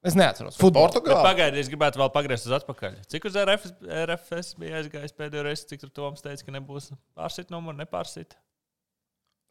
Es 0.07 0.15
neatceros. 0.17 0.57
Portugālē. 0.61 1.21
Pagaidiet, 1.25 1.61
es 1.65 1.69
gribētu 1.71 1.99
vēl 2.01 2.09
pagriezt 2.15 2.47
uz 2.47 2.55
atpakaļ. 2.57 2.99
Cik 3.11 3.27
uz 3.29 3.37
RFS, 3.41 3.77
RFS 4.07 4.51
bija 4.61 4.81
aizgājis 4.81 5.15
pēdējo 5.17 5.45
reizi, 5.47 5.67
cik 5.71 5.83
tur 5.83 5.93
Toms 5.99 6.23
teica, 6.23 6.45
ka 6.47 6.53
nebūs 6.55 6.91
pārsit 7.17 7.51
numuru, 7.53 7.77
nepārsit? 7.81 8.37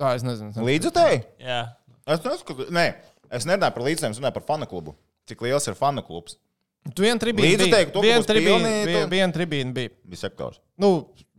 Tā, 0.01 0.15
es 0.17 0.25
nezinu. 0.27 0.53
Līdzutēji? 0.67 1.23
Jā. 1.45 1.61
Es 2.07 2.23
neskatu. 2.23 2.69
Nē, 2.75 2.87
es 3.35 3.47
nerunāju 3.49 3.75
par 3.75 3.83
līdzutējiem, 3.87 4.15
es 4.15 4.21
runāju 4.23 4.37
par 4.39 4.45
fanu 4.47 4.69
klubu. 4.71 4.95
Cik 5.27 5.41
liels 5.43 5.67
ir 5.67 5.75
fanu 5.75 6.05
klubs? 6.07 6.37
Tu 6.95 7.03
vienu 7.03 7.19
tribīnu 7.19 7.49
Līdzutēji, 7.49 7.87
biji. 7.89 7.93
to, 7.97 7.99
ka 7.99 8.07
Viena 8.07 8.21
būs 8.23 8.29
tribīna 8.31 8.61
pilni, 8.63 8.85
bija. 8.87 9.01
tu- 9.03 9.11
Viena 9.11 9.33
tribīna 9.35 9.73
bija. 9.75 9.91
Bija 10.07 10.21
sektors. 10.21 10.61
Nu, 10.79 10.91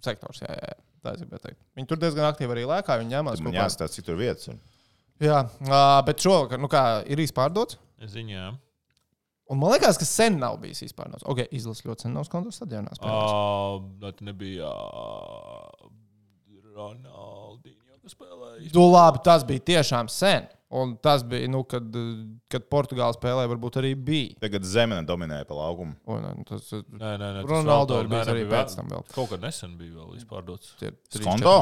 sektors, 0.03 0.41
jā, 0.43 0.49
jā. 0.51 0.73
jā. 0.73 0.77
Tā 1.05 1.13
es 1.15 1.21
gribēju 1.23 1.43
teikt. 1.45 1.59
Viņi 1.77 1.87
tur 1.87 1.97
diezgan 2.01 2.27
aktīvi 2.27 2.51
arī 2.57 2.65
lēkā. 2.67 2.97
Viņi 2.99 3.13
ņēmās 3.15 3.39
kopā. 3.45 3.53
jāstāsta, 3.55 3.87
cik 3.95 4.05
tur 4.09 4.17
vietas 4.19 4.49
ir. 4.51 4.57
Jā, 5.23 5.37
bet 6.05 6.19
šovakar, 6.19 6.59
nu 6.59 6.67
kā, 6.67 6.81
ir 7.07 7.17
izpārdots. 7.23 7.77
Jā. 8.03 8.49
Un 9.49 9.57
man 9.61 9.71
liekas, 9.71 9.95
ka 9.97 10.03
sen 10.03 10.35
nav 10.41 10.57
bijis 10.59 10.83
izpārdots. 10.83 11.23
Ok, 11.23 11.45
izlases 11.55 11.85
ļoti 11.87 12.01
sen 12.03 12.13
nav 12.13 12.25
skontos 12.27 12.59
stadionā. 12.59 12.91
spēlējis. 12.99 13.31
Uh, 13.31 14.11
tā 14.11 14.11
nebija 14.27 14.67
uh, 14.67 15.87
Ronaldinho, 16.75 17.97
kas 18.03 18.13
spēlēja. 18.17 18.69
Nu, 18.75 18.85
labi, 18.91 19.21
tas 19.25 19.45
bija 19.47 19.63
tiešām 19.71 20.09
sen. 20.11 20.47
Un 20.69 20.97
tas 20.99 21.21
bija, 21.23 21.47
nu, 21.47 21.61
kad, 21.63 21.85
kad 22.51 22.65
Portugāla 22.67 23.15
spēlē, 23.15 23.45
varbūt 23.47 23.77
arī 23.79 23.93
bija. 23.95 24.33
Tagad 24.43 24.65
zemene 24.67 25.05
dominēja 25.07 25.45
pa 25.47 25.55
laukumu. 25.55 25.95
Un, 26.11 26.25
un 26.33 26.47
tas, 26.49 26.65
Nē, 26.75 27.13
nē, 27.21 27.29
nē. 27.37 27.43
Ronaldo 27.47 27.95
vēl 27.95 28.03
ir 28.03 28.09
bijis 28.11 28.25
nē, 28.27 28.33
arī 28.33 28.41
nebija 28.43 28.63
pēc 28.65 28.75
tam 28.75 28.89
vēl. 28.91 29.05
Kaut 29.15 29.29
kad 29.31 29.45
nesen 29.47 29.77
bija 29.79 29.95
vēl 30.01 30.17
izpārdots. 30.19 30.73
Skonto? 31.15 31.53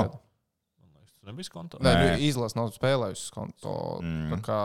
nebija 1.26 1.48
skonto. 1.48 1.80
Nē, 1.82 1.94
Nē. 1.94 2.02
nu, 2.16 2.26
izlase 2.26 2.58
nav 2.58 2.72
spēlējusi 2.74 3.32
konto. 3.34 3.76
Mm. 4.02 4.42
Kā, 4.46 4.60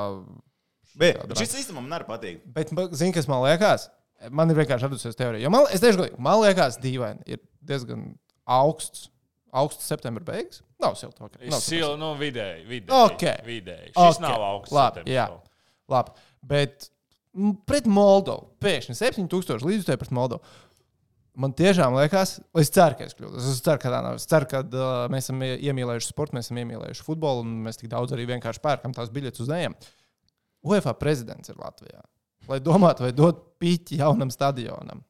Bet 1.00 1.20
šis 1.38 1.55
īstenībā 1.62 1.85
man 1.85 1.94
arī 2.00 2.09
patīk. 2.09 2.40
bet, 2.57 2.72
zini, 2.98 3.14
kas 3.16 3.29
man 3.31 3.44
liekas? 3.44 3.88
Man 4.37 4.53
ir 4.53 4.59
vienkārši 4.59 4.88
radusies 4.88 5.16
teorija. 5.16 5.40
Jo 5.46 5.53
Man, 5.53 5.64
es 5.72 5.81
godīgi, 5.81 6.18
man 6.20 6.40
liekas, 6.42 6.76
dīvaini. 6.83 7.22
Ir 7.31 7.40
diezgan 7.64 8.11
augsts, 8.44 9.07
augsts 9.53 9.88
septembra 9.88 10.24
beigas. 10.26 10.61
Nav 10.81 10.95
silta. 10.97 11.25
Okay. 11.29 11.51
Nav 11.53 11.61
silta. 11.61 11.97
no 12.01 12.14
vidēji. 12.16 12.64
vidēji 12.69 13.05
Ok. 13.05 13.25
vidēji. 13.47 13.93
Šis 13.93 14.16
Ok. 14.16 14.21
nav 14.25 14.40
augsts. 14.47 14.73
Labi, 14.75 15.05
jā. 15.11 15.29
Labi. 15.90 16.11
Bet 16.43 16.88
pret 17.69 17.87
Moldovu 17.87 18.49
pēkšņi 18.64 18.97
7000 18.99 19.64
līdzekļu 19.66 19.99
pret 20.05 20.11
Moldovu. 20.16 20.40
Man 21.40 21.53
tiešām 21.57 21.95
liekas, 21.95 22.40
es 22.59 22.69
ceru, 22.75 22.97
ka 22.99 23.05
es 23.07 23.14
kļūdos. 23.14 23.45
Es 23.53 23.61
ceru, 23.64 23.79
ka 23.81 23.88
tā 23.93 24.01
nav. 24.03 24.16
Es 24.19 24.27
ceru, 24.29 24.49
ka 24.51 24.61
uh, 24.66 25.05
mēs 25.12 25.29
esam 25.29 25.40
ie- 25.47 25.61
iemīlējuši 25.71 26.11
sportu, 26.11 26.35
mēs 26.37 26.49
esam 26.51 26.59
iemīlējuši 26.64 27.05
futbolu, 27.07 27.45
un 27.47 27.53
mēs 27.64 27.79
tik 27.81 27.88
daudz 27.93 28.12
arī 28.16 28.27
vienkārši 28.33 28.61
pērkam 28.64 28.93
tās 28.97 29.12
biļetes 29.14 29.40
uz 29.47 29.53
ejam. 29.55 29.77
UEFA 30.66 30.93
prezidents 30.99 31.49
ir 31.49 31.57
Latvijā. 31.57 32.03
Lai 32.51 32.59
domātu, 32.61 33.05
vai 33.07 33.12
dot 33.12 33.59
piķi 33.62 34.01
jaunam 34.03 34.29
stadionam. 34.35 35.05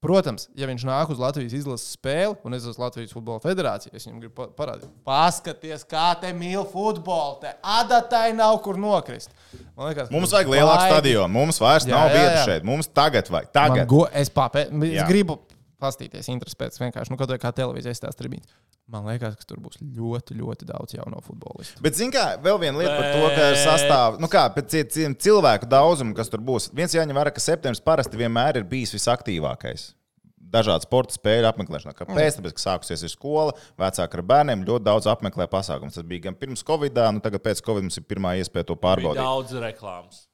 Protams, 0.00 0.46
ja 0.56 0.64
viņš 0.64 0.84
nāk 0.88 1.10
uz 1.12 1.18
Latvijas 1.20 1.52
izlases 1.58 1.90
spēli, 1.92 2.32
un 2.48 2.54
es 2.56 2.64
esmu 2.64 2.86
Latvijas 2.86 3.12
Futbola 3.12 3.36
Federācija, 3.42 3.92
es 3.92 4.06
viņam 4.06 4.22
gribu 4.22 4.32
pa- 4.38 4.46
parādīt, 4.56 4.88
paskaties, 5.04 5.84
kā 5.84 6.06
te 6.22 6.30
mīl 6.32 6.62
futbolu. 6.70 7.36
Te 7.42 7.52
adatai 7.60 8.30
nav 8.32 8.62
kur 8.64 8.78
nokrist. 8.80 9.28
Man 9.76 9.90
liekas, 9.90 10.08
Mums 10.10 10.32
vajag 10.32 10.48
lielāku 10.54 10.86
stadionu. 10.88 11.28
Mums 11.34 11.60
vairs 11.60 11.84
Jā, 11.84 11.92
nav 11.92 12.08
vietas 12.14 12.46
šeit. 12.48 12.64
Mums 12.64 12.88
tagad 12.88 13.28
vajag. 13.28 13.50
Man 13.52 13.52
Tagad. 13.52 13.86
Go, 13.92 14.06
es 14.12 14.30
papē, 14.32 14.66
es 14.72 14.96
Jā. 15.02 15.06
gribu 15.08 15.36
pastīties, 15.80 16.28
interesi 16.32 16.58
pēc 16.60 16.76
vienkārši, 16.82 17.12
nu, 17.12 17.18
kaut 17.20 17.32
kā 17.42 17.52
televīzijas 17.56 18.02
tās 18.04 18.18
tribīnas. 18.18 18.52
Man 18.90 19.06
liekas, 19.06 19.36
ka 19.38 19.46
tur 19.46 19.60
būs 19.62 19.78
ļoti, 19.80 20.34
ļoti 20.40 20.66
daudz 20.66 20.96
jauno 20.96 21.20
futbolistu. 21.22 21.78
Bet, 21.84 21.94
zināmā 21.94 22.16
mērā, 22.16 22.42
vēl 22.42 22.58
viena 22.58 22.80
lieta 22.80 22.96
par 22.96 23.12
to, 23.14 23.28
ka 23.36 23.44
ir 23.52 23.58
sastāv, 23.60 24.16
nu 24.18 24.26
kā, 24.32 24.48
pēc 24.56 24.74
cilvēku 25.22 25.68
daudzumu, 25.70 26.16
kas 26.18 26.32
tur 26.32 26.42
būs. 26.42 26.72
Viens 26.74 26.96
jāņem 26.96 27.14
vērā, 27.20 27.30
ka 27.30 27.42
septembris 27.44 27.82
parasti 27.86 28.18
vienmēr 28.18 28.58
ir 28.58 28.66
bijis 28.66 28.96
visaktīvākais. 28.96 29.92
Dažādu 30.50 30.82
sporta 30.82 31.14
spēļu 31.14 31.46
apmeklēšanā. 31.52 31.92
Kāpēc? 31.94 32.40
Tāpēc, 32.40 32.56
ka 32.56 32.64
sākusies 32.64 33.04
ir 33.06 33.12
skola, 33.12 33.52
vecāki 33.78 34.18
ar 34.18 34.22
bērniem 34.32 34.64
ļoti 34.66 34.82
daudz 34.88 35.06
apmeklē 35.12 35.46
pasākumus. 35.52 35.94
Tas 36.00 36.08
bija 36.10 36.24
gan 36.26 36.34
pirms 36.40 36.66
Covid, 36.66 36.98
nu 37.14 37.22
tagad 37.22 37.44
pēc 37.44 37.62
Covid 37.62 37.86
mums 37.86 38.00
ir 38.00 38.08
pirmā 38.10 38.34
iespēja 38.40 38.66
to 38.72 38.74
Bija 38.74 38.88
pārbaudīt. 38.88 39.22
daudz 39.22 39.54
reklāmas. 39.62 40.24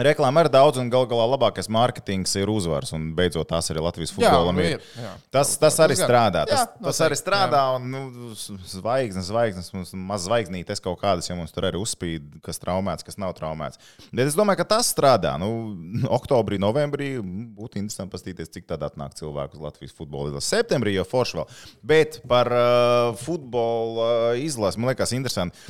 Reklāma 0.00 0.40
ir 0.40 0.48
daudz, 0.48 0.78
un 0.80 0.88
gal 0.88 1.04
galā 1.04 1.26
labākais 1.34 1.66
mārketings 1.68 2.32
ir 2.40 2.48
uzvars. 2.48 2.94
Un 2.96 3.10
beidzot, 3.16 3.44
tas 3.50 3.66
arī 3.68 3.82
Latvijas 3.84 4.14
futbolam 4.16 4.56
nu 4.56 4.64
ir. 4.64 4.80
jā. 4.96 5.10
Tas, 5.34 5.50
tas 5.60 5.76
arī 5.84 5.98
strādā. 5.98 6.46
Tas, 6.48 6.62
Jā, 6.62 6.68
tas 6.70 6.80
noteikti, 6.86 7.04
arī 7.04 7.18
strādā. 7.20 7.60
Un, 7.76 7.90
nu, 7.92 8.30
zvaigznes, 8.72 9.28
zvaigznes, 9.28 9.68
mums 9.76 9.92
maz 10.08 10.24
zvaigznītes 10.24 10.80
kaut 10.80 10.96
kādas, 11.02 11.28
ja 11.28 11.36
mums 11.36 11.52
tur 11.52 11.68
arī 11.68 11.76
uzspīd, 11.82 12.40
kas 12.46 12.62
traumēts, 12.62 13.04
kas 13.04 13.20
nav 13.20 13.34
traumēts. 13.36 13.82
Bet 14.08 14.30
es 14.30 14.38
domāju, 14.38 14.62
ka 14.62 14.68
tas 14.72 14.88
strādā. 14.94 15.34
Nu, 15.42 15.50
oktobrī, 16.18 16.56
novembrī 16.62 17.12
būtu 17.20 17.82
interesanti 17.82 18.16
paskatīties, 18.16 18.54
cik 18.56 18.70
tad 18.72 18.88
atnāk 18.88 19.12
cilvēku 19.20 19.60
uz 19.60 19.66
Latvijas 19.68 19.92
futbola 19.92 20.32
izlasi. 20.32 20.54
Septembrī 20.54 20.96
jau 20.96 21.04
forši 21.12 21.42
vēl. 21.42 21.52
Bet 21.92 22.22
par 22.32 22.48
uh, 22.48 23.12
futbola 23.20 24.08
uh, 24.32 24.40
izlasi 24.40 24.80
man 24.80 24.94
liekas 24.94 25.12
interesanti. 25.20 25.60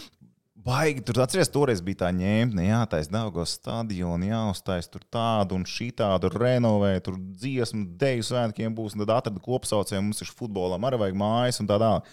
Baigi, 0.63 1.03
tur 1.03 1.19
atceries, 1.25 1.49
toreiz 1.51 1.81
bija 1.83 2.05
tā 2.05 2.09
ņēmta, 2.15 2.63
jātaisa 2.63 3.11
Dāngos 3.11 3.57
stadionu, 3.59 4.29
jāuztais 4.29 4.87
tur 4.93 5.03
tādu 5.11 5.57
un 5.59 5.65
šī 5.67 5.89
tādu 5.99 6.31
renovē, 6.37 6.93
tur 7.03 7.17
dziesmu, 7.19 7.97
deju 7.99 8.23
svētkiem 8.29 8.75
būs, 8.77 8.95
un 8.95 9.03
tad 9.03 9.11
atrada 9.17 9.43
kopsaucēju, 9.43 10.05
mums 10.07 10.23
ir 10.23 10.31
futbolam 10.31 10.85
arī 10.87 11.01
vajag 11.03 11.19
mājas 11.19 11.59
un 11.65 11.71
tā 11.71 11.81
tālāk. 11.83 12.07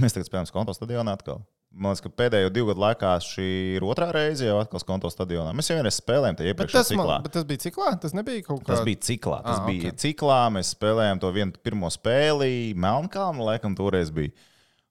Mēs 0.00 0.16
tagad 0.16 0.26
spēlējam 0.26 0.54
konto 0.56 0.74
stadionā 0.74 1.14
atkal. 1.14 1.44
Man 1.74 1.90
liekas, 1.90 2.02
ka 2.06 2.10
pēdējo 2.18 2.50
divu 2.54 2.68
gadu 2.70 2.82
laikā 2.84 3.12
šī 3.26 3.46
ir 3.76 3.84
otrā 3.86 4.08
reize 4.14 4.46
jau 4.46 4.60
atkal 4.62 4.82
konto 4.86 5.10
stadionā. 5.10 5.50
Mēs 5.58 5.70
jau 5.70 5.76
vienreiz 5.78 5.96
spēlējām 6.00 6.36
Bet 6.38 6.50
iepriekšējā 6.50 6.80
tas, 6.82 6.90
ciklā. 6.92 7.06
man, 7.18 7.24
bet 7.26 7.34
tas 7.34 7.46
bija 7.48 7.62
ciklā? 7.64 7.88
Tas 8.02 8.14
nebija 8.14 8.44
kaut 8.46 8.62
kā 8.62 8.70
Tas 8.72 8.82
bija 8.86 9.00
ciklā. 9.02 9.38
Tas 9.42 9.58
Ah, 9.58 9.66
bija 9.66 9.90
ok. 9.90 9.98
ciklā. 10.02 10.38
Mēs 10.54 10.70
spēlējām 10.76 11.22
to 11.22 11.30
vienu 11.34 11.62
pirmo 11.66 11.90
spēli. 11.90 12.52
Melnkalnu, 12.78 13.42
laikam, 13.50 13.74
toreiz 13.78 14.10
bija. 14.14 14.30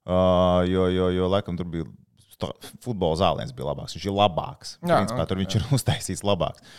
Uh, 0.04 0.64
jo, 0.68 0.90
jo, 0.92 1.08
jo, 1.16 1.30
laikam, 1.32 1.56
tur 1.60 1.72
bija 1.72 1.88
futbola 2.84 3.18
zāliens 3.20 3.54
bija 3.56 3.72
labāks. 3.72 3.98
Viņš 3.98 4.08
ir 4.10 4.16
labāks. 4.18 4.76
Jā, 4.82 5.00
Principā, 5.02 5.24
ok, 5.24 5.30
tur 5.32 5.42
viņš 5.42 5.58
ir 5.60 5.68
uztaisīts 5.80 6.24
labāks. 6.28 6.76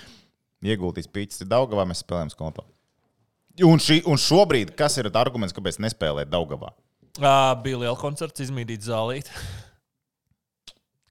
Ieguldīts 0.64 1.11
pīcis 1.12 1.44
ir 1.44 1.50
Daugavā, 1.50 1.84
mēs 1.88 2.00
spēlējam 2.05 2.32
konto. 2.38 2.64
Un, 3.62 3.78
šī, 3.78 4.00
un 4.11 4.18
šobrīd, 4.18 4.72
kas 4.78 4.96
ir 4.98 5.11
arguments, 5.12 5.55
kāpēc 5.55 5.78
nespēlēt 5.84 6.32
Daugavā? 6.32 6.72
Uh, 7.14 7.52
bija 7.62 7.78
liela 7.84 7.98
koncerts, 7.98 8.42
izmīdīt 8.42 8.86
zālīt. 8.86 9.30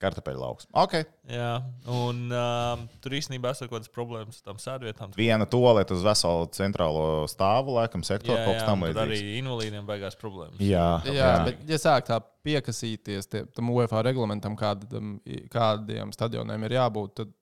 Kartupeļu 0.03 0.41
lauks. 0.41 0.67
Okay. 0.83 1.05
Jā, 1.31 1.55
un 1.89 2.25
um, 2.29 2.83
tur 3.03 3.15
īstenībā 3.17 3.53
ir 3.55 3.69
kaut 3.69 3.77
kādas 3.77 3.91
problēmas 3.93 4.41
ar 4.41 4.51
tām 4.51 4.59
sēdvietām. 4.61 5.13
Viena 5.17 5.47
toalete 5.49 5.95
uz 5.95 6.03
veselu 6.05 6.49
centrālo 6.55 7.05
stāvu, 7.31 7.77
laikam, 7.79 8.03
sektoru 8.05 8.37
Jā, 8.37 8.43
kaut 8.45 8.59
kas 8.59 8.65
jā, 8.65 8.69
tam 8.69 8.83
un 8.83 8.91
tur 8.91 9.03
arī 9.05 9.21
invalīdiem 9.39 9.87
beigās 9.87 10.19
problēmas. 10.19 10.59
Jā, 10.61 10.89
Jā, 11.07 11.15
jā, 11.17 11.31
bet, 11.47 11.63
ja 11.69 11.79
sāk 11.81 12.09
tā 12.11 12.19
piekasīties 12.43 13.31
tie, 13.31 13.45
tam 13.55 13.71
UEFA 13.73 14.03
reglamentam, 14.05 14.57
kādam, 14.59 15.17
kādiem 15.53 16.11
stadioniem 16.15 16.67
ir 16.67 16.77
jābūt, 16.77 17.15
tad 17.21 17.33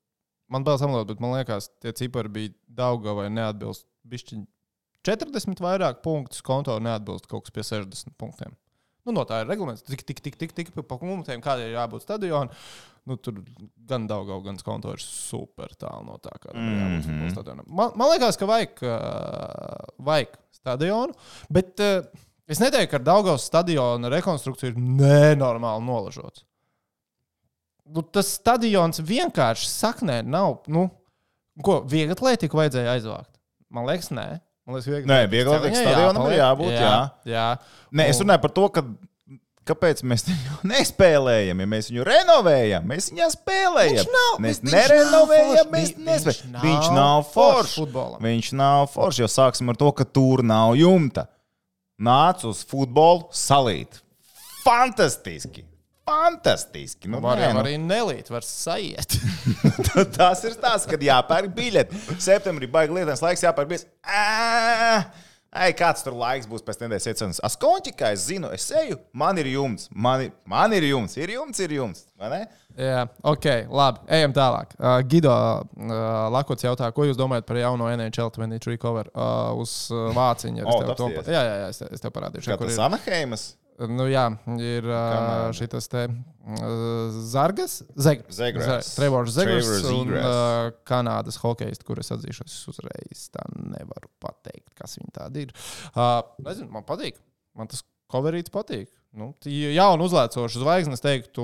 man 0.52 0.66
vēl 0.68 0.80
samalot, 0.82 1.10
bet 1.10 1.22
man 1.24 1.36
liekas, 1.40 1.72
tie 1.82 1.94
cipari 1.98 2.32
bija 2.32 2.56
Dauga 2.82 3.16
vai 3.18 3.30
neatbilst. 3.34 3.88
Bišķiņ 4.12 4.46
40 5.08 5.62
vairāk 5.64 6.02
punktus 6.06 6.44
konto 6.46 6.76
neatbilst 6.82 7.28
kaut 7.30 7.48
kas 7.48 7.56
pie 7.56 7.66
60 7.66 8.14
punktiem. 8.22 8.54
Nu, 9.06 9.14
no 9.18 9.24
tā 9.26 9.42
ir 9.42 9.48
reglaments. 9.50 9.82
Tik, 9.88 10.04
tik, 10.06 10.20
tik, 10.22 10.36
tik, 10.38 10.52
tik 10.54 10.72
pa 10.76 10.98
punktiem, 11.02 11.42
kādiem 11.42 11.72
ir 11.72 11.78
jābūt 11.80 12.04
stadionam. 12.06 12.52
Nu, 13.10 13.16
tur 13.18 13.40
gan 13.90 14.04
Dauga, 14.06 14.36
gan 14.46 14.60
konto 14.62 14.92
ir 14.94 15.02
super 15.02 15.72
tālu 15.82 16.06
no 16.06 16.20
tā, 16.22 16.36
kādam 16.44 16.62
ir 16.70 16.76
jābūt 16.78 17.00
Mhm. 17.00 17.08
futbola 17.08 17.32
stadionam. 17.34 17.66
Man, 17.68 17.92
man 17.98 18.12
liekas, 18.14 18.38
ka 18.38 18.46
vajag, 18.46 18.84
vajag 19.98 20.36
stadionu, 20.54 21.16
bet 21.50 21.80
uh, 21.82 22.04
es 22.48 22.62
neteiktu, 22.62 22.92
ka 22.94 23.00
Daugaus 23.02 23.48
stadiona 23.50 24.12
rekonstrukcija 24.14 24.70
ir 24.70 24.78
nenormāli 24.78 25.86
nolažots. 25.88 26.46
Nu, 27.92 28.04
tas 28.06 28.30
stadions 28.38 29.02
vienkārši 29.04 29.68
saknē 29.68 30.22
nav. 30.24 30.62
Nu, 30.72 30.86
ko 31.66 31.82
viegli 31.90 32.14
atlētiku 32.14 32.62
vajadzēja 32.62 32.94
aizvākt? 33.00 33.34
Man 33.74 33.88
liekas, 33.90 34.12
nē. 34.14 34.28
Man 34.72 34.80
liekas, 34.80 34.90
viegli 34.90 35.10
Nē, 35.12 35.22
Viņai 35.32 35.80
stadionam 35.84 36.28
ir 36.32 36.38
jābūt, 36.40 36.76
jā. 36.80 36.92
jā. 37.28 37.46
Nē, 37.92 38.06
es 38.12 38.20
Un- 38.22 38.26
runāju 38.28 38.42
par 38.48 38.54
to, 38.56 38.68
ka. 38.78 38.84
Kāpēc 39.62 40.00
mēs 40.10 40.24
viņu 40.26 40.56
nespēlējam? 40.72 41.60
Ja 41.62 41.68
mēs 41.70 41.92
viņu 41.92 42.06
renovējam, 42.08 42.88
mēs 42.90 43.12
viņu 43.12 43.28
spēlējam. 43.36 44.00
Viņš 44.00 44.16
nav- 44.16 44.40
mēs 44.42 44.62
nerenovējam, 44.66 45.68
mēs 45.76 45.92
nespēlējam. 46.02 46.56
Viņš 46.56 46.64
Viņš 46.66 46.88
nav 46.96 47.28
foršs 47.30 47.76
futbolam. 47.78 48.24
Viņš 48.26 48.50
nav 48.58 48.88
foršs. 48.90 49.20
Jau 49.22 49.30
sāksim 49.30 49.70
ar 49.70 49.78
to, 49.78 49.92
ka 49.94 50.08
tur 50.10 50.42
nav 50.42 50.74
jumta. 50.80 51.28
Nāc 52.02 52.42
uz 52.50 52.64
futbolu, 52.66 53.28
salīt. 53.30 54.02
Fantastiski! 54.66 55.68
Fantastiski! 56.08 57.08
Nu, 57.12 57.20
Var 57.24 57.38
nē, 57.38 57.44
jau 57.48 57.54
nu, 57.56 57.62
arī 57.64 57.76
nelīt, 57.80 58.30
var 58.34 58.46
sajiet. 58.46 59.18
Tas 60.18 60.42
ir 60.48 60.56
tas, 60.62 60.86
kad 60.90 61.04
jāpērk 61.06 61.52
biļeti. 61.56 62.00
Septembrī 62.22 62.70
baigi 62.72 62.96
lietās 62.98 63.22
laiks, 63.24 63.44
jāpērk 63.46 63.70
biļeti. 63.70 63.92
Ai, 65.52 65.74
kāds 65.76 66.00
tur 66.06 66.16
laiks 66.16 66.48
būs 66.48 66.64
pēc 66.64 66.78
nedēļas 66.80 67.08
iecenas? 67.12 67.40
Askonķi, 67.44 67.92
kā 68.00 68.14
es 68.16 68.22
zinu, 68.30 68.48
es 68.56 68.70
eju, 68.72 68.96
man 69.20 69.36
ir 69.42 69.50
jums, 69.52 69.90
man 69.92 70.30
man 70.48 70.72
ir 70.78 70.86
jums, 70.88 71.18
ir 71.20 71.34
jums, 71.36 71.60
ir 71.60 71.74
jums. 71.76 72.06
Jā, 72.80 73.02
ok, 73.28 73.48
labi. 73.68 74.00
Ejam 74.16 74.32
tālāk. 74.32 74.72
Uh, 74.80 75.02
Gido 75.12 75.34
uh, 75.36 75.92
Lakots 76.32 76.64
jautā, 76.64 76.88
ko 76.96 77.04
jūs 77.04 77.20
domājat 77.20 77.44
par 77.50 77.60
jauno 77.60 77.90
NHL 77.92 78.32
23 78.32 78.80
cover 78.80 79.10
uh, 79.12 79.52
uz 79.60 79.74
uh, 79.92 80.08
vāciņa? 80.16 80.64
O, 80.64 80.72
Es 80.72 80.80
tev 80.80 80.88
to 80.88 80.96
tapsies. 81.04 81.26
pa- 81.28 81.36
Jā, 81.36 81.42
jā, 81.50 81.58
jā, 81.66 81.68
es, 81.76 81.82
te- 81.84 81.90
es 82.00 82.06
tev 82.08 82.14
parādīšu. 82.16 82.48
Kā 82.54 82.56
tas 82.64 82.78
ir. 82.78 82.86
Anaheimas? 82.88 83.44
Nu, 83.90 84.06
jā, 84.12 84.28
ir 84.62 84.86
uh, 84.86 85.48
šis 85.56 85.90
te 85.90 86.04
uh, 86.06 87.16
Zargas, 87.32 87.80
Zegras. 87.96 88.36
Zegras. 88.38 88.92
Trevors 88.98 89.34
Zegras 89.34 89.88
un 89.90 90.14
uh, 90.14 90.70
Kanādas 90.88 91.40
hokejists, 91.42 91.86
kurus 91.88 92.14
atzīšos 92.14 92.60
uzreiz. 92.74 93.26
Tā 93.34 93.46
nevaru 93.56 94.12
pateikt, 94.22 94.70
kas 94.78 95.00
viņi 95.00 95.16
tādi 95.18 95.48
ir. 95.48 95.56
Uh, 95.96 96.20
nezinu, 96.46 96.70
man 96.76 96.86
patīk. 96.88 97.18
Man 97.58 97.72
tas 97.72 97.82
coverīts 98.12 98.54
patīk. 98.54 98.92
Nu, 99.18 99.34
tie 99.44 99.74
jauni 99.76 100.06
uzlēcoši 100.08 100.62
zvaigznes 100.62 101.04
teiktu. 101.04 101.44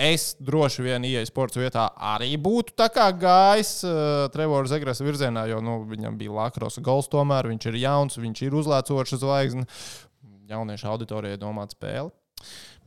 Es 0.00 0.30
droši 0.40 0.84
vien 0.86 1.04
ieeju 1.04 1.28
sporta 1.28 1.60
vietā 1.60 1.82
arī 2.14 2.30
būtu 2.40 2.72
gājis 3.20 3.72
uh, 3.84 4.30
Trevora 4.32 4.70
Zegras 4.70 5.02
virzienā, 5.04 5.44
jo 5.50 5.58
nu, 5.60 5.82
viņam 5.90 6.16
bija 6.16 6.32
Lakrosa 6.32 6.80
gals, 6.80 7.10
tomēr 7.10 7.50
viņš 7.50 7.66
ir 7.68 7.76
jauns, 7.82 8.16
viņš 8.16 8.42
ir 8.46 8.56
uzlēcošs 8.62 9.18
zvaigzne. 9.20 9.66
Jauniešu 10.50 10.90
auditorijai 10.90 11.38
domāt 11.40 11.76
spēli. 11.76 12.10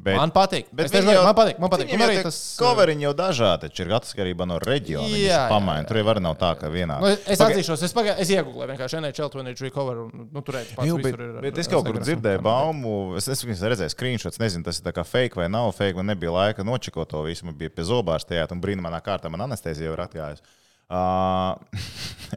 Bet, 0.04 0.16
Man 0.18 0.32
patīk. 0.34 0.66
bet 0.74 0.88
Es 0.88 0.92
gribēju- 0.92 1.22
man 1.24 1.36
patīk. 1.38 1.60
Man 1.62 1.70
patīk. 1.70 1.92
Viņam 1.92 2.02
arī 2.08 2.24
tas, 2.26 2.38
uh, 2.58 2.64
Coveriņi 2.66 3.04
jau 3.06 3.12
dažādi, 3.14 3.68
ir 3.80 3.92
atkarībā 3.94 4.48
no 4.50 4.56
reģiona. 4.58 5.12
Jā, 5.14 5.28
Jā, 5.28 5.42
pamaini. 5.52 5.86
Tur 5.88 6.00
jau 6.00 6.06
var 6.08 6.20
nav 6.26 6.34
tā, 6.42 6.50
ka 6.58 6.72
vienā. 6.74 6.98
Nu, 7.00 7.06
es 7.14 7.38
Paga- 7.38 7.54
atzīšos, 7.54 7.84
es, 7.86 7.94
paga, 7.94 8.16
es 8.18 8.32
iegūlēju 8.34 8.72
vienkārši 8.74 8.98
NHL 8.98 9.30
23 9.30 9.70
cover. 9.72 10.00
Un, 10.08 10.26
nu, 10.34 10.42
tur 10.42 10.56
redzu, 10.58 10.74
pats 10.76 10.88
Jū, 10.90 10.98
bet, 10.98 11.14
visur 11.14 11.22
ir. 11.28 11.42
bet 11.46 11.58
es 11.62 11.68
ar 11.70 11.74
kaut 11.76 11.86
kur 11.86 12.02
dzirdēju 12.02 12.42
baumu, 12.42 12.96
es, 13.22 13.28
es 13.30 13.46
viņas 13.46 13.62
redzēju 13.76 13.94
screenshots, 13.94 14.42
nezinu, 14.42 14.66
tas 14.66 14.82
ir 14.82 14.90
tā 14.90 14.96
kā 14.98 15.06
fake 15.06 15.36
vai 15.38 15.48
nav 15.48 15.70
fake, 15.78 15.94
man 16.02 16.08
nebija 16.10 16.34
laika 16.34 16.66
nočekot 16.66 17.08
to 17.14 17.22
visu, 17.30 17.46
man 17.46 17.54
bija 17.54 17.70
pie 17.70 17.86
zobārstējāt, 17.86 18.52
un 18.52 18.60
brīnumainā 18.66 19.04
kārtā 19.06 19.30
man 19.30 19.46
anestezija 19.46 19.86
jau 19.86 19.94
ir 19.94 20.08
atgājusi. 20.10 20.42
Uh, 20.90 21.54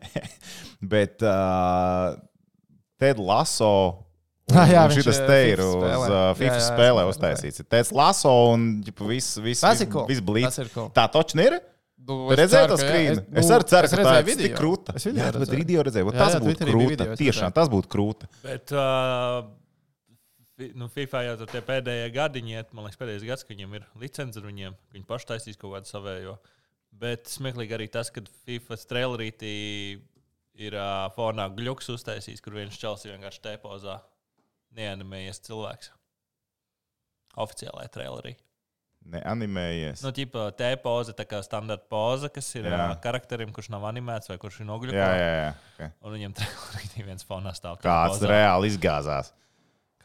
bet 0.93 1.22
uh, 1.22 2.14
Ted 3.01 3.16
Laso. 3.18 4.05
Jā, 4.47 4.85
viņš, 4.87 5.01
šis 5.03 5.17
eh, 5.19 5.25
te 5.27 5.39
ir 5.51 5.61
uz 5.65 5.73
Jā, 6.07 6.21
FIFA 6.39 6.59
spēlē 6.63 7.05
uztaisīts. 7.11 7.65
Tēds 7.67 7.91
Laso 7.97 8.35
un 8.53 8.69
viss 8.87 9.41
vis, 9.43 9.59
vis, 9.67 9.83
ir 10.63 10.71
cool. 10.75 10.93
Tā 10.95 11.09
taču 11.11 11.41
ir. 11.43 11.59
Nu, 12.07 12.21
ceru, 12.53 12.69
to 12.71 12.77
skrīnu? 12.79 13.17
nu, 13.25 13.41
Es 13.43 13.51
arī 13.51 13.67
ceru, 13.67 13.91
ka 13.91 13.97
tā 13.99 14.03
redzēju 14.05 14.23
ir 14.23 14.29
tik 14.29 14.45
video. 14.45 14.59
krūta. 14.61 14.95
Es 14.95 15.07
bet 15.35 15.43
redzēju. 15.43 15.59
video 15.65 15.85
redzēju. 15.89 16.13
Jā, 16.13 16.19
Tas 16.21 16.37
jā, 16.37 16.43
būtu 16.45 16.69
krūta. 16.71 17.09
Tiešām 17.19 17.49
redzēju. 17.49 17.57
tas 17.59 17.73
būtu 17.73 17.91
krūta. 17.97 18.31
Bet 18.45 18.75
uh, 18.77 19.49
nu, 20.79 20.91
FIFA 20.95 21.25
jau 21.27 21.37
tur 21.43 21.51
gadiņi, 22.15 22.55
iet, 22.61 22.71
man 22.77 22.87
liekas, 22.87 23.01
pēdējais 23.03 23.27
gads, 23.27 23.43
ka 23.49 23.55
viņiem 23.57 23.75
ir 23.81 23.89
licence 23.99 24.39
ar 24.39 24.47
viņiem. 24.47 24.79
Viņi 24.95 25.09
paši 25.11 25.31
taisīs 25.33 25.59
kaut 25.59 25.75
kādu 25.75 25.91
savējo. 25.91 26.37
Bet 26.97 27.27
smieklīgi 27.27 27.75
arī 27.75 27.91
tas, 27.91 28.15
ka 28.15 28.23
FIFA 28.47 28.79
trailerītī 28.87 29.57
ir 30.63 30.79
uh, 30.79 31.09
fonā 31.19 31.51
gluks 31.59 31.91
uztaisījis, 31.91 32.45
kur 32.45 32.55
viens 32.61 32.79
čels 32.79 33.03
ir 33.03 33.17
vienkārši 33.17 33.43
tēpozā 33.51 33.99
neanimējies 34.77 35.41
cilvēks. 35.47 35.93
Oficiālajā 37.37 37.91
trailerī. 37.93 38.35
Neanimējies. 39.07 40.01
Nu, 40.03 40.11
tīpa 40.14 40.49
tēpoza, 40.59 41.12
tā 41.14 41.27
kā 41.31 41.39
standarta 41.45 41.87
poza, 41.93 42.31
kas 42.33 42.49
ir 42.59 42.66
Jā. 42.66 42.89
karakterim, 43.05 43.53
kurš 43.55 43.68
nav 43.74 43.85
animēts 43.87 44.31
vai 44.33 44.39
kurš 44.43 44.62
ir 44.64 44.68
nogļuvis. 44.70 44.99
Jā, 44.99 45.11
jā, 45.14 45.29
jā. 45.37 45.53
Okay. 45.77 45.93
Un 46.03 46.16
viņam 46.16 46.35
trailerī 46.41 47.07
viens 47.07 47.27
fonā 47.29 47.53
stāv. 47.55 47.79
tā 47.79 47.87
Kāds 47.87 48.16
pozā. 48.18 48.33
reāli 48.33 48.72
izgāzās. 48.72 49.31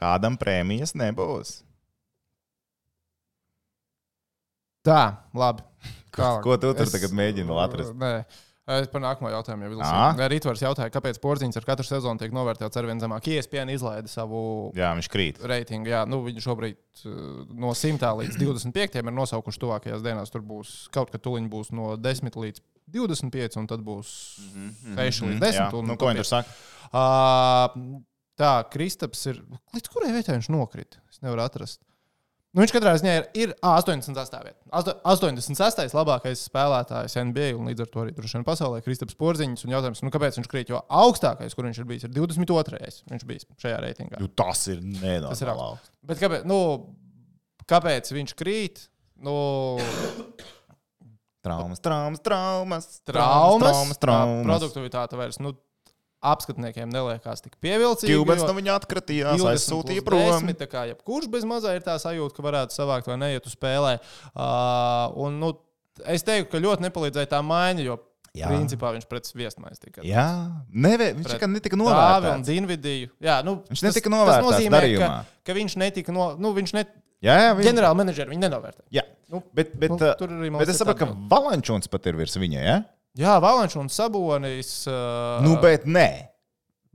Kādam 0.01 0.37
prēmijas 0.41 0.93
nebūs. 0.97 1.61
Tā, 4.85 5.01
labi. 5.37 5.65
Ko, 6.11 6.29
ko 6.43 6.57
tu 6.59 6.71
tur 6.75 6.89
tagad 6.89 7.13
mēģini 7.15 7.57
atrast? 7.63 7.93
Nē. 7.97 8.13
Es 8.79 8.89
par 8.91 9.01
nākamo 9.03 9.29
jautājumu 9.33 9.65
jau 9.65 9.71
izlasīju. 9.75 10.27
Rītvars 10.31 10.61
jautāja, 10.63 10.91
kāpēc 10.93 11.19
porziņš 11.23 11.59
ar 11.59 11.65
katru 11.67 11.85
sezonu 11.87 12.21
tiek 12.21 12.33
novērtēts 12.35 12.79
ar 12.79 12.87
vien 12.89 13.01
zemāk. 13.01 13.27
ESPN 13.27 13.71
izlaida 13.73 14.11
savu 14.11 14.41
Jā, 14.77 14.91
viņš 14.97 15.09
krīt. 15.11 15.41
reitingu. 15.51 15.91
Jā, 15.91 16.03
nu, 16.09 16.21
viņi 16.27 16.43
šobrīd 16.45 16.77
uh, 17.05 17.41
no 17.51 17.73
100 17.77 18.11
līdz 18.21 18.39
25 18.41 18.99
ir 19.01 19.11
nosaukuši 19.17 19.63
tuvākajās 19.65 20.05
dienās. 20.05 20.31
Tur 20.33 20.45
būs 20.45 20.75
kaut 20.93 21.11
kad 21.13 21.23
tuliņi 21.25 21.51
būs 21.51 21.73
no 21.75 21.95
10 21.99 22.39
līdz 22.45 22.63
25, 22.91 23.59
un 23.61 23.69
tad 23.71 23.83
būs 23.85 24.13
6 24.95 25.27
līdz 25.27 25.43
10. 25.43 25.59
Jā, 25.59 25.67
un 25.77 25.91
nu, 25.91 25.97
ko 25.99 26.11
viņi 26.11 26.23
top 26.23 26.25
tur 26.25 26.31
saka? 26.31 26.57
Uh, 26.91 28.01
tā, 28.39 28.51
Kristaps 28.73 29.23
ir. 29.31 29.41
Līdz 29.75 29.93
kurai 29.93 30.11
vietai 30.15 30.37
viņš 30.39 30.51
nokrita? 30.53 30.99
Es 31.11 31.21
nevaru 31.23 31.43
atrast. 31.45 31.81
Nu, 32.51 32.59
viņš 32.65 32.71
katrā 32.75 32.91
ziņā 32.99 33.11
ir, 33.15 33.25
ir 33.45 33.51
ā, 33.63 33.77
88. 33.79 34.41
vietā. 34.43 34.59
Asto- 34.75 34.97
86. 35.07 35.93
labākais 35.95 36.41
spēlētājs 36.49 37.15
NBA 37.23 37.53
un 37.55 37.69
līdz 37.71 37.85
ar 37.85 37.91
to 37.93 38.01
arī 38.03 38.11
droši 38.17 38.35
vien 38.39 38.43
pasaulē 38.43 38.81
Kristaps 38.83 39.15
Porziņš. 39.15 39.63
Un 39.65 39.71
jautājums, 39.71 40.01
nu, 40.03 40.11
kāpēc 40.11 40.35
viņš 40.41 40.49
krīt? 40.51 40.67
Jo 40.73 40.81
augstākais, 40.91 41.55
kur 41.55 41.63
viņš 41.69 41.79
ir 41.79 41.87
bijis, 41.87 42.03
ir 42.09 42.11
22. 42.17 43.03
Viņš 43.07 43.23
bijis 43.29 43.47
šajā 43.63 43.79
reitingā. 43.85 44.19
Nu, 44.19 44.27
tas 44.27 44.65
ir 44.67 44.81
Tas 44.83 45.41
ir 45.41 45.47
nenormāli. 45.47 45.69
augsts. 45.69 45.91
Bet 46.03 46.19
kāpēc, 46.19 46.43
nu, 46.51 46.59
kāpēc 47.71 48.11
viņš 48.19 48.35
krīt? 48.35 48.87
Nu, 49.21 49.77
Traumas, 51.41 51.79
traumas, 51.81 52.19
traumas. 52.21 52.99
traumas, 53.01 53.63
traumas, 53.63 53.97
traumas. 53.97 54.45
produktivitāte 54.45 55.17
vairs 55.17 55.39
nu, 55.41 55.55
apskatniekiem 56.21 56.89
neliekās 56.93 57.41
tik 57.41 57.55
pievilcīga. 57.63 58.11
Kilbens 58.13 58.43
jo- 58.43 58.47
no 58.51 58.53
viņa 58.59 58.75
atkritījās, 58.77 59.39
20 59.41 59.51
aizsūtīja 59.55 60.03
prom. 60.05 60.21
10, 60.45 60.59
tā 60.59 60.67
kā 60.69 60.85
jebkurš 60.91 61.27
bez 61.33 61.47
mazā 61.49 61.73
ir 61.75 61.81
tā 61.85 61.97
sajūta, 62.01 62.35
ka 62.37 62.45
varētu 62.45 62.77
savākt 62.77 63.09
vai 63.09 63.17
neiet 63.17 63.45
uz 63.49 63.55
spēlē. 63.57 63.97
Uh, 64.35 65.09
un, 65.25 65.39
nu, 65.41 65.51
es 66.05 66.23
teiktu, 66.23 66.51
ka 66.53 66.61
ļoti 66.61 66.87
nepalīdzēja 66.87 67.31
tā 67.33 67.41
maiņa, 67.45 67.85
jo 67.89 67.99
Jā. 68.31 68.47
Principā 68.47 68.93
viņš 68.95 69.05
pret 69.11 69.27
viesmais 69.35 69.75
tika. 69.81 69.99
Jā, 70.07 70.23
Neve, 70.71 71.09
viņš 71.17 71.33
tikai 71.33 71.49
netika 71.51 71.75
novērtēts. 71.75 72.47
Zinvidiju. 72.47 73.09
Jā, 73.19 73.41
nu, 73.43 73.57
Viņš 73.67 73.81
tas- 73.81 73.89
netika 73.89 74.07
tas 74.07 74.13
novērtēts 74.15 74.45
nozīmē, 74.47 74.77
darījumā. 74.77 75.09
Ka, 75.25 75.41
ka 75.49 75.55
viņš 75.57 75.75
netika 75.81 76.15
no, 76.15 76.29
nu, 76.39 76.53
viņš 76.55 76.73
ne, 76.77 76.85
Jā, 77.21 77.35
jā, 77.35 77.49
viņš... 77.57 77.67
ģenerāla 77.67 77.97
menedžera 77.99 78.31
viņa 78.31 78.45
nenovērtē. 78.47 78.85
jā. 78.89 79.03
Nu, 79.31 79.43
Bet, 79.55 79.75
bet, 79.79 79.91
nu, 79.91 79.97
bet 80.59 80.69
es 80.71 80.79
saprotu, 80.79 81.05
ka 81.05 81.11
Valančūns 81.31 81.87
pat 81.91 82.07
ir 82.07 82.15
virs 82.19 82.33
viņa. 82.35 82.63
Ja? 82.63 82.77
Jā, 83.19 83.39
Valančs 83.43 83.75
un 83.75 83.89
Sabonis. 83.91 84.87
Uh, 84.87 85.41
Nu, 85.43 85.57
bet 85.61 85.83
nē, 85.85 86.27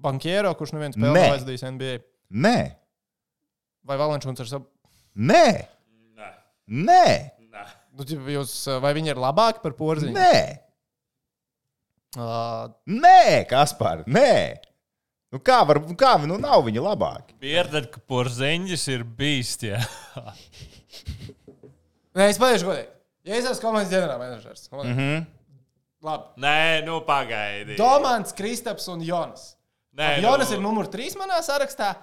Bankiero, 0.00 0.54
kurš 0.56 0.72
neviens 0.76 0.96
spēlē 0.96 1.12
Nē. 1.12 1.24
nav 1.26 1.34
aizdījis 1.38 1.64
NBA. 1.72 1.96
nē, 2.32 2.58
Vai 3.86 3.96
Valančs 4.00 4.26
ar 4.26 4.46
savu. 4.48 4.66
nē, 5.16 5.66
Nē, 6.16 6.30
nē, 6.68 7.30
nē. 7.52 7.64
Nu, 7.96 8.04
jūs, 8.04 8.54
vai 8.80 8.92
viņi 8.96 9.12
ir 9.14 9.16
labāki 9.16 9.62
par 9.62 9.72
porziņu? 9.72 10.12
nē, 10.16 10.58
Uh, 12.16 12.70
nē 12.88 13.44
Kaspar, 13.46 14.04
nē. 14.08 14.56
Nu, 15.32 15.38
kā 15.44 15.58
var, 15.68 15.82
kā, 16.00 16.14
nu, 16.24 16.38
nav 16.40 16.62
viņa 16.64 16.80
labāki. 16.80 17.34
Pieredzēt, 17.42 17.90
ka 17.92 18.00
porziņš 18.08 18.84
ir 18.94 19.02
bijis 19.04 19.50
tie. 19.60 19.76
Nē, 22.16 22.30
es 22.30 22.38
pateikšu, 22.40 22.64
godīgi. 22.70 22.88
Ja 23.26 23.36
es 23.36 23.48
esmu 23.50 23.66
komandas 23.66 23.90
ģenerālmenedžers, 23.92 24.68
mm 24.72 24.78
Mhm. 24.86 24.98
-hmm. 25.00 25.26
Labi. 26.02 26.24
Nē, 26.42 26.84
nu 26.86 27.00
pagaidi. 27.06 27.76
Domāns, 27.78 28.34
Kristaps 28.36 28.88
un 28.88 29.00
Jonas. 29.00 29.54
Nē, 29.96 30.20
Jonas 30.22 30.50
nu- 30.50 30.56
ir 30.56 30.60
numurs 30.62 30.88
trīs 30.92 31.16
manā 31.16 31.40
sarakstā. 31.42 31.94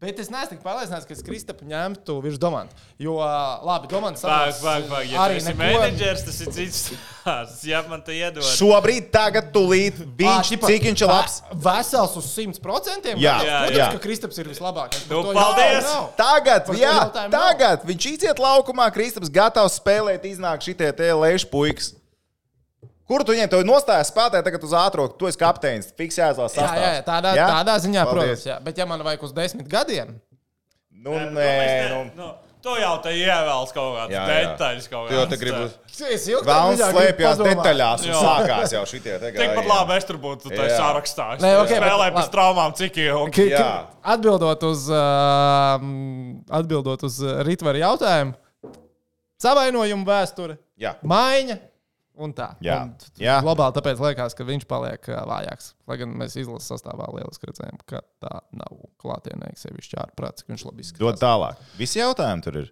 Bet 0.00 0.16
es 0.18 0.30
neesmu 0.32 0.48
tik 0.54 0.62
pārliecināts, 0.64 1.04
ka 1.04 1.12
es 1.12 1.20
Kristapu 1.20 1.66
ņemtu 1.68 2.22
virs 2.24 2.38
Domanta. 2.40 2.72
Jo, 2.98 3.18
labi, 3.62 3.86
Domants 3.86 4.22
Pagaidi, 4.24 4.56
pagaidi, 4.62 4.88
pagaidi. 4.88 5.12
Ja 5.12 5.20
arī 5.26 5.34
esi 5.36 5.52
neko- 5.52 5.58
menedžers, 5.60 6.22
tas 6.24 6.40
ir 6.40 6.46
cits 6.56 6.78
stāsts. 7.20 7.64
Ja 7.68 7.82
man 7.86 8.00
te 8.00 8.12
iedod. 8.16 8.40
Šobrīd, 8.42 9.10
tagad, 9.12 9.52
tūlīt, 9.52 10.00
viņš, 10.16 10.54
ķipa, 10.54 10.66
cik 10.72 10.82
viņš 10.88 11.02
ir 11.04 11.06
labs. 11.12 11.42
ve- 11.52 11.60
Vesels 11.68 12.16
uz 12.16 12.24
100%. 12.32 13.12
Jā, 13.20 13.36
jā, 13.44 13.58
Protams, 13.66 13.76
jā. 13.76 13.92
ka 13.92 13.98
Kristaps 13.98 14.38
ir 14.38 14.44
vislabākais. 14.48 15.04
Nu, 15.10 15.22
to 15.22 15.34
paldies! 15.34 15.84
jau 15.84 16.00
nav. 16.00 16.16
Tagad, 16.16 16.66
jā, 16.80 16.96
jautājumu 16.96 17.30
nav. 17.30 17.30
tagad 17.30 17.84
viņš 17.84 18.06
iziet 18.16 18.36
laukumā, 18.40 18.90
Kristaps 18.90 19.28
gatavs 19.28 19.78
spēlēt, 19.78 20.24
iznāk 20.24 20.64
šitie 20.64 20.96
te 20.96 21.12
lejuši 21.12 21.50
puikas. 21.52 21.92
Kur 23.10 23.24
tu 23.26 23.34
viņiem 23.34 23.50
to 23.50 23.58
nostājies 23.66 24.12
spēlēt, 24.12 24.44
tagad 24.46 24.62
uz 24.68 24.74
ātrāk, 24.78 25.16
tu 25.18 25.26
esi 25.26 25.40
kapteinis, 25.40 25.88
fiksēts 25.98 26.38
vēl 26.38 26.50
Jā, 26.54 26.66
jā, 26.78 26.90
jā, 26.94 27.06
tādā, 27.08 27.32
Jā? 27.34 27.46
tādā 27.58 27.74
ziņā, 27.82 28.04
Paldies. 28.06 28.20
protams. 28.22 28.44
Jā. 28.46 28.58
Bet, 28.62 28.78
ja 28.78 28.86
man 28.86 29.02
vajag 29.02 29.24
uz 29.26 29.32
desmit 29.34 29.66
gadiem, 29.70 30.14
Nu, 31.00 31.14
Nē, 31.16 31.30
nē, 31.32 31.44
nu, 31.88 31.98
nu. 32.04 32.10
nu, 32.20 32.26
tu 32.60 32.74
jau 32.76 32.90
te 33.00 33.08
ievēlas 33.16 33.70
kaut 33.72 33.94
kādas 33.96 34.26
detaļas. 34.28 34.88
kaut 34.92 35.06
Tu 35.08 35.14
jau 35.16 35.22
te 35.30 35.38
tā. 35.40 35.60
es 36.12 36.26
ilgi 36.28 36.44
Vēlams 36.44 36.82
slēpjas 36.92 37.40
detaļās 37.40 38.04
un 38.04 38.10
Jā. 38.10 38.18
sākās 38.20 38.74
jau 38.76 38.82
šitie 38.90 39.14
Tikpat 39.38 39.70
labi 39.70 39.96
es 39.96 40.04
tur 40.04 40.18
būtu 40.20 40.52
tajā 40.52 40.66
Jā. 40.68 40.76
sarakstā. 40.76 41.28
Es 41.38 41.40
Nē, 41.46 41.54
ok, 41.62 41.72
spēlēju 41.72 42.16
pēc 42.18 42.28
traumām, 42.34 42.76
cik 42.76 43.00
ilgi. 43.06 43.46
Atbildot 44.04 44.66
uz, 44.68 44.84
uh, 44.92 45.88
atbildot 46.60 47.08
uz 47.08 47.16
Rītvaru 47.48 47.80
jautājumu, 47.80 48.36
savainojumu 49.40 50.04
vēsture, 50.04 50.58
Jā. 50.76 50.98
maiņa 51.00 51.56
un 52.22 52.34
tā. 52.36 52.50
Jā. 52.64 52.80
Un 52.86 52.94
Jā. 53.20 53.38
Globāli 53.44 53.76
tāpēc 53.78 54.02
liekas, 54.04 54.36
ka 54.38 54.46
viņš 54.48 54.66
paliek 54.70 55.10
vājāks. 55.30 55.72
Lai 55.90 55.96
gan 56.00 56.12
mēs 56.20 56.36
izlases 56.40 56.70
sastāvā 56.74 57.08
lieliski 57.16 57.50
redzējām, 57.50 57.80
ka 57.90 58.02
tā 58.22 58.34
nav 58.56 58.76
klātienē, 59.02 59.52
sevišķi 59.60 59.98
ārprāts, 60.04 60.44
ka 60.46 60.52
viņš 60.54 60.66
labi 60.68 60.84
Dod 60.84 60.86
izskatās. 60.86 61.22
tālāk. 61.24 61.64
Visi 61.80 62.00
jautājumi 62.02 62.46
tur 62.46 62.60
ir. 62.64 62.70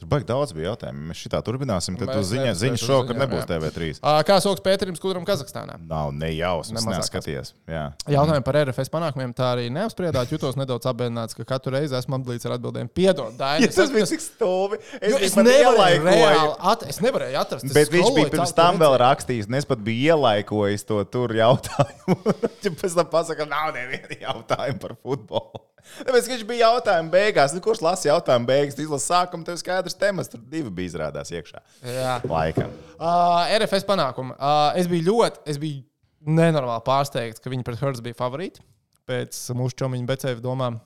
Tur 0.00 0.08
baigi 0.08 0.24
daudz 0.30 0.54
bija 0.56 0.70
jautājumu. 0.70 1.02
Mēs 1.10 1.18
šitā 1.20 1.42
turpināsim, 1.44 1.96
tad 2.00 2.08
tu 2.14 2.22
ziņā, 2.24 2.54
uz 2.56 2.80
šovakar 2.80 3.18
nebūs 3.20 3.42
jā. 3.42 3.48
TV3. 3.50 3.88
Uh, 4.00 4.20
Kā 4.24 4.38
sauc 4.40 4.62
Pēterim 4.64 4.96
Skudram 4.96 5.26
Kazahstānā? 5.28 5.76
Nav 5.90 6.14
nejausmas, 6.16 6.86
neskaties. 6.88 7.52
Jā. 7.68 7.82
Jautājumu 8.08 8.46
par 8.46 8.58
RFS 8.62 8.88
panākumiem 8.94 9.34
tā 9.36 9.50
arī 9.58 9.66
neapspriedāt. 9.74 10.32
Jutos 10.32 10.56
nedaudz 10.56 10.88
apbēdināts, 10.88 11.36
ka 11.36 11.44
katru 11.52 11.74
reizi 11.76 11.98
esmu 11.98 12.16
apdalīts 12.16 12.48
ar 12.48 12.56
atbildēm. 12.56 12.88
Piedod, 12.96 13.36
Daini. 13.36 13.68
Ja 13.68 13.74
tas 13.76 13.92
bija 13.92 14.08
tik 14.08 14.24
stulbi. 14.24 14.80
Es, 14.96 15.18
es, 15.28 15.36
nevarēju 15.36 16.06
reāli 16.08 16.56
at, 16.72 16.86
es 16.88 17.02
nevarēju 17.04 17.40
atrast. 17.42 17.68
Bet 17.76 17.92
viņš 17.92 18.14
bija 18.16 18.32
pirms 18.32 18.56
tam 18.56 18.80
vēl 18.80 18.96
rakstījis, 19.04 19.50
un 19.52 19.60
es 19.60 19.68
pat 19.68 19.84
biju 19.84 20.14
ielaikojis 20.14 20.88
to 20.88 21.02
tur 21.12 21.36
jautājumu. 21.36 22.38
Pēc 22.80 22.96
tam 22.96 23.12
pasakā, 23.12 23.44
ka 23.44 23.50
nav 23.52 23.74
neviena 23.76 24.16
jautājuma 24.24 24.80
par 24.80 24.96
futbolu. 24.96 25.66
Tāpēc 25.98 26.28
viņš 26.32 26.42
bija 26.48 26.70
jautājuma 26.70 27.12
beigās. 27.12 27.54
Nu, 27.56 27.62
kurš 27.64 27.82
lasa 27.84 28.08
jautājumu 28.10 28.48
beigas? 28.48 28.76
Tu 28.78 28.84
izlasi 28.86 29.10
sākumu, 29.10 29.46
tev 29.46 29.58
skaidrs 29.60 29.98
temats. 30.00 30.30
Tur 30.32 30.42
divi 30.52 30.72
bija 30.80 30.92
izrādās 30.92 31.32
iekšā. 31.34 31.62
Jā. 31.86 32.18
Laikam. 32.30 32.74
Uh, 32.96 33.50
RFS 33.60 33.86
panākumi. 33.88 34.36
Uh, 34.36 34.70
es 34.80 34.90
biju 34.90 35.10
ļoti, 35.10 35.44
es 35.50 35.60
biju 35.62 35.82
nenormāli 36.26 36.84
pārsteigts, 36.86 37.42
ka 37.42 37.52
viņi 37.52 37.66
pret 37.66 37.80
Hurts 37.80 38.04
bija 38.04 38.18
favorīti 38.18 38.62
pēc 39.10 39.38
mūsu 39.58 39.78
čomiņa 39.82 40.08
Becēva 40.08 40.44
domām. 40.44 40.78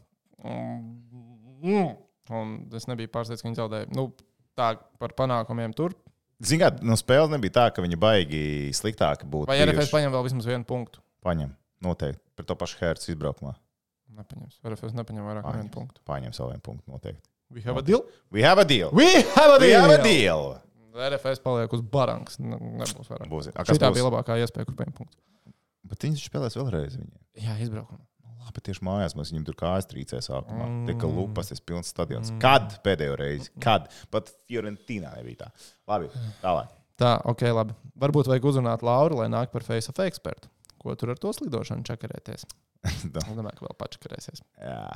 Mm, 0.45 1.91
un 2.33 2.55
es 2.77 2.89
nebiju 2.91 3.13
pārsteigts, 3.13 3.45
ka 3.45 3.51
viņi 3.51 3.61
zaudēja. 3.61 3.91
Nu, 3.97 4.09
tā 4.59 4.75
par 5.01 5.15
panākumiem 5.19 5.75
tur. 5.77 5.97
Zināt, 6.45 6.81
no 6.85 6.97
spēles 6.99 7.33
nebija 7.33 7.55
tā, 7.59 7.67
ka 7.75 7.85
viņi 7.85 7.99
baigi 8.01 8.45
sliktāki 8.77 9.29
būtu. 9.31 9.49
Vai. 9.51 9.61
RFS 9.65 9.93
paņem 9.95 10.15
vēl 10.15 10.27
vismaz 10.27 10.49
vienu 10.51 10.67
punktu? 10.69 11.03
Paņem. 11.25 11.53
Noteikti. 11.85 12.21
Par 12.35 12.49
to 12.49 12.57
pašu 12.59 12.81
Hertz 12.81 13.09
izbraukumā. 13.13 13.55
Nepaņems. 14.15 14.61
RFS 14.71 14.95
nepaņem 14.95 15.25
vairāk 15.29 15.43
par 15.49 15.57
vienu 15.59 15.71
punktu. 15.75 16.01
Paņem 16.07 16.35
savu 16.37 16.53
vienu 16.53 16.63
punktu. 16.63 16.91
Noteikti. 16.93 17.23
We 17.51 17.61
have 17.67 17.79
a 17.79 17.83
deal. 17.83 18.05
We 18.33 18.43
have 18.43 18.59
a 18.59 18.65
deal. 18.65 18.91
We 18.93 19.09
have 19.35 19.51
a 19.57 19.59
We 19.59 19.67
deal. 19.69 19.81
have 19.83 19.99
a 19.99 20.03
deal. 20.03 20.45
RFS 20.95 21.41
paliek 21.43 21.73
uz 21.75 21.83
barankas. 21.83 22.39
Ne- 22.39 22.57
Nebūs 22.59 23.09
vairāk. 23.11 23.29
Būs. 23.31 23.49
A, 23.55 23.65
kas 23.65 23.75
Šī 23.77 23.81
tā 23.83 23.91
būs? 23.91 23.99
bija 23.99 24.07
labākā 24.09 24.37
iespēja, 24.45 24.67
kur 24.71 24.77
paņemt 24.79 24.95
punktu. 25.01 25.17
Bet 25.85 25.99
viņi 26.07 26.21
spēlēs 26.23 26.55
vēlreiz. 26.57 26.95
Viņiem. 26.97 27.19
Jā, 27.43 27.57
izbraukumā. 27.67 28.01
Labi, 28.45 28.61
tieši 28.61 28.83
mājās 28.85 29.15
mēs 29.17 29.33
viņam 29.33 29.45
tur 29.49 29.55
kājas 29.57 29.87
trīcēja 29.91 30.23
sākumā. 30.29 30.67
Mm. 30.69 30.87
Tika 30.87 31.07
Mm. 31.09 31.17
lupas, 31.17 31.49
tas 31.49 31.61
pilns 31.61 31.89
stadions. 31.89 32.31
Mm. 32.31 32.41
Kad 32.41 32.79
pēdējo 32.85 33.17
reizi? 33.19 33.51
Kad? 33.61 33.89
Pat 34.11 34.31
Fiorentīnā 34.49 35.15
nebija 35.17 35.47
tā. 35.47 35.49
Labi, 35.89 36.11
tālāk. 36.43 36.69
Tā, 37.01 37.21
ok, 37.25 37.41
labi. 37.53 37.75
Varbūt 37.99 38.29
vajag 38.31 38.45
uzrunāt 38.45 38.83
Lauru, 38.83 39.17
lai 39.17 39.27
nāk 39.29 39.51
par 39.51 39.63
face 39.63 39.89
of 39.89 39.97
ekspertu. 39.97 40.47
Ko 40.79 40.95
tur 40.95 41.11
ar 41.11 41.17
to 41.17 41.33
slidošanu 41.33 41.83
čakarēties? 41.89 42.45
Domāju, 43.17 43.59
ka 43.59 43.67
vēl 43.69 43.77
pačakarēsies. 43.81 44.43
Jā. 44.61 44.89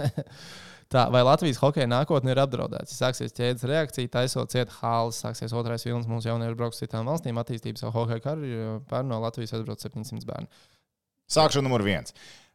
Tā, 0.92 1.08
vai 1.10 1.24
Latvijas 1.26 1.58
hokeja 1.58 1.88
nākotne 1.90 2.30
ir 2.30 2.38
apdraudēta? 2.38 2.86
Sāksies 2.94 3.34
ķēdes 3.34 3.66
reakcija, 3.66 4.10
taisot 4.12 4.52
ciet 4.54 4.70
hāles, 4.78 5.18
sāksies 5.18 5.54
otrais 5.58 5.82
vilnis, 5.82 6.06
mūsu 6.06 6.30
jaunieši 6.30 6.58
brauks 6.60 6.78
citām 6.78 7.10
valstīm, 7.10 7.40
attīstīt 7.42 7.82
savu 7.82 7.96
hokeja 7.96 8.22
karjeru. 8.22 8.78
Pērn 8.86 9.10
no 9.10 9.18
Latvijas 9.24 9.56
aizbrauc 9.58 9.82
700 9.82 10.28
bērnu. 10.30 10.62
Sākšu 11.34 11.64
numur 11.66 11.82
viens. 11.82 12.14
Uh, 12.14 12.45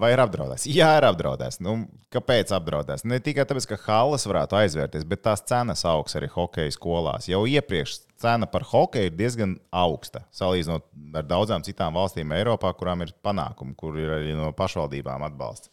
vai 0.00 0.10
ir 0.14 0.22
apdraudēts? 0.24 0.66
Jā, 0.78 0.90
ir 0.98 1.06
apdraudēts. 1.08 1.60
Nu, 1.64 1.76
kāpēc 2.14 2.52
apdraudēts? 2.56 3.06
Ne 3.08 3.20
tikai 3.22 3.46
tāpēc, 3.48 3.68
ka 3.70 3.78
halas 3.86 4.26
varētu 4.28 4.58
aizvērties, 4.58 5.06
bet 5.08 5.24
tās 5.26 5.44
cenas 5.46 5.84
augs 5.88 6.16
arī 6.18 6.30
hokeja 6.32 6.74
skolās. 6.74 7.28
Jau 7.30 7.44
iepriekš 7.50 8.00
cena 8.24 8.48
par 8.50 8.66
hokeju 8.70 9.10
ir 9.10 9.16
diezgan 9.18 9.56
augsta. 9.74 10.24
Salīdzinot 10.34 10.88
ar 11.20 11.28
daudzām 11.28 11.64
citām 11.66 11.96
valstīm 11.98 12.34
Eiropā, 12.36 12.72
kurām 12.78 13.04
ir 13.04 13.14
panākumi, 13.24 13.76
kur 13.78 13.98
ir 14.00 14.16
arī 14.18 14.36
no 14.38 14.50
pašvaldībām 14.56 15.26
atbalsts. 15.28 15.70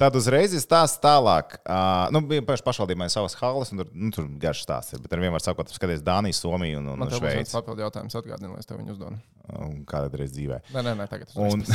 Tad 0.00 0.14
uzreiz 0.16 0.54
ir 0.56 0.62
stāsts 0.62 0.96
tālāk. 1.02 1.58
Uh, 1.60 2.06
nu, 2.14 2.22
bija 2.24 2.40
pašā 2.46 2.64
pašvaldībā 2.64 3.08
savas 3.12 3.34
halas, 3.36 3.68
un 3.74 3.82
tur, 3.82 3.90
nu, 3.92 4.08
tur 4.16 4.30
garš 4.40 4.62
stāsts 4.64 4.96
ir. 4.96 5.02
Bet 5.04 5.12
ar 5.12 5.20
vienmēr 5.20 5.44
sakot, 5.44 5.68
skaties 5.74 6.00
Dāniju, 6.06 6.36
Somiju 6.38 6.80
un, 6.80 6.88
un 6.94 7.04
viens 7.04 7.18
Šveici. 7.20 7.52
papildu 7.52 7.84
jautājums, 7.84 8.16
atgādini, 8.16 8.54
lai 8.54 8.62
es 8.62 8.70
tev 8.70 8.80
viņu 8.80 8.94
uzdodu. 8.96 9.20
Un 9.60 9.82
Kādā 9.88 10.08
reizē 10.16 10.38
dzīvē. 10.38 10.62
Nē, 10.72 10.84
nē, 10.86 10.94
nē 11.02 11.08
tagad. 11.10 11.34
Un, 11.36 11.66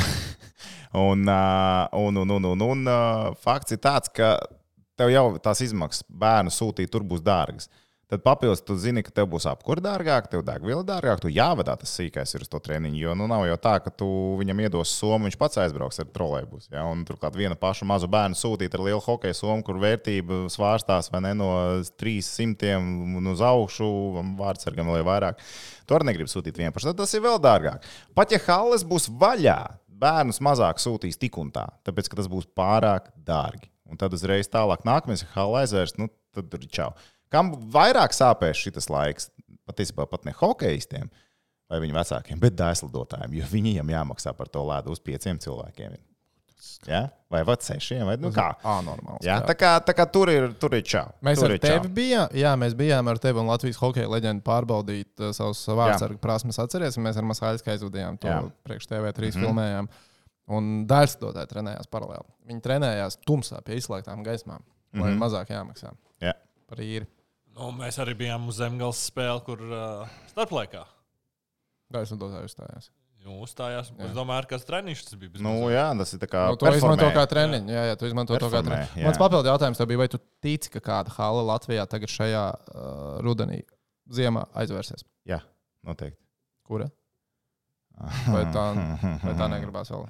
un, 1.06 1.22
uh, 1.30 2.02
un, 2.02 2.18
un, 2.24 2.34
un, 2.40 2.50
un, 2.50 2.66
un 2.66 2.90
uh, 2.90 3.30
fakts 3.46 3.76
ir 3.76 3.82
tāds, 3.86 4.10
ka 4.10 4.34
tev 4.98 5.12
jau 5.14 5.26
tās 5.42 5.62
izmaksas 5.62 6.02
bērnu 6.10 6.50
sūtīt 6.50 6.90
tur 6.90 7.06
būs 7.06 7.22
dārgas. 7.22 7.70
Tad 8.06 8.22
papildus, 8.22 8.60
tu 8.62 8.76
zini, 8.78 9.02
ka 9.02 9.10
tev 9.10 9.26
būs 9.32 9.48
apkur 9.50 9.80
dārgāk, 9.82 10.28
tev 10.30 10.44
degviela 10.46 10.84
dārgāk, 10.86 11.18
tu 11.24 11.30
jāvadā 11.32 11.72
tas 11.80 11.90
sīkais 11.98 12.36
ir 12.36 12.44
uz 12.44 12.50
to 12.52 12.60
treniņu. 12.62 13.00
Jo 13.00 13.14
nu, 13.18 13.26
nav 13.26 13.42
jau 13.48 13.56
tā, 13.58 13.72
ka 13.82 13.90
tu 13.90 14.06
viņam 14.38 14.60
iedos 14.62 14.92
somu, 14.94 15.26
viņš 15.26 15.36
pats 15.40 15.58
aizbrauks 15.64 15.98
ar 15.98 16.06
trolēļus. 16.14 16.68
Ja? 16.70 16.84
Un 16.86 17.02
turklāt 17.08 17.34
viena 17.34 17.58
paša 17.58 17.88
mazu 17.90 18.06
bērnu 18.12 18.38
sūtīt 18.38 18.76
ar 18.78 18.84
lielu 18.86 19.02
hokeja 19.02 19.34
somu, 19.34 19.64
kur 19.66 19.80
vērtība 19.82 20.44
svārstās 20.54 21.10
ne 21.18 21.32
no 21.34 21.48
300 21.98 22.76
un 22.78 23.32
uz 23.32 23.42
augšu, 23.42 23.88
vārdsargam 24.38 24.92
vai 24.94 25.02
vairāk. 25.06 25.42
Tu 25.82 25.98
arī 25.98 26.06
negribi 26.12 26.30
sūtīt 26.30 26.62
vienkārši. 26.62 26.92
Tad 26.92 27.02
tas 27.02 27.16
ir 27.18 27.26
vēl 27.26 27.42
dārgāk. 27.42 27.90
Pat 28.14 28.30
ja 28.30 28.38
halles 28.46 28.86
būs 28.86 29.10
vaļā, 29.18 29.58
bērnus 29.98 30.38
mazāk 30.44 30.78
sūtīs 30.78 31.18
tik 31.18 31.40
un 31.42 31.50
tā, 31.50 31.66
tāpēc 31.82 32.12
ka 32.12 32.20
tas 32.20 32.30
būs 32.30 32.46
pārāk 32.54 33.10
dārgi. 33.26 33.66
Un 33.90 33.98
tad 33.98 34.14
uzreiz 34.14 34.46
tālāk 34.50 34.86
nākamais, 34.86 35.26
ja 35.26 35.34
halle 35.34 35.64
aizvērs, 35.64 35.98
nu 35.98 36.06
tad 36.34 36.50
tur 36.52 36.62
ir 36.62 36.70
čau. 36.70 36.90
Kam 37.36 37.52
vairāk 37.74 38.16
sāpēs 38.16 38.64
šis 38.66 38.90
laiks? 38.92 39.30
Patiesībā 39.66 40.06
pat 40.08 40.24
ne 40.24 40.32
hokeistiem 40.36 41.08
vai 41.70 41.80
viņu 41.82 41.96
vecākiem, 41.96 42.38
bet 42.42 42.54
dēslidotājiem, 42.58 43.32
jo 43.40 43.46
viņiem 43.50 43.88
jāmaksā 43.90 44.32
par 44.38 44.50
to 44.52 44.62
lēdu 44.66 44.94
uz 44.94 45.00
pieciem 45.02 45.40
cilvēkiem. 45.42 45.96
Ja? 46.86 47.08
Vai 47.32 47.40
pat 47.46 47.64
sešiem, 47.66 48.04
vai 48.06 48.14
nu 48.22 48.30
kā? 48.34 48.46
Ā, 48.62 48.76
normāls. 48.86 49.24
Ja? 49.26 49.40
Tā, 49.46 49.56
kā, 49.58 49.72
tā 49.82 49.94
kā 49.96 50.06
tur 50.12 50.30
ir, 50.30 50.48
tur 50.60 50.76
ir 50.78 50.84
čau. 50.86 51.08
Mēs 51.26 51.40
tur 51.40 51.54
ar 51.56 51.62
tevi 51.62 51.90
bijām, 51.96 52.34
jā, 52.38 52.52
mēs 52.60 52.76
bijām 52.78 53.10
ar 53.10 53.18
tevi 53.22 53.42
un 53.42 53.50
Latvijas 53.50 53.80
hokeja 53.80 54.10
leģendu 54.12 54.44
pārbaudīt 54.46 55.10
uh, 55.24 55.32
savus 55.36 55.64
vārdsargu 55.66 56.20
prasmes. 56.22 56.60
Atcerieties, 56.62 57.00
mēs 57.02 57.18
ar 57.18 57.26
Masāļu 57.26 57.64
aizvadījām 57.74 58.20
to 58.22 58.30
Jā. 58.30 58.38
priekš 58.66 58.88
TV3 58.92 59.02
mm 59.02 59.26
-hmm. 59.32 59.46
filmējām. 59.46 59.90
Un 60.56 60.70
dārstotāji 60.86 61.50
trenējās 61.50 61.90
paralēli. 61.90 62.28
Viņi 62.46 62.62
trenējās 62.62 63.18
tumsā 63.26 63.58
pie 63.66 63.80
izslēgtām 63.80 64.22
gaismām, 64.22 64.62
lai 64.62 65.00
mm 65.00 65.02
Mhm. 65.02 65.12
-hmm. 65.12 65.18
mazāk 65.24 65.50
jāmaksā 65.50 65.90
Ja. 66.22 66.32
par 66.68 66.78
īri. 66.78 67.06
Nu, 67.56 67.70
mēs 67.72 67.96
arī 68.02 68.12
bijām 68.18 68.50
uz 68.50 68.58
zemgājas 68.60 69.06
spēli, 69.08 69.42
kur 69.46 69.62
uh, 69.64 70.14
starplaikā 70.32 70.84
Dārstotāji 71.94 72.48
uzstājās. 72.48 72.88
nu, 73.24 73.36
uzstājās. 73.46 73.92
Es 74.02 74.12
domāju, 74.14 74.48
ka 74.50 74.58
tas 74.58 74.66
treniņš 74.68 75.04
tas 75.06 75.18
bija. 75.18 75.32
bez 75.36 75.44
Nu, 75.44 75.54
jā, 75.72 75.86
tas 75.98 76.12
ir 76.14 76.20
tā 76.22 76.28
kā. 76.30 76.42
Nu, 76.52 76.58
to 76.60 76.72
izmanto 76.74 77.08
kā 77.14 77.24
treniņu. 77.30 77.72
Jā, 77.72 77.84
jā, 77.90 77.96
tu 77.98 78.10
izmanto 78.10 78.36
to 78.38 78.50
kā 78.52 78.60
treniņu. 78.66 79.00
jā. 79.00 79.06
Mans 79.06 79.20
papildu 79.22 79.50
jautājums 79.52 79.80
tev 79.80 79.88
bija, 79.90 80.02
vai 80.02 80.08
tu 80.12 80.20
tici, 80.44 80.70
ka 80.74 80.82
kāda 80.84 81.14
hala 81.16 81.46
Latvijā 81.54 81.86
tagad 81.90 82.12
šajā 82.12 82.44
uh, 82.52 83.08
rudenī, 83.26 83.62
ziemā 84.12 84.44
aizvērsies? 84.62 85.06
Jā, 85.26 85.40
noteikti. 85.86 86.20
Kura? 86.66 86.90
Vai 88.34 88.42
tā, 88.52 88.62
vai 89.22 89.32
tā 89.38 89.46
negribās 89.48 89.88
vēl? 89.88 90.02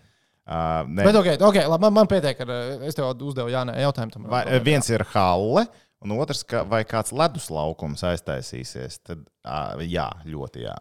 Uh, 0.47 0.86
ne. 0.90 1.05
Bet, 1.07 1.16
okay, 1.20 1.36
okay, 1.38 1.68
labi, 1.70 1.84
man, 1.84 1.92
man 1.94 2.09
pietiek, 2.11 2.38
ka 2.38 2.57
es 2.86 2.97
tev 2.99 3.12
uzdevu 3.28 3.51
jā, 3.51 3.61
nē, 3.66 3.76
jautājumu. 3.84 4.14
tam 4.14 4.26
Vai, 4.30 4.42
viens 4.62 4.90
ir 4.90 5.05
halle, 5.12 5.64
un 6.05 6.16
otrs, 6.18 6.42
ka, 6.49 6.62
vai 6.68 6.82
kāds 6.88 7.12
ledus 7.16 7.49
laukums 7.53 8.05
aiztaisīsies. 8.07 9.01
Tad, 9.07 9.24
uh, 9.47 9.80
jā, 9.86 10.09
ļoti 10.28 10.66
jā. 10.66 10.76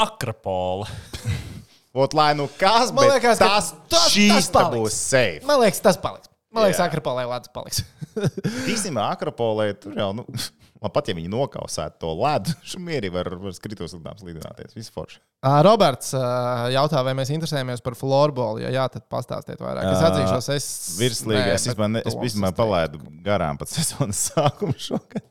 Akropola. 0.00 0.88
Ot, 1.94 2.14
lai 2.18 2.32
nu 2.34 2.48
kas, 2.58 2.90
Man 2.90 3.04
bet 3.06 3.12
liekas, 3.14 3.38
ka 3.38 3.48
tas, 3.54 3.68
tas- 3.92 4.08
šīs 4.10 4.48
tas 4.50 4.70
būs 4.72 4.96
safe. 4.98 5.44
Man 5.46 5.60
liekas, 5.62 5.78
tas 5.84 5.98
paliks. 6.02 6.30
Man 6.54 6.66
liekas. 6.66 6.80
Akropolē 6.82 7.24
Latvijas 7.30 7.54
paliks. 7.54 7.82
Īstenībā 8.72 9.06
Akropolē 9.14 9.68
tur 9.78 9.94
jau, 9.98 10.08
nu, 10.18 10.24
man 10.84 10.92
pat 10.94 11.08
ja 11.08 11.16
viņi 11.16 11.30
nokausētu 11.32 12.00
to 12.04 12.12
ledu, 12.20 12.54
šo 12.70 12.80
mierīgi 12.84 13.14
var, 13.14 13.30
var 13.40 13.56
skritos 13.56 13.96
lidām 13.96 14.18
slidināties. 14.20 14.76
Viss 14.76 14.92
forši. 14.94 15.20
Roberts 15.64 16.14
jautā, 16.72 17.02
vai 17.04 17.12
mēs 17.18 17.32
interesējamies 17.34 17.82
par 17.84 17.96
floorbola. 17.98 18.62
Ja 18.64 18.72
jā, 18.72 18.86
tad 18.92 19.04
pastāstiet 19.12 19.60
vairāk. 19.60 19.90
Es 19.90 20.06
atzīšos, 20.08 20.50
es. 20.54 20.68
Virslīgā 21.00 21.52
es 21.58 21.68
Nē, 21.74 22.00
es 22.06 22.16
vispār 22.16 22.54
palaidu 22.56 23.02
garām 23.24 23.60
pat 23.60 23.72
sezonas 23.72 24.22
sākumu 24.30 24.76
šogad. 24.80 25.24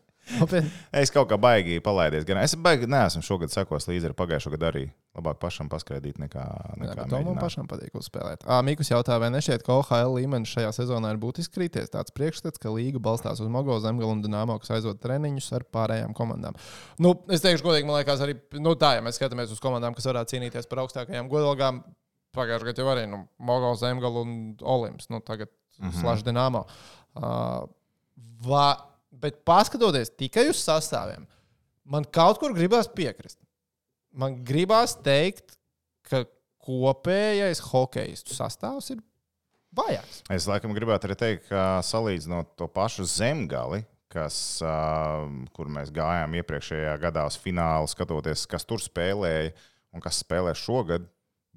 Es 1.02 1.12
kaut 1.12 1.28
kā 1.32 1.38
baigi 1.42 1.82
palaidies 1.84 2.24
garām. 2.28 2.46
Es 2.48 2.56
baigi 2.56 2.88
neesmu 2.90 3.24
šogad 3.26 3.52
sekos 3.52 3.90
līdzi 3.90 4.10
ar 4.10 4.14
pagājušo 4.18 4.54
gadu 4.54 4.68
arī. 4.70 4.84
Labāk 5.14 5.38
pašam 5.42 5.68
paskatīt 5.70 6.18
nekā, 6.22 6.44
nekā 6.82 7.06
to 7.12 7.20
man 7.26 7.38
pašam 7.42 7.68
patīk 7.70 7.94
uzspēlēt. 8.00 8.46
Ā, 8.50 8.62
Mikus 8.66 8.90
jautā, 8.90 9.20
vai 9.22 9.30
nešķiet, 9.36 9.66
ka 9.66 9.76
OHL 9.76 10.16
līmenis 10.16 10.54
šajā 10.56 10.72
sezonā 10.80 11.12
ir 11.14 11.20
būtiski 11.22 11.60
krities? 11.60 11.92
Tāds 11.94 12.16
priekšstats, 12.16 12.62
ka 12.62 12.72
līga 12.74 13.02
balstās 13.04 13.44
uz 13.44 13.52
Mogo 13.52 13.76
zemgalu 13.84 14.16
un 14.16 14.24
Dienāmo, 14.24 14.56
kas 14.64 14.74
aizvada 14.80 14.98
treniņus 15.04 15.52
ar 15.60 15.68
pārējām 15.76 16.16
komandām. 16.18 16.58
Nu, 17.04 17.14
es 17.30 17.44
teikšu, 17.46 17.68
godīgi, 17.68 17.90
man 17.90 18.00
liekas, 18.00 18.24
arī 18.26 18.40
nu, 18.64 18.74
tā, 18.80 18.96
ja 18.98 19.06
mēs 19.06 19.20
skatāmies 19.22 19.54
uz 19.54 19.62
komandām, 19.62 19.94
kas 19.94 20.10
varētu 20.10 20.34
cīnīties 20.34 20.72
par 20.72 20.82
augstākajām 20.86 21.30
godalgām, 21.30 21.84
pagājušajā 22.34 22.72
gadā 22.72 22.82
jau 22.82 22.96
arī 22.96 23.06
nu, 23.12 23.22
Mogo 23.38 23.76
zemgalu 23.78 24.26
un 24.26 24.34
Olimps. 24.66 25.12
Nu, 25.14 25.22
tagad 25.22 25.52
mm 25.78 25.90
-hmm. 25.90 26.02
slash 26.02 26.26
Dienāmo. 26.26 26.66
Uh, 27.14 27.70
va, 28.48 28.93
bet 29.24 29.40
paskatoties 29.48 30.12
tikai 30.20 30.50
uz 30.52 30.60
sastāviem, 30.62 31.26
man 31.88 32.06
kaut 32.06 32.42
kur 32.42 32.56
gribās 32.56 32.90
piekrist. 32.92 33.40
Man 34.14 34.42
gribās 34.46 34.98
teikt, 35.02 35.56
ka 36.06 36.26
kopējais 36.64 37.64
hokeistu 37.72 38.36
sastāvs 38.36 38.92
ir 38.94 39.02
vājāks. 39.76 40.22
Es 40.34 40.48
laikam 40.50 40.76
gribētu 40.76 41.10
arī 41.10 41.18
teikt, 41.20 41.50
ka 41.50 41.82
salīdzinot 41.86 42.54
to 42.60 42.68
pašu 42.72 43.08
zemgali, 43.10 43.82
kas, 44.14 44.38
uh, 44.62 45.26
kur 45.56 45.72
mēs 45.74 45.90
gājām 45.94 46.38
iepriekšējā 46.38 46.94
gadā 47.02 47.26
uz 47.26 47.40
finālu, 47.42 47.90
skatoties, 47.90 48.46
kas 48.50 48.68
tur 48.70 48.84
spēlēja 48.84 49.52
un 49.94 50.04
kas 50.04 50.22
spēlē 50.22 50.54
šogad, 50.58 51.08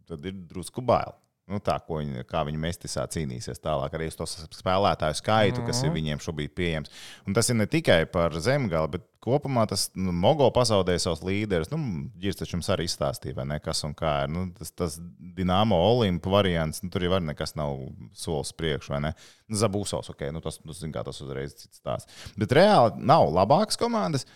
tad 0.08 0.24
ir 0.24 0.36
drusku 0.48 0.84
bail. 0.84 1.12
Nu, 1.46 1.60
tā, 1.62 1.76
viņi, 1.86 2.24
kā 2.26 2.40
viņi 2.42 2.58
mestisā 2.58 3.04
cīnīsies 3.06 3.60
tālāk, 3.62 3.92
arī 3.94 4.08
uz 4.10 4.16
to 4.18 4.26
spēlētāju 4.26 5.14
skaitu, 5.20 5.62
kas 5.68 5.84
ir 5.86 5.92
viņiem 5.94 6.18
šobrīd 6.18 6.50
pieejams. 6.58 6.90
Un 7.22 7.36
tas 7.38 7.46
ir 7.52 7.54
ne 7.60 7.68
tikai 7.70 8.00
par 8.10 8.34
zemgali, 8.42 8.96
bet 8.96 9.04
kopumā 9.22 9.62
tas 9.70 9.84
nu, 9.94 10.10
Mogo 10.10 10.48
pazaudēja 10.54 11.04
savus 11.04 11.22
līderus. 11.26 11.70
Nu, 11.70 11.78
Girs 12.18 12.40
taču 12.40 12.56
jums 12.56 12.70
arī 12.74 12.88
izstāstīja, 12.90 13.46
ne, 13.46 13.60
kas 13.62 13.84
un 13.86 13.94
kā 13.94 14.16
ir. 14.24 14.32
Nu, 14.34 14.48
tas, 14.58 14.74
tas 14.74 14.96
Dienāmo 15.38 15.78
Olimpu 15.92 16.34
variants, 16.34 16.82
nu, 16.82 16.90
tur 16.90 17.06
jau 17.06 17.20
nekas 17.22 17.54
nav 17.54 17.78
solis 18.18 18.50
priekš, 18.58 18.90
vai 18.96 19.04
ne? 19.06 19.12
Nu, 19.46 19.60
Zabūsos, 19.62 20.10
ok, 20.10 20.26
nu, 20.34 20.42
tas, 20.42 20.58
nu, 20.66 20.74
zin, 20.74 20.90
tas 20.98 21.22
uzreiz 21.22 21.54
cits 21.60 21.78
stāsts. 21.78 22.26
Bet 22.34 22.58
reāli 22.58 23.06
nav 23.06 23.30
labākas 23.30 23.78
komandas. 23.78 24.26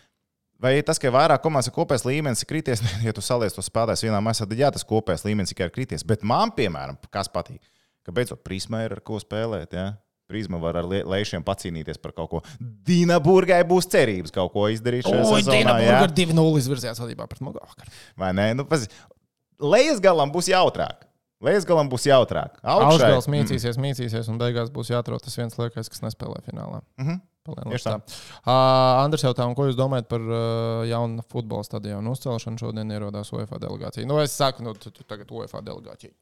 Vai 0.61 0.75
tas, 0.85 0.99
ka 1.01 1.09
vairāk 1.15 1.41
komandas 1.41 1.71
ir 1.71 1.75
kopējais 1.77 2.05
līmenis, 2.05 2.43
ir 2.45 2.49
krities, 2.51 2.83
ja 3.07 3.15
tu 3.17 3.23
saliec 3.25 3.55
to 3.57 3.65
spēlētājs 3.65 4.05
vienā 4.05 4.21
maisā, 4.25 4.45
tad 4.49 4.61
jā, 4.61 4.69
tas 4.75 4.85
kopējais 4.85 5.25
līmenis 5.25 5.55
tikai 5.55 5.71
ir 5.71 5.75
krities. 5.75 6.05
Bet 6.07 6.23
man, 6.27 6.53
piemēram, 6.57 6.99
kas 7.15 7.31
patīk, 7.33 7.63
ka 8.05 8.13
beidzot 8.17 8.43
Prisma 8.45 8.83
ir 8.85 8.99
ar 8.99 9.01
ko 9.05 9.17
spēlēt. 9.23 9.73
Ja? 9.77 9.87
Prisma 10.31 10.61
var 10.63 10.77
ar 10.79 10.87
lēšiem 10.87 11.43
pacīnīties 11.43 11.99
par 11.99 12.13
kaut 12.15 12.29
ko. 12.31 12.41
Dīnaburgai 12.87 13.63
būs 13.67 13.89
cerības 13.91 14.31
kaut 14.37 14.53
ko 14.55 14.69
izdarīt 14.71 15.09
sezonā. 15.09 15.79
jā? 15.83 15.97
ar 16.05 16.13
2-0 16.15 16.61
izvirzījās 16.61 17.01
vadībā 17.03 17.27
pret 17.33 17.41
vakar. 17.49 17.89
Vai 18.21 18.31
ne? 18.37 18.51
Nu, 18.61 18.69
paz... 18.69 18.85
Lejas 19.61 19.99
galam 20.01 20.31
būs 20.33 20.47
jautrāk. 20.53 21.03
Lejas 21.45 21.65
galam 21.69 21.89
būs 21.91 22.05
jautrāk. 22.07 22.61
Augšai- 22.61 22.93
Augstgals 22.93 23.29
mīcīsies, 23.33 23.81
mīcīsies, 23.81 24.29
un 24.31 24.39
beigās 24.41 24.71
būs 24.73 24.93
jāatrod 24.93 25.25
tas 25.25 25.37
viens 25.41 25.57
liekais, 25.57 25.89
kas 25.89 26.05
nespēlē 26.05 26.45
finālā. 26.47 26.83
Mhm. 27.01 27.19
Palien, 27.19 27.30
Tieši 27.49 27.86
tā. 27.86 27.95
Uh, 28.45 28.53
Andrs 29.01 29.24
jautā, 29.24 29.47
ko 29.57 29.64
jūs 29.68 29.78
domājat 29.78 30.11
par 30.11 30.20
uh, 30.20 30.82
jaunu 30.88 31.24
futbola 31.32 31.64
stadionu 31.64 32.12
uzcelšanu? 32.12 32.61
Šodien 32.61 32.93
ierodās 32.93 33.32
UEFA 33.32 33.59
delegācija. 33.62 34.05
Nu, 34.09 34.18
es 34.20 34.36
saku, 34.36 34.64
nu, 34.66 34.74
tu, 34.76 34.93
tu 34.93 35.07
tagad 35.09 35.32
UEFA 35.32 35.62
delegācija. 35.64 36.12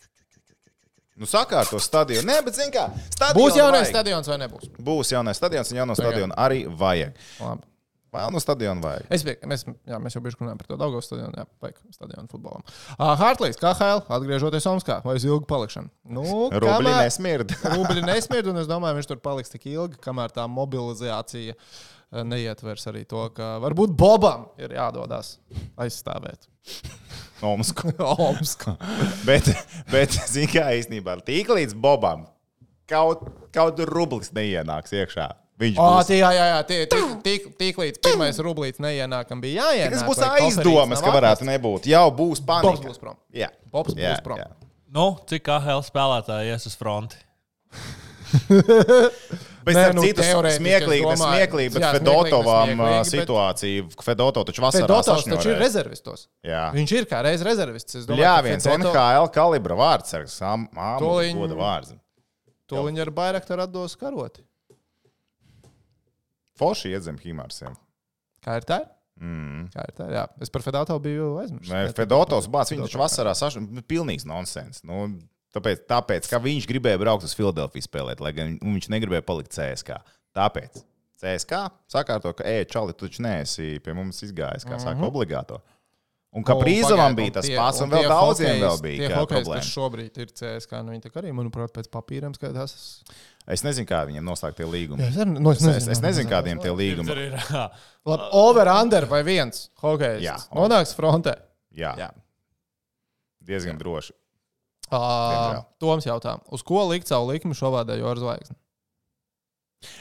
Nu, 1.18 1.26
sakārto 1.26 1.80
stadionu. 1.82 2.22
Nē, 2.30 2.38
bet 2.46 2.54
zini 2.54 2.70
kā. 2.74 2.86
Būs 3.34 3.58
jaunais 3.58 3.88
vajag. 3.88 3.90
stadions 3.90 4.30
vai 4.30 4.38
nebūs? 4.44 4.70
Būs 4.78 5.10
jaunais 5.16 5.40
stadions, 5.40 5.72
un 5.74 5.80
jauno 5.80 5.98
stadionu 5.98 6.38
arī 6.38 6.62
vajag. 6.70 7.18
Labi. 7.42 7.66
Jaunu 8.14 8.40
stadionu 8.40 8.84
vajag. 8.84 9.04
Es 9.12 9.24
mēs, 9.26 9.66
jā, 9.88 9.98
mēs 10.00 10.16
jau 10.16 10.22
bijām 10.24 10.40
runājuši 10.40 10.60
par 10.62 10.70
to 10.70 10.78
Dāngas 10.80 11.08
stadionu. 11.10 11.34
Jā, 11.36 11.44
vajag 11.64 11.82
stadionu 11.94 12.32
futbolam. 12.32 12.64
Uh, 12.96 13.12
Hartlīs, 13.20 13.60
KHL, 13.60 14.04
atgriežoties 14.16 14.68
Omskā, 14.70 15.00
vai 15.04 15.18
uz 15.18 15.26
ilgu 15.28 15.44
palikšanu? 15.50 15.92
Nu, 16.16 16.24
kamēr- 16.54 17.02
nesmird. 17.04 17.52
Rubļi 17.76 18.06
nesmird, 18.08 18.48
un 18.52 18.62
es 18.62 18.70
domāju, 18.70 18.98
viņš 19.00 19.10
tur 19.12 19.20
paliks 19.24 19.52
tik 19.52 19.68
ilgi, 19.70 20.00
kamēr 20.04 20.32
tā 20.34 20.48
mobilizācija 20.50 21.58
neietvers 22.24 22.88
arī 22.88 23.02
to, 23.08 23.26
ka 23.36 23.58
varbūt 23.62 23.92
Bobam 23.98 24.46
ir 24.60 24.72
jādodas 24.78 25.34
aizstāvēt 25.76 26.48
Omsku. 27.52 27.92
Omsku. 28.28 28.74
bet, 29.28 29.50
bet 29.92 30.16
zini 30.26 30.48
kā 30.50 30.70
īstenībā, 30.78 31.18
tik 31.26 31.52
līdz 31.52 31.76
Bobam 31.78 32.24
kaut, 32.88 33.28
kaut 33.54 33.84
rublis 33.92 34.32
neienāks 34.32 34.94
iekšā. 34.96 35.28
Viņš 35.58 35.78
O, 35.82 35.86
būs. 35.90 36.06
tie, 36.06 36.18
jā, 36.20 36.28
jā, 36.36 36.44
jā, 36.52 36.58
tie, 36.68 36.76
tik, 36.86 37.06
tik, 37.26 37.46
tik 37.58 37.78
līdz 37.82 37.96
pirmais 38.04 38.36
rublīts 38.38 38.78
neienākam 38.78 39.40
bija 39.42 39.64
jāienāk. 39.72 39.90
Tas 39.96 40.04
būs 40.06 40.20
aizdomas, 40.22 41.00
ka 41.02 41.10
varētu 41.16 41.48
nebūt. 41.48 41.88
Jau 41.90 42.04
būs 42.14 42.38
Bobs 42.38 42.46
panika. 42.46 42.86
būs 42.92 43.00
prom. 43.02 43.16
Jā, 43.34 43.48
Bobs 43.72 43.96
jā, 43.98 44.12
būs 44.14 44.22
prom. 44.22 44.38
jā. 44.38 44.46
Nu, 44.94 45.08
cik 45.26 45.48
AHL 45.50 45.82
spēlētāji 45.82 46.54
ies 46.54 46.66
uz 46.70 46.76
fronti? 46.78 47.18
Bet 49.68 49.76
Nē, 49.76 49.82
nu, 49.92 50.00
bet 50.00 50.20
smieklīgi, 50.56 51.04
bet 51.04 51.18
Jā, 51.18 51.20
smieklīgi, 51.20 51.72
bet 51.74 51.84
Fedotovam 51.98 52.70
ā, 52.80 52.86
bet- 53.02 53.08
situācija. 53.10 53.84
Fedoto 54.04 54.44
taču 54.48 54.62
vasarā 54.64 54.86
Fedotovs 54.86 55.26
taču 55.28 55.50
ir 55.52 55.58
rezervistos. 55.60 56.22
Jā. 56.46 56.70
Viņš 56.72 56.94
ir 56.96 57.08
kā 57.10 57.20
reiz 57.26 57.42
rezervists. 57.44 57.98
Es 58.00 58.06
domāju, 58.08 58.24
Jā, 58.24 58.36
viens 58.46 58.64
Fedoto- 58.64 58.94
NHL 58.96 59.28
kalibra 59.34 59.76
vārdsargs, 59.76 60.38
māmu 60.72 61.02
Toliņ- 61.04 61.36
goda 61.42 61.58
vārds. 61.60 61.92
To 62.68 62.84
viņi 62.86 63.00
ar 63.04 63.10
Bairaktaru 63.10 63.66
atdos 63.66 63.96
karoti. 64.00 64.40
Forši 66.58 66.92
iet 66.92 67.06
zem 67.06 67.18
Himārsiem. 67.22 67.76
Kā 68.44 68.58
ir 68.60 68.66
tā? 68.68 68.82
Mm. 69.18 69.66
Kā 69.72 69.86
ir 69.88 69.94
tā? 69.96 70.10
Jā, 70.14 70.26
es 70.42 70.52
par 70.54 70.62
Fedotovu 70.66 71.02
biju 71.08 71.30
aizmirsis. 71.42 71.72
Nē, 71.72 71.86
Fedotovs 71.96 72.50
bācis, 72.50 72.76
viņš 72.76 72.86
taču 72.86 73.00
vasarā 73.00 73.34
sašņurēja. 73.38 73.86
Pilnīgs 73.90 74.26
nonsens. 74.28 74.84
Nu, 74.86 75.06
tāpēc, 75.54 75.86
tāpēc, 75.90 76.28
ka 76.30 76.42
viņš 76.42 76.68
gribēja 76.70 77.00
braukt 77.02 77.26
uz 77.26 77.34
Filadelfiju 77.38 77.86
spēlēt, 77.86 78.22
lai 78.24 78.34
gan 78.36 78.54
viņš 78.62 78.90
negribēja 78.94 79.26
palikt 79.26 79.56
CSK. 79.56 79.98
Tāpēc. 80.38 80.84
CSK 81.18 81.64
sakārto, 81.90 82.30
ka, 82.38 82.46
ej, 82.46 82.68
Čali, 82.70 82.94
tu 82.94 83.08
taču 83.08 83.24
neesi 83.26 83.80
pie 83.82 83.94
mums 83.96 84.22
izgājis, 84.22 84.66
kā 84.68 84.78
saka, 84.78 85.02
obligāto. 85.08 85.58
Un 85.58 85.64
ka 85.64 85.77
Un 86.36 86.44
pagaid, 86.44 87.16
bija 87.16 87.30
un 87.30 87.34
tas 87.38 87.46
pats, 87.48 87.78
un 87.80 87.88
tie 87.92 88.00
vēl 88.02 88.10
daudziem 88.12 88.58
vēl 88.60 88.80
bija 88.84 88.98
Tie 89.08 89.16
hokejs, 89.16 89.46
kas 89.48 89.70
šobrīd 89.72 90.18
ir 90.20 90.28
CSK, 90.36 90.80
nu 90.84 90.92
viņi 90.92 91.04
arī, 91.22 91.30
manuprāt, 91.32 91.72
pēc 91.72 91.88
papīriem 91.88 92.34
skatās. 92.36 92.74
Es 93.48 93.64
nezinu, 93.64 93.88
kā 93.88 94.02
viņiem 94.10 94.26
noslēgt 94.28 94.58
tie 94.60 94.66
līgumi. 94.68 95.00
Jā, 95.00 95.08
es, 95.08 95.16
arī- 95.24 95.40
nu, 95.40 95.54
Es, 95.56 95.62
es, 95.64 95.88
es 95.96 96.02
nezinu, 96.04 96.28
kādiem 96.28 96.60
tie 96.60 96.68
Tur 96.68 96.76
līgumi. 96.76 97.16
ir. 97.16 97.36
Labi, 98.08 98.28
over, 98.36 98.68
under 98.68 99.06
vai 99.08 99.22
viens 99.24 99.70
hokejs. 99.80 100.20
Jā. 100.26 100.36
Nonāks 100.52 100.92
frontē. 100.98 101.38
Jā, 101.72 101.94
Jā. 101.96 102.10
diezgan 103.48 103.80
droši. 103.80 104.12
Uh. 104.92 105.64
Toms 105.80 106.04
jautā, 106.04 106.38
uz 106.52 106.62
ko 106.64 106.84
likt 106.88 107.08
savu 107.08 107.32
likmi 107.32 107.56
šovādējo 107.56 108.08
ar 108.08 108.20
zvaigzni? 108.20 108.56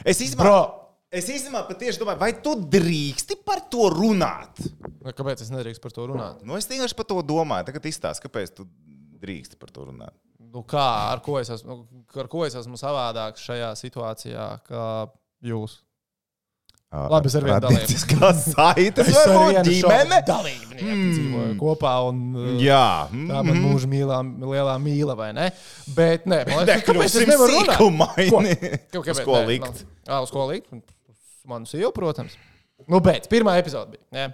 Es 0.08 0.20
Bro! 0.36 0.87
Es 1.20 1.28
īstenībā 1.34 1.64
patiešām 1.70 2.04
domāju, 2.06 2.22
vai 2.22 2.32
tu 2.46 2.54
drīksti 2.78 3.40
par 3.48 3.64
to 3.74 3.90
runāt? 3.94 4.62
Nu, 5.02 5.12
Kāpēc 5.16 5.42
es 5.46 5.52
nedrīkstu 5.54 5.84
par 5.88 5.96
to 5.96 6.06
runāt? 6.12 6.44
Nu, 6.48 6.58
es 6.60 6.68
vienkārši 6.70 6.98
par 7.00 7.08
to 7.10 7.22
domāju. 7.26 7.68
Tagad 7.72 7.86
izstāsti, 7.90 8.26
kāpēc 8.28 8.54
tu 8.60 8.68
drīksti 9.22 9.58
par 9.62 9.72
to 9.74 9.88
runāt. 9.90 10.16
Nu, 10.48 10.62
kā, 10.64 10.86
ar 11.12 11.20
ko 11.26 11.40
es 11.42 11.50
esmu, 11.54 11.82
ar 12.16 12.28
ko 12.32 12.46
es 12.48 12.56
esmu 12.56 12.78
savādāks 12.80 13.44
šajā 13.44 13.74
situācijā, 13.80 14.46
kā 14.70 14.86
jūs? 15.44 15.82
Labi, 16.88 17.28
es 17.28 17.34
ar 17.36 17.44
vienu 17.44 17.60
dalību. 17.66 17.96
Kādas 18.14 18.46
saites 18.54 19.10
Es 19.12 19.18
ar 19.20 19.34
vienu 19.34 19.64
ģimene? 19.68 20.22
dalībnieku 20.24 20.86
Mm. 20.88 21.10
dzīvoju 21.12 21.56
kopā. 21.60 21.92
Un, 22.08 22.22
uh, 22.38 22.46
Jā. 22.64 23.10
Tā 23.12 23.42
man 23.44 23.58
mūža 23.66 23.90
mīlā, 23.92 24.22
lielā 24.40 24.76
mīla, 24.80 25.16
vai 25.20 25.34
ne? 25.36 25.50
Bet, 25.98 26.24
nē, 26.32 26.46
man 26.48 26.64
liekas, 26.64 26.86
kāpēc 26.88 27.18
es 27.20 27.28
nevaru 27.28 27.58
runāt? 27.58 27.76
Ko- 27.76 28.40
Uz 29.02 29.08
kāpēc? 29.10 29.26
ko 29.28 29.36
Nē, 29.36 29.48
likt? 29.52 29.66
nav. 29.68 29.82
Ā, 30.08 30.22
uz 30.24 30.32
ko 30.32 30.46
likt? 30.48 30.72
Manu 31.48 31.70
sievu, 31.70 31.94
protams. 31.96 32.36
Nu, 32.92 33.00
bet 33.04 33.30
pirmā 33.32 33.56
epizode 33.62 33.96
bija. 33.96 34.04
Jā. 34.14 34.28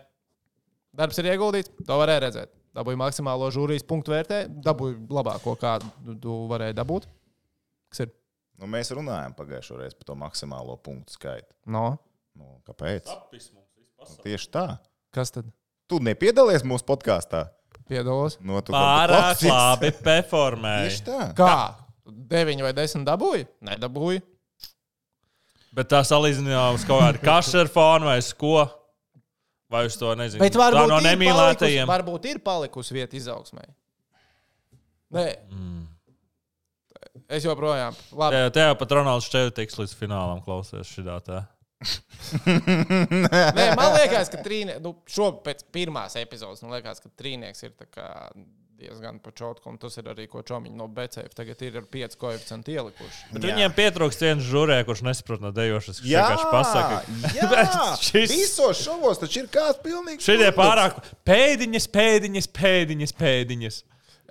Darbs 0.98 1.18
ir 1.22 1.30
ieguldīts, 1.32 1.72
to 1.88 1.98
varēja 1.98 2.26
redzēt. 2.28 2.52
Dabūju 2.74 2.98
maksimālo 2.98 3.48
žūrijas 3.54 3.86
punktu 3.86 4.14
vērtē, 4.14 4.44
dabūju 4.66 5.06
labāko, 5.14 5.54
kādu 5.62 6.16
tu 6.22 6.36
varēji 6.50 6.76
dabūt. 6.78 7.06
Kas 7.94 8.06
ir? 8.06 8.14
Nu, 8.58 8.70
mēs 8.70 8.90
runājām 8.94 9.36
pagājušo 9.38 9.78
reizi 9.80 9.98
par 10.00 10.10
to 10.10 10.16
maksimālo 10.18 10.78
punktu 10.82 11.16
skaitu. 11.16 11.50
No. 11.70 11.96
Nu, 12.38 12.58
kāpēc? 12.66 13.10
Viss 13.34 13.54
Tieši 14.24 14.50
tā. 14.54 14.66
Kas 15.14 15.32
tad? 15.34 15.48
Tu 15.88 16.00
nepiedalies 16.04 16.66
mūsu 16.68 16.86
podkāstā. 16.88 17.46
Piedalos. 17.90 18.40
No, 18.42 18.60
tu 18.66 18.74
Pārāk 18.74 19.44
labi 19.46 19.92
Tieši 19.92 20.04
performēji. 20.06 21.02
tā. 21.08 21.20
Kā? 21.38 21.54
Deviņi 22.04 22.66
vai 22.66 22.74
desmit 22.76 23.06
dabūju? 23.08 23.48
Nedabūju. 23.70 24.24
Bet 25.74 25.90
tā 25.90 26.04
salīdzinājumā 26.06 26.74
uz 26.78 26.84
kaut 26.86 27.02
kādu 27.02 27.22
kašeru 27.30 27.72
fonu 27.74 28.06
vai 28.12 28.20
ko? 28.38 28.58
Vai 29.74 29.88
uz 29.90 29.96
to 29.98 30.12
nezinu? 30.20 30.44
Bet 30.44 30.54
tā 30.54 30.62
varbūt, 30.62 30.76
no 30.78 30.84
ir 30.86 30.92
palikusi, 30.92 31.10
nemīlētajiem. 31.10 31.88
varbūt 31.90 32.28
ir 32.30 32.40
palikusi 32.46 32.94
vieta 33.00 33.18
izaugsmai. 33.18 33.66
Nē, 35.14 35.26
Mm. 35.50 35.82
es 37.30 37.46
joprojām. 37.46 37.94
Labi. 38.14 38.36
Tev, 38.38 38.52
tev 38.54 38.76
pat 38.78 38.94
Ronalds 38.98 39.30
Čevitiks 39.34 39.78
līdz 39.82 39.96
finālam 39.98 40.44
klausies 40.46 40.90
šitā 40.94 41.18
tā. 41.26 41.42
Nē, 42.46 43.66
man 43.78 43.94
liekas, 43.98 44.30
ka 44.34 44.40
trīnieks, 44.46 44.82
nu, 44.84 44.94
šo 45.10 45.32
pēc 45.46 45.66
pirmās 45.74 46.16
epizodes, 46.22 46.62
man 46.64 46.76
liekas, 46.78 47.02
ka 47.04 47.10
trīnieks 47.20 47.66
ir 47.68 47.74
tā 47.80 47.88
kā 47.92 48.08
diezgan 48.84 49.18
pačotku, 49.24 49.72
un 49.72 49.80
tas 49.82 49.96
ir 49.98 50.10
arī, 50.12 50.28
ko 50.32 50.44
Čomiņš 50.46 50.76
no 50.78 50.88
BCF 50.92 51.34
tagad 51.38 51.64
ir 51.66 51.80
ar 51.82 51.88
5 51.96 52.18
koeficientu 52.22 52.76
ielikuši. 52.76 53.22
Bet 53.34 53.42
Jā. 53.48 53.54
viņiem 53.56 53.76
pietrūkst 53.80 54.26
viens 54.28 54.44
žurē, 54.52 54.82
kurš 54.88 55.02
nesaprot 55.08 55.42
no 55.44 55.52
dejošas. 55.56 56.04
Jā, 56.06 56.28
vienkārši 56.28 56.52
pasaka. 56.52 57.02
jā. 57.40 57.48
Šis- 58.10 58.36
visos 58.36 58.84
šovos 58.84 59.24
taču 59.24 59.44
ir 59.46 59.50
kāds 59.54 59.80
pilnīgs. 59.86 60.28
Šitie 60.28 60.52
pārāk 60.58 61.00
pēdiņas, 61.28 61.90
pēdiņas, 61.96 62.52
pēdiņas, 62.60 63.16
pēdiņas. 63.24 63.82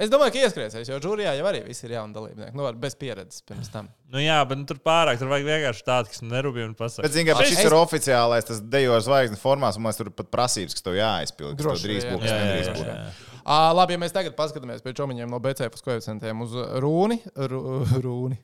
Es 0.03 0.11
domāju, 0.11 0.33
ka 0.35 0.41
ieskrēsies, 0.47 0.89
jo 0.91 0.97
žūrijā 1.05 1.33
jau 1.39 1.45
arī 1.47 1.61
viss 1.67 1.85
ir 1.87 1.93
jauni 1.95 2.15
dalībnieki. 2.17 2.55
Nu, 2.59 2.65
bez 2.83 2.97
pieredzes 2.99 3.45
pirms 3.47 3.69
tam. 3.71 3.87
Nu 4.11 4.19
jā, 4.23 4.41
bet 4.51 4.59
nu, 4.59 4.65
tur 4.67 4.81
pārāk, 4.83 5.21
tur 5.21 5.29
vajag 5.31 5.47
vienkārši 5.47 5.85
tādu, 5.87 6.11
kas 6.11 6.25
nerūpīgi 6.27 6.67
un 6.71 6.75
pasaka. 6.79 7.05
Bet, 7.07 7.15
zināmā 7.15 7.37
mērā, 7.39 7.47
Es- 7.47 7.53
šis 7.55 7.69
ir 7.69 7.77
oficiālais, 7.79 8.49
tas 8.49 8.61
dejo 8.73 8.97
ar 8.97 9.05
zvaigzni 9.07 9.39
formās, 9.39 9.79
un 9.79 9.85
man 9.87 9.95
tur 9.95 10.11
pat 10.11 10.31
prasības, 10.35 10.75
kas 10.75 10.83
tev 10.89 10.97
jāaizpild. 10.99 11.55
Droši 11.61 11.87
drīz 11.87 12.09
būs, 12.09 12.25
kas 12.25 12.33
jā, 12.33 12.75
būt. 12.81 12.89
jā. 12.91 12.97
À, 13.43 13.61
labi, 13.75 13.95
ja 13.95 13.99
mēs 14.03 14.13
tagad 14.15 14.35
paskatāmies 14.39 14.83
pie 14.83 14.93
Čomiņiem 14.99 15.31
no 15.31 15.39
BCF 15.43 15.79
koeficientiem 15.83 16.43
uz 16.45 16.53
Rūni. 16.83 17.21
Ru- 17.37 17.87
Rūni. 18.03 18.39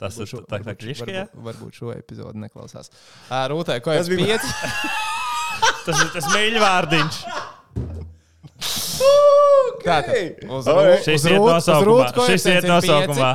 Tas 0.00 0.16
ir 0.18 0.26
Šo- 0.28 0.42
tā 0.44 0.58
kā 0.60 0.72
varbūt- 0.74 1.00
varbūt- 1.04 1.42
Varbūt 1.48 1.76
šo 1.80 1.92
epizodu 1.94 2.36
neklausās. 2.42 2.90
Ā, 3.30 3.44
Rūtai, 3.52 3.80
ko 3.84 3.92
es 3.96 4.08
biju? 4.10 4.36
Tas 5.86 6.00
ir 6.00 6.08
tas 6.14 6.24
mīļvārdiņš. 6.32 7.18
Tātad, 9.84 10.44
uz. 10.48 10.68
Rū- 10.68 11.02
Šis 11.04 11.26
uz 11.28 11.42
nosaukumā. 11.44 12.06
Šis 12.30 12.46
ir 12.52 12.68
nosaukumā. 12.68 13.32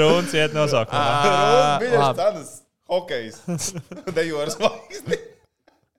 Rūns 0.00 0.34
iet 0.36 0.56
nosaukumā. 0.56 1.04
Viņš 1.82 1.92
ir 1.92 2.00
labi. 2.00 2.18
tāds 2.20 2.50
hokejs. 2.90 3.40
Dejo 4.16 4.42
ar 4.42 4.52
zvaigzni. 4.54 5.20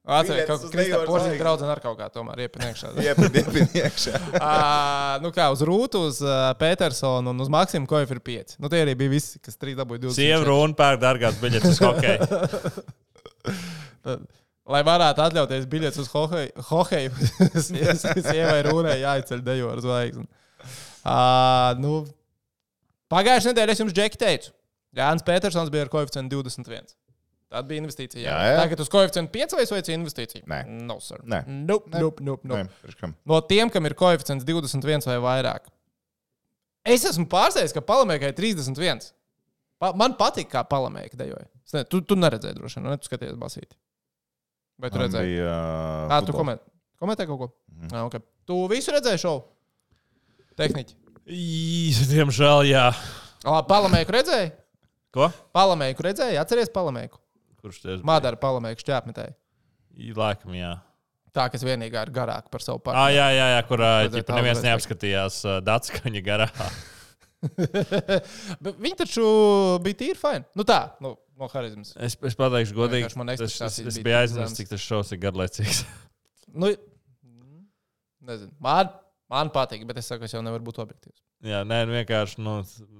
Atceries, 0.05 0.45
Biļetes 0.45 0.61
ka 0.61 0.69
Kristā 0.69 0.97
Porziņa 1.07 1.37
draudzene 1.39 1.71
ar 1.73 1.79
kaut 1.81 1.95
kā 1.97 2.05
tomēr 2.13 2.43
iepriekšā. 2.45 2.91
Iepid, 3.01 3.39
iepid 3.41 3.73
iekšā. 3.79 4.19
nu 5.23 5.31
kā, 5.33 5.47
uz 5.55 5.63
Rūtu, 5.65 6.03
uz 6.11 6.19
uh, 6.21 6.51
Petersonu 6.59 7.33
un 7.33 7.41
uz 7.41 7.49
Maksimu 7.49 7.89
Koefu 7.89 8.13
ir 8.13 8.21
5. 8.21 8.59
Nu, 8.61 8.69
tie 8.69 8.83
arī 8.85 8.93
bija 8.99 9.15
visi, 9.15 9.41
kas 9.41 9.57
3 9.57 9.73
dabūja 9.79 10.03
20. 10.05 10.19
Sieva 10.19 10.45
runa 10.45 10.77
pērk 10.77 11.01
dārgās 11.01 11.41
biļetes 11.41 11.73
uz 11.73 11.81
hokeju. 11.81 12.21
Lai 14.65 14.81
varētu 14.85 15.21
atļauties 15.21 15.67
biļetes 15.69 16.01
uz 16.01 16.07
hokeju, 16.69 17.25
sievai 18.31 18.61
rūnai 18.65 18.97
jāizceļ 19.03 19.43
dejo 19.45 19.71
ar 19.75 19.81
zvaigzni. 19.83 20.25
Uh, 21.05 21.75
nu, 21.77 21.99
Pagājušajā 23.13 23.53
nedēļā 23.53 23.75
es 23.75 23.81
jums, 23.83 23.93
Džeki, 23.93 24.17
teicu, 24.17 24.53
Jānis 24.97 25.25
Petersons 25.27 25.69
bija 25.73 25.85
ar 25.85 25.91
koeficientu 25.93 26.41
21. 26.41 26.95
Tā 27.53 27.61
bija 27.67 27.83
investīcija. 27.83 28.23
Jā. 28.23 28.33
Jā, 28.33 28.47
jā. 28.49 28.61
Tagad 28.63 28.81
uz 28.81 28.89
koeficientu 28.91 29.31
5 29.35 29.53
vai 29.59 29.65
veic 29.69 29.89
investīciju? 29.93 30.45
Nē. 30.49 30.59
No, 30.87 30.97
sir. 31.03 31.21
Nē. 31.29 31.43
Nope, 31.45 31.91
nope, 31.93 32.25
nope, 32.25 32.49
nope. 32.49 32.65
Nē? 32.65 33.11
No 33.29 33.39
tiem, 33.45 33.69
kam 33.71 33.85
ir 33.85 33.95
koeficients 33.99 34.47
21 34.47 35.05
vai 35.11 35.19
vairāk. 35.27 35.69
Es 36.85 37.05
esmu 37.05 37.27
pārsteigts, 37.29 37.73
ka 37.73 37.85
palamēkai 37.85 38.33
ir 38.33 38.37
31. 38.37 39.11
Pa 39.81 39.91
man 39.97 40.17
patīk, 40.17 40.49
kā 40.51 40.65
palamēka 40.67 41.17
dejoja. 41.21 41.45
Ne, 41.75 41.85
tu, 41.89 42.01
tu 42.05 42.17
neredzēji, 42.17 42.57
droši 42.57 42.79
vien, 42.79 42.89
ne? 42.89 42.97
tu 43.01 43.09
skaties 43.09 43.37
basīti. 43.39 43.73
Vai 44.79 44.89
tu 44.91 44.99
Man 44.99 45.05
redzēji? 45.07 45.35
bija, 45.37 45.51
Ā, 46.11 46.17
tu 46.19 46.33
futbols. 46.33 46.39
komentē, 46.41 46.73
komentē 46.99 47.27
kaut 47.29 47.39
ko? 47.39 47.47
Mm. 47.71 47.91
Ah, 47.95 48.03
okay. 48.09 48.19
Tu 48.45 48.57
visu 48.71 48.91
redzēji 48.95 49.21
šovu? 49.23 49.43
Tehniķi. 50.59 50.95
Īs, 51.35 52.01
Diemžēl, 52.11 52.65
jā. 52.69 52.89
Palamēku 53.45 54.13
redzēji? 54.15 54.51
Ko? 55.15 55.29
Palamēku 55.55 56.03
redzēji? 56.05 56.37
Atceries 56.41 56.69
palamēku. 56.75 57.17
Kurš 57.63 57.79
bija? 57.85 58.01
Madara 58.05 58.37
palamēku 58.39 58.83
šķēpmetēji. 58.83 59.33
Laikam, 60.15 60.53
jā. 60.57 60.73
Tā, 61.35 61.47
kas 61.51 61.63
vienīgā 61.67 62.03
ir 62.07 62.11
garāka 62.15 62.51
par 62.51 62.61
savu 62.63 62.79
Ah, 62.79 62.85
partneri. 62.91 63.15
jā, 63.17 63.25
jā, 63.35 63.47
jā, 63.55 63.61
kur 63.67 63.81
ģipa, 64.13 64.35
neviens 64.37 64.61
neapskatījās 64.63 65.39
uh, 65.47 65.57
Datskaņa 65.63 66.21
garā. 66.23 66.47
Bet 66.51 66.71
Viņi 68.83 68.97
taču 69.03 69.25
bija 69.85 69.99
tīri 70.01 70.17
fini. 70.19 70.45
Nu 70.57 70.65
tā, 70.67 70.79
nu, 71.03 71.15
no 71.39 71.49
harizmas. 71.53 71.93
Es, 71.97 72.17
es 72.29 72.37
pateikšu, 72.39 72.75
godīgi, 72.77 73.09
es, 73.09 73.17
ekspektācijas 73.35 73.91
es 73.91 74.01
bija 74.05 74.23
zemas. 74.31 74.55
cik 74.57 74.71
tas 74.71 74.83
šovs 74.83 75.13
ir 75.15 75.21
garlaicīgs. 75.25 75.85
Nu, 76.55 76.69
nezinu. 78.23 78.53
Man, 78.63 78.87
man 79.27 79.49
patīk, 79.51 79.81
bet 79.89 79.97
es 79.99 80.07
saku, 80.07 80.23
es 80.23 80.31
jau 80.31 80.39
nevaru 80.45 80.63
būt 80.63 80.77
objektīvs. 80.79 81.17
jā, 81.43 81.59
nē, 81.67 81.81
nu 81.89 81.97
vienkārši 81.97 82.39
nu, 82.39 82.53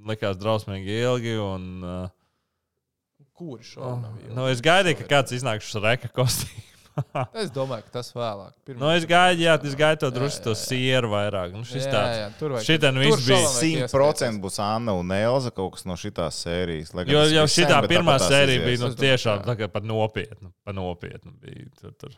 likās 0.09 0.35
drausmīgi 0.41 0.97
ilgi. 1.05 1.37
Un, 1.39 1.69
uh, 1.85 3.21
Kurš 3.35 3.77
šo 3.77 3.93
nav? 4.01 4.17
nu, 4.35 4.49
es 4.51 4.59
gaidīju, 4.65 4.99
ka 4.99 5.07
kāds 5.13 5.37
iznāks 5.37 5.71
ar 5.79 5.87
reka 5.87 6.11
kostīmu. 6.11 6.74
Es 7.41 7.49
domāju, 7.51 7.83
ka 7.87 7.91
tas 7.97 8.09
vēlāk. 8.15 8.53
Pirms- 8.67 8.79
Nu, 8.79 8.89
es 8.95 9.03
gaidu, 9.09 9.41
jā, 9.43 9.55
es 9.67 9.73
gaidu 9.75 9.99
to 10.05 10.09
drusku 10.15 10.43
to 10.45 10.53
sieru 10.55 11.09
vairāk. 11.11 11.51
Nu, 11.51 11.63
šis 11.67 11.83
Jā, 11.87 11.91
tāds. 11.91 12.19
jā, 12.21 12.27
tur 12.39 12.53
vajag- 12.55 12.67
Šitan 12.69 12.95
tur 12.95 13.03
viss 13.03 13.25
bija 13.27 13.39
šalam 13.41 13.55
vajag 13.57 13.89
100% 13.95 14.39
būs 14.45 14.59
Anna 14.63 14.93
un 14.95 15.11
Elza 15.11 15.51
kaut 15.51 15.73
kas 15.75 15.83
no 15.89 15.97
šitās 15.99 16.39
sērijas. 16.45 16.93
lai 16.95 17.03
gan 17.03 17.13
Jo 17.15 17.23
jau 17.33 17.45
bet 17.83 17.91
pirmā 17.91 18.15
sērija 18.23 18.63
bija 18.63 18.79
nu, 18.85 18.91
tiešām 19.01 19.43
tā 19.49 19.57
kā 19.59 19.67
par 19.71 19.83
nopietnu. 19.83 20.53
Par 20.63 20.73
nopietnu 20.77 21.33
bija. 21.41 21.67
Tur, 21.81 21.91
tur, 21.99 22.15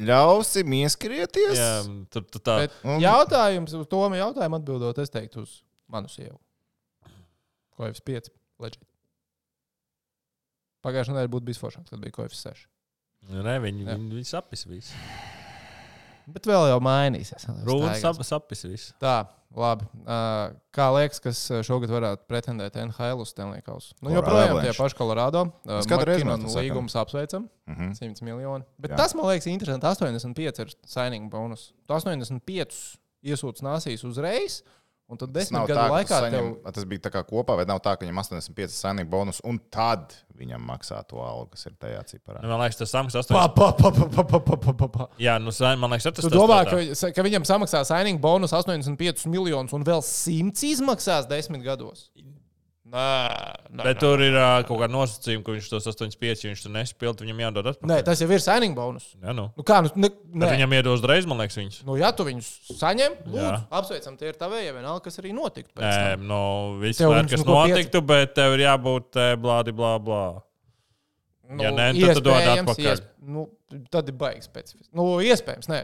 Ļausim 0.00 0.72
ieskrieties. 0.76 1.56
jā, 1.56 1.70
tur, 2.12 2.22
tur 2.28 2.40
tā. 2.44 2.56
Bet 2.66 2.72
jautājums, 3.00 3.72
uz 3.72 3.86
to 3.88 4.00
jautājumu 4.12 4.58
atbildot, 4.60 4.98
es 4.98 5.08
teiktu 5.12 5.40
uz 5.44 5.62
manu 5.88 6.08
sievu. 6.08 6.38
Ko 7.76 7.84
jau 7.84 7.92
5? 8.04 8.28
Legit. 8.60 8.80
Pagājušajā 10.84 11.16
nedēļā 11.16 11.32
būtu 11.32 11.48
bijis 11.48 11.60
foršāk, 11.60 11.88
kad 11.90 12.00
bija 12.00 12.12
koeficients 12.12 12.60
6. 12.64 12.66
Nu, 13.28 13.42
Ne, 13.42 13.56
viņi, 13.62 13.86
viņi, 13.86 14.10
viņi 14.14 14.28
sapis 14.28 14.66
visu. 14.70 14.94
Bet 16.26 16.46
vēl 16.48 16.68
jau 16.72 16.78
mainīsies. 16.82 17.44
staigās. 17.46 18.00
sap, 18.02 18.20
sapis 18.26 18.64
visu. 18.66 18.92
Tā, 19.02 19.28
labi. 19.54 19.86
Uh, 20.02 20.56
kā 20.74 20.88
liekas, 20.96 21.20
kas 21.22 21.40
šogad 21.66 21.90
varētu 21.94 22.26
pretendēt 22.26 22.74
NHL 22.82 23.22
uz 23.22 23.30
Stanley 23.30 23.62
Kausu? 23.66 23.94
Nu, 24.02 24.10
joprojām 24.14 24.58
tie 24.64 24.72
paši 24.74 24.98
Colorado. 24.98 25.44
Uh, 25.62 25.76
Mēs 25.78 25.86
katru 25.90 26.10
reizi 26.10 26.26
sakam. 26.26 26.48
līgumus 26.58 26.96
apsveicam. 26.98 27.46
Mhm. 27.70 27.92
100 28.00 28.22
miljoni. 28.26 28.66
Bet 28.78 28.90
Jā. 28.90 28.96
Jā. 28.96 29.02
tas 29.04 29.14
man 29.14 29.26
liekas 29.30 29.46
interesanti. 29.46 29.86
85 29.86 30.62
ir 30.66 30.74
signing 30.84 31.30
bonus. 31.30 31.68
Tu 31.86 31.94
85 31.94 32.98
iesūdz 33.26 33.62
nāsīs 33.62 34.02
uzreiz, 34.06 34.60
Un 35.06 35.18
tad 35.20 35.30
desmit 35.30 35.68
gadu 35.68 35.78
tā, 35.78 35.82
laikā 35.92 36.16
saņem, 36.18 36.46
tev... 36.64 36.72
tas 36.74 36.86
bija 36.90 37.02
tā 37.04 37.10
kā 37.14 37.20
kopā, 37.28 37.54
vai 37.60 37.66
nav 37.68 37.78
tā, 37.84 37.92
ka 37.94 38.02
viņam 38.02 38.16
85 38.24 38.72
saimnieku 38.74 39.10
bonus, 39.12 39.38
un 39.46 39.60
tad 39.70 40.16
viņam 40.34 40.64
maksā 40.66 40.98
to 41.06 41.20
algu, 41.22 41.52
kas 41.52 41.68
ir 41.68 41.76
tajā 41.78 42.00
ciparā. 42.10 42.40
Nu, 42.42 42.50
man 42.50 42.64
liekas, 42.64 42.80
tas 42.80 42.90
samaksā 42.90 43.22
85. 43.22 45.06
Jā, 45.22 45.36
nu, 45.38 45.54
man 45.78 45.94
liekas, 45.94 46.08
tas 46.10 46.26
ir. 46.26 46.34
Tu 46.34 46.34
domā, 46.34 46.58
ka, 46.66 47.12
ka 47.14 47.26
viņam 47.28 47.46
samaksā 47.46 47.84
saimnieku 47.86 48.18
bonus 48.24 48.56
85 48.56 49.30
miljonus 49.30 49.76
un 49.78 49.86
vēl 49.86 50.02
100 50.02 50.66
izmaksās 50.72 51.30
desmit 51.30 51.62
gados? 51.62 52.08
Nē, 52.86 53.04
nē, 53.74 53.82
Bet 53.82 53.96
nē. 53.96 54.00
tur 54.00 54.20
ir 54.22 54.36
uh, 54.38 54.60
kaut 54.62 54.78
kāda 54.78 54.94
nosacījuma, 54.94 55.42
ka 55.42 55.54
viņš 55.56 55.68
tos 55.72 55.88
8,5, 55.90 56.44
ja 56.44 56.50
viņš 56.52 56.60
to 56.62 56.70
nespēlē, 56.70 57.14
viņam 57.24 57.40
jādod 57.42 57.68
atpakaļ. 57.72 57.90
nē, 57.90 57.96
tas 58.06 58.20
jau 58.22 58.28
ir 58.30 58.42
signing 58.44 58.76
bonus. 58.78 59.08
Jā, 59.18 59.34
nu. 59.34 59.48
Nu, 59.58 59.64
kā, 59.66 59.80
nu, 59.82 59.90
ne, 59.98 60.10
nē. 60.44 60.50
viņam 60.54 60.74
iedos 60.78 61.00
uzreiz, 61.00 61.26
man 61.26 61.42
liekas, 61.42 61.58
viņus. 61.58 61.80
Nu, 61.88 61.96
ja 61.98 62.12
tu 62.14 62.22
viņus 62.28 62.50
saņem, 62.78 63.16
lūdzu, 63.26 63.58
apsveicam, 63.80 64.16
tie 64.20 64.30
ir 64.30 64.38
tavējie, 64.38 64.70
vienalga, 64.78 65.02
kas 65.08 65.18
arī 65.18 65.34
notiktu. 65.34 65.74
Nē, 65.82 65.90
tam. 66.14 66.26
no 66.30 66.40
viss, 66.78 67.02
Tev 67.02 67.10
viņus, 67.10 67.34
kas 67.34 67.42
nu, 67.44 67.56
notiktu, 67.58 68.02
bet 68.06 68.34
tev 68.38 68.54
ir 68.54 68.62
jābūt 68.68 69.18
blādi, 69.42 69.74
blā, 69.74 69.92
blā. 69.98 70.24
Nu, 71.50 71.62
Ja 71.62 71.70
nē, 71.74 71.90
tad 71.98 72.18
tu 72.20 72.24
dod 72.26 72.42
atpakaļ. 72.54 72.86
ies- 72.86 73.02
Nu, 73.26 73.48
tad 73.90 74.08
ir 74.10 74.14
baigs 74.14 74.46
specifiski. 74.46 74.92
Nu, 74.94 75.16
iespējams, 75.26 75.66
nē. 75.70 75.82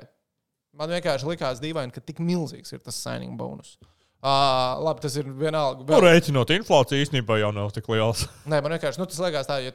Man 0.79 0.89
vienkārši 0.89 1.27
likās 1.27 1.59
dīvaini, 1.61 1.93
ka 1.93 2.01
tik 2.01 2.19
milzīgs 2.23 2.73
ir 2.73 2.79
tas 2.79 2.95
signing 2.95 3.35
bonus. 3.37 3.75
Uh, 4.23 4.79
labi, 4.87 5.03
tas 5.03 5.17
ir 5.19 5.27
vienalga. 5.27 5.83
Nu, 5.83 5.89
Vēl, 5.89 6.05
rēķinot 6.05 6.53
inflāciju, 6.55 7.03
īstenībā 7.03 7.41
jau 7.41 7.49
nav 7.57 7.73
tik 7.75 7.89
liels. 7.91 8.29
nē, 8.51 8.61
man 8.63 8.77
vienkārši 8.77 9.03
nu, 9.03 9.07
tas 9.11 9.19
liekas 9.25 9.49
tā, 9.49 9.57
ja, 9.65 9.73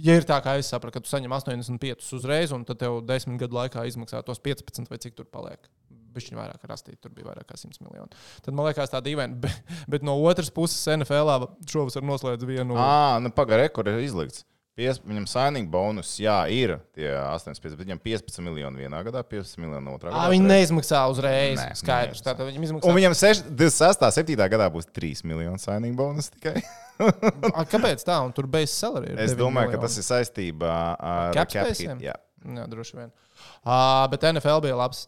ja 0.00 0.16
ir 0.16 0.24
tā, 0.28 0.38
kā 0.44 0.54
es 0.56 0.70
sapratu, 0.72 0.96
ka 0.96 1.04
tu 1.04 1.12
saņem 1.12 1.34
85 1.36 2.08
uzreiz, 2.16 2.54
un 2.56 2.64
tad 2.64 2.80
tev 2.80 3.02
10 3.04 3.36
gadu 3.42 3.58
laikā 3.58 3.84
izmaksā 3.90 4.22
tos 4.24 4.40
15 4.40 4.88
vai 4.88 5.00
cik 5.04 5.18
tur 5.18 5.28
paliek. 5.28 5.68
Viņš 6.10 6.30
viņu 6.30 6.40
vairāk 6.40 6.64
rastīt, 6.66 6.96
tur 7.04 7.12
bija 7.14 7.28
vairāk 7.28 7.52
kā 7.52 7.60
100 7.60 7.84
miljoni. 7.84 8.16
Tad 8.42 8.56
man 8.56 8.66
liekas, 8.66 8.90
tā 8.90 9.02
dīvaini. 9.04 9.36
Bet, 9.44 9.76
bet 9.92 10.08
no 10.08 10.16
otras 10.24 10.48
puses, 10.50 10.80
NFL 10.96 11.52
šovasar 11.70 12.02
noslēdz 12.08 12.48
vienu. 12.48 12.80
Ā, 12.80 13.20
nu 13.22 13.30
pagaidi, 13.36 13.68
kur 13.76 13.92
ir 13.92 14.00
izlikts. 14.02 14.42
Pies, 14.80 14.96
viņam 15.04 15.26
signing 15.28 15.66
bonus, 15.68 16.14
jā, 16.22 16.38
ir 16.48 16.72
tie 16.96 17.10
85, 17.12 17.74
bet 17.76 17.84
viņam 17.84 17.98
15 18.00 18.40
miljoni 18.46 18.80
vienā 18.80 19.02
gadā, 19.04 19.20
15 19.28 19.60
miljoni 19.60 19.92
otrā 19.92 20.08
gadā. 20.14 20.30
viņi 20.32 20.46
neizmaksā 20.48 21.02
uzreiz. 21.12 21.58
Nē, 21.60 21.66
Skaidrs. 21.76 22.22
Tātad 22.24 22.48
viņam 22.48 22.64
izmaksā. 22.64 22.88
Un 22.88 22.96
viņam 22.96 23.16
6, 23.18 23.50
26, 23.60 24.06
7 24.22 24.48
gadā 24.54 24.70
būs 24.72 24.88
3 24.96 25.20
miljoni 25.28 25.60
signing 25.60 25.98
bonus 25.98 26.30
tikai. 26.32 26.62
A, 27.56 27.66
kāpēc 27.68 28.02
tā? 28.08 28.16
Un 28.24 28.32
tur 28.36 28.48
beigas 28.48 28.72
salary 28.80 29.12
ir. 29.12 29.20
Es 29.20 29.32
9 29.36 29.40
domāju, 29.42 29.70
ka 29.74 29.76
miljoni. 29.76 29.84
tas 29.88 30.00
ir 30.00 30.06
saistībā 30.08 30.72
ar 30.96 31.36
Cap 31.36 31.52
cap 31.52 31.68
spaciem? 31.68 32.00
hit, 32.00 32.08
Jā. 32.08 32.16
Jā, 32.56 32.64
droši 32.72 32.96
vien. 32.96 33.12
Uh, 33.60 34.06
bet 34.12 34.24
NFL 34.32 34.62
bija 34.64 34.76
labs. 34.80 35.04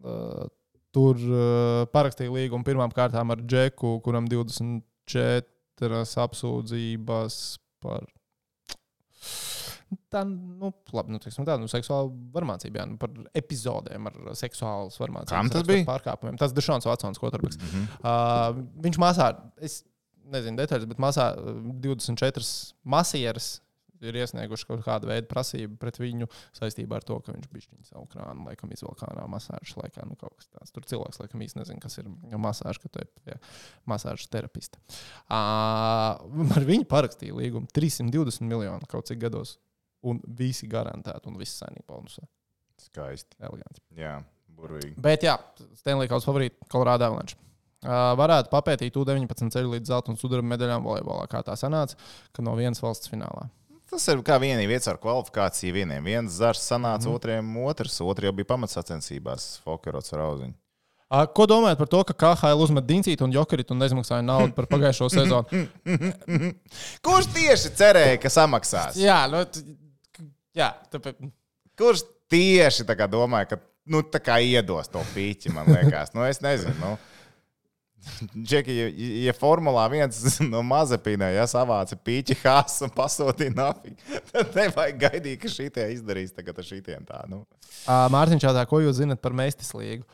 Uh, 0.00 0.46
tur 0.96 1.20
uh, 1.20 1.84
parakstīja 1.92 2.32
līgumu 2.32 2.64
pirmām 2.64 2.92
kārtām 2.96 3.32
ar 3.34 3.44
Džeku, 3.44 3.98
kuram 4.04 4.24
24 4.32 5.44
apsūdzības 6.24 7.40
par. 7.84 8.06
Tā, 10.10 10.24
nu, 10.26 10.72
labi, 10.96 11.12
nu, 11.14 11.20
teiksim, 11.22 11.44
tā, 11.46 11.54
nu, 11.62 11.68
seksuāla 11.70 12.08
varmācība, 12.34 12.80
jā, 12.80 12.86
nu, 12.90 12.96
par 12.98 13.12
epizodēm 13.38 14.08
ar 14.10 14.16
seksuālas 14.38 14.96
varmācības 14.98 15.34
Kam 15.34 15.50
tas 15.52 15.66
bija? 15.68 15.84
Pārkāpumiem. 15.86 16.38
Tas 16.40 16.54
Dešons 16.56 16.88
Vatsons, 16.88 17.20
ko 17.22 17.30
tur 17.30 17.44
bija. 17.46 17.58
Mhm. 17.60 17.84
Uh, 18.00 18.64
viņš 18.86 18.98
masā, 19.02 19.30
es 19.62 19.84
nezinu 20.32 20.58
detaļas, 20.58 20.88
bet 20.90 21.02
masā 21.02 21.28
uh, 21.38 21.62
24 21.86 22.50
masieras 22.96 23.52
ir 24.04 24.18
iesnieguši 24.20 24.66
kaut 24.68 24.82
kādu 24.84 25.08
veidu 25.10 25.28
prasību 25.30 25.78
pret 25.80 25.98
viņu 26.00 26.28
saistībā 26.56 26.98
ar 26.98 27.06
to, 27.06 27.18
ka 27.24 27.34
viņš 27.34 27.46
bija 27.52 27.86
savu 27.86 28.06
krānu, 28.12 28.46
laikam, 28.48 28.72
izvilka 28.74 29.08
ārā 29.08 29.26
masāžas 29.30 29.76
laikā. 29.78 30.04
Nu. 30.08 30.16
Tur 30.18 30.88
cilvēks, 30.90 31.20
laikam, 31.22 31.44
īsti 31.46 31.60
nezina, 31.60 31.82
kas 31.82 31.98
ir 32.02 32.10
masāža, 32.34 32.82
ka 32.82 32.92
tu 32.92 33.04
esi 33.04 33.38
masāžas 33.88 34.30
terapiste. 34.32 34.82
Uh, 35.30 36.18
ar 36.58 36.68
viņu 36.68 36.88
parakstīja 36.90 37.36
līgumu 37.38 37.70
320 37.76 38.50
miljonu 38.50 38.90
kaut 38.90 39.08
cik 39.10 39.22
gados. 39.22 39.56
Un 40.06 40.20
visi 40.38 40.68
garantēti, 40.70 41.26
un 41.30 41.38
viss 41.40 41.58
saimnieks 41.60 41.88
bonusā. 41.90 42.22
Skaisti. 42.80 43.38
Eleganti. 43.40 43.82
Jā, 43.96 44.18
burvīgi. 44.56 44.94
Bet, 45.02 45.24
jā, 45.26 45.36
Stanley 45.80 46.10
Kausa 46.10 46.28
favorīti 46.28 46.68
Colorado 46.72 47.08
Avalanche. 47.08 47.38
Uh, 47.86 48.12
varētu 48.18 48.50
papētīt 48.50 48.96
U-19 48.98 49.52
ceļu 49.52 49.76
līdz 49.76 49.92
zelta 49.92 50.10
un 50.10 50.18
sudraba 50.18 50.48
medaļām 50.54 50.82
volejbolā, 50.82 51.28
kā 51.30 51.42
tā 51.46 51.54
sanāca, 51.60 51.98
ka 52.34 52.42
no 52.42 52.56
vienas 52.58 52.80
valsts 52.82 53.10
finālā. 53.12 53.46
Tas 53.86 54.02
ir 54.10 54.22
kā 54.26 54.40
vienīgi 54.42 54.66
vietas 54.72 54.90
ar 54.90 54.98
kvalifikāciju. 54.98 55.74
Vieniem 55.76 56.08
viens 56.08 56.38
zars 56.40 56.64
sanāca, 56.66 57.06
mm. 57.06 57.14
otriem 57.14 57.52
otrs. 57.62 58.00
Otrs 58.02 58.26
jau 58.26 58.32
bija 58.34 58.48
pamatsacensībās, 58.50 59.60
Fokerots 59.62 60.14
ar 60.16 60.24
auziņu. 60.24 60.56
Uh, 61.06 61.22
ko 61.30 61.46
domājat 61.46 61.78
par 61.78 61.90
to, 61.92 62.00
ka 62.08 62.16
KHL 62.18 62.64
uzmet 62.64 62.86
Dincītu 62.88 63.22
un 63.22 63.34
Jokeritu 63.36 63.76
un 63.76 63.84
nezmaksāja 63.84 64.24
naudu 64.26 64.56
par 64.56 64.66
pagājušo 64.72 65.06
sezonu? 65.14 65.62
Kurš 67.06 67.28
tieši 67.36 67.70
cerēja, 67.78 68.16
ka 68.24 68.32
samaksās? 68.34 68.98
jā, 68.98 69.20
nu, 69.30 69.44
jā, 70.56 70.70
tāpēc. 70.92 71.20
Kurš 71.76 72.06
tieši 72.32 72.86
domāja, 73.10 73.52
ka 73.52 73.60
nu, 73.86 74.02
tā 74.02 74.20
kā 74.22 74.38
iedos 74.42 74.88
to 74.90 75.02
pīķi, 75.14 75.52
man 75.54 75.68
liekas. 75.70 76.14
Nu, 76.16 76.24
es 76.26 76.40
nezinu. 76.44 76.74
Nu. 76.80 76.96
Džeki, 78.46 78.74
ja, 78.76 78.86
ja 79.26 79.32
Formulā 79.34 79.86
viens 79.90 80.20
no 80.52 80.62
Mazepīnai 80.66 81.32
ja, 81.34 81.46
savāca 81.50 81.98
pīķi 82.06 82.36
hāsu 82.44 82.86
un 82.86 82.92
pasūtīja 82.94 83.54
nafīgi, 83.56 84.20
tad 84.30 84.54
nevajag 84.54 85.00
gaidīt, 85.00 85.40
ka 85.42 85.50
šī 85.50 85.66
tie 85.74 85.88
izdarīs 85.94 86.34
tagad 86.36 86.60
ar 86.62 86.68
šitiem 86.68 87.06
tā. 87.08 87.24
Nu. 87.30 87.42
Uh, 87.82 88.06
Mārtiņš 88.14 88.46
jautā, 88.46 88.62
ko 88.70 88.82
jūs 88.84 89.00
zinat 89.00 89.22
par 89.22 89.34
Meistis 89.36 89.72
līgu? 89.74 90.06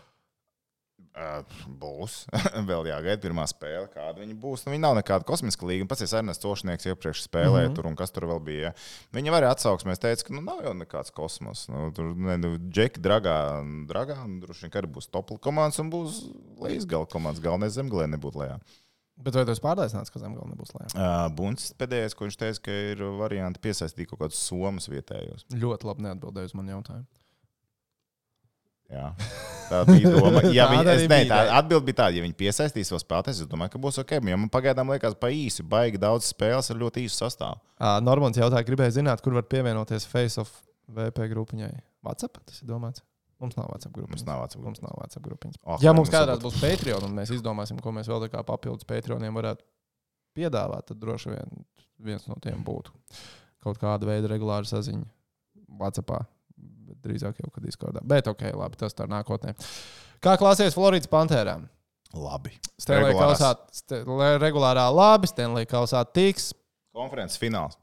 Uh, 1.13 1.43
būs. 1.77 2.23
Vēl 2.71 2.87
jāgaida 2.89 3.21
pirmā 3.21 3.45
spēle, 3.51 3.85
kāda 3.93 4.23
viņa 4.23 4.37
būs. 4.41 4.63
Nu, 4.65 4.73
viņa 4.73 4.81
nav 4.87 4.95
nekāda 4.97 5.27
kosmiska 5.29 5.67
līnija. 5.69 5.85
Pats 5.91 6.07
ir 6.07 6.15
Ernsts 6.23 6.49
Ošnieks 6.49 6.89
iepriekš 6.89 7.27
spēlēja 7.27 7.67
mm 7.67 7.69
-hmm. 7.69 7.77
tur, 7.77 7.89
un 7.91 7.99
kas 8.01 8.15
tur 8.17 8.25
vēl 8.31 8.41
bija. 8.41 8.71
Viņa 9.13 9.35
arī 9.37 9.51
atsauksmēs 9.51 10.01
teica, 10.01 10.25
ka 10.25 10.33
nu, 10.33 10.41
nav 10.47 10.63
jau 10.65 10.73
nekāds 10.73 11.13
kosmos. 11.13 11.67
Nu, 11.69 11.91
tur 11.93 12.17
ne, 12.17 12.39
nu, 12.41 12.55
Džeki, 12.57 13.05
dragā, 13.05 13.37
dragā 13.93 14.17
un 14.25 14.41
droši 14.41 14.65
vien, 14.65 14.73
ka 14.73 14.81
arī 14.81 14.89
būs 14.97 15.13
topla 15.13 15.37
komandas 15.37 15.85
un 15.85 15.93
būs 15.93 16.25
līdz 16.65 16.89
gala 16.89 17.07
komandas. 17.13 17.45
Galvenais 17.45 17.77
zemgalē 17.77 18.09
nebūtu 18.17 18.41
lejā. 18.47 18.59
Bet 19.21 19.37
vai 19.37 19.45
tu 19.45 19.53
esi 19.53 19.61
pārliecināts, 19.61 20.11
ka 20.11 20.19
zemgala 20.19 20.49
nebūs 20.49 20.73
lēna? 20.73 20.93
Uh, 20.97 21.29
Buncis 21.37 21.77
pēdējais, 21.77 22.17
ko 22.17 22.25
viņš 22.25 22.41
teica, 22.41 22.65
ka 22.65 22.83
ir 22.89 23.05
varianti 23.21 23.61
piesaistīt 23.61 24.09
kaut 24.09 24.25
kādus 24.25 24.41
somas 24.41 24.89
vietējos. 24.89 25.45
Ļoti 25.53 25.93
labi 25.93 26.09
neatbildēju 26.09 26.55
uz 26.55 26.57
manu 26.57 26.79
jautājumu. 26.79 27.09
Jā. 28.89 29.11
Tā 29.69 29.83
bija 29.89 30.13
doma. 30.15 30.43
Ja 30.57 30.67
viņi, 30.71 30.89
es, 30.95 31.05
ne, 31.11 31.21
tā 31.31 31.39
jā. 31.47 31.55
atbilde 31.59 31.87
bija 31.89 31.99
tāda, 32.03 32.19
ja 32.19 32.25
viņi 32.25 32.37
piesaistīs 32.39 32.93
vēl 32.93 33.03
spēlētājus, 33.03 33.45
es 33.45 33.51
domāju, 33.51 33.75
ka 33.75 33.83
būs 33.83 34.01
ok. 34.03 34.17
Jo 34.33 34.41
man 34.41 34.51
pagaidām 34.53 34.93
liekas, 34.93 35.17
pa 35.21 35.31
īsi, 35.33 35.65
baigi 35.67 36.01
daudz 36.03 36.29
spēles 36.33 36.73
ar 36.73 36.81
ļoti 36.83 37.07
īsu 37.07 37.21
sastāvu. 37.23 37.61
Uh, 37.79 37.97
Normāls 38.05 38.39
jautāja, 38.41 38.67
gribēja 38.69 38.99
zināt, 38.99 39.23
kur 39.25 39.37
var 39.39 39.47
pievienoties 39.49 40.09
Face 40.11 40.41
of 40.43 40.51
VP 40.93 41.31
grupiņai. 41.33 41.73
WhatsApp 42.07 42.43
tas 42.45 42.63
ir 42.63 42.71
domāts. 42.71 43.05
Mums 43.43 43.57
nav 43.59 43.71
WhatsApp 43.73 43.95
grupiņas. 43.97 44.23
Mums 44.23 44.29
nav 44.29 44.43
WhatsApp 44.43 44.67
Mums 44.67 44.83
nav 44.85 44.99
WhatsApp 45.01 45.27
grupiņas. 45.27 45.61
Oh, 45.65 45.79
Ja 45.83 45.91
vai 45.91 45.99
mums 45.99 46.13
kādreiz 46.13 46.43
būs 46.43 46.59
Patreon, 46.63 47.07
un 47.09 47.17
mēs 47.17 47.33
izdomāsim, 47.35 47.81
ko 47.83 47.95
mēs 47.95 48.11
vēl 48.11 48.23
tā 48.27 48.31
kā 48.31 48.43
papildus 48.47 48.87
Patreoniem 48.87 49.35
varētu 49.35 49.67
piedāvāt, 50.39 50.87
tad 50.91 51.01
droši 51.03 51.33
vien 51.35 51.65
viens 52.03 52.27
no 52.31 52.39
tiem 52.43 52.63
būtu 52.67 52.95
kaut 53.63 53.79
kāda 53.83 54.09
veida 54.09 54.31
regulāra 54.31 54.67
saziņa 54.67 55.07
WhatsApp. 55.81 56.27
Drīzāk 57.03 57.41
jau 57.43 57.51
kad 57.55 57.65
Discordā. 57.67 58.03
Bet 58.07 58.29
ok, 58.31 58.45
labi, 58.59 58.79
tas 58.81 58.95
tā 58.95 59.07
nākotnē. 59.11 59.55
Kā 60.23 60.37
klāsies 60.41 60.75
Floridas 60.77 61.11
Pantērām? 61.11 61.65
Labi. 62.15 62.53
Stanley 62.79 63.11
Regulārās. 63.15 63.41
Kausā, 63.41 63.53
st 63.73 64.03
regulārā 64.43 64.85
labi, 64.93 65.31
Stanley 65.31 65.67
Kausā 65.71 66.03
tiks. 66.15 66.51
Konferences 66.93 67.41
fināls. 67.41 67.79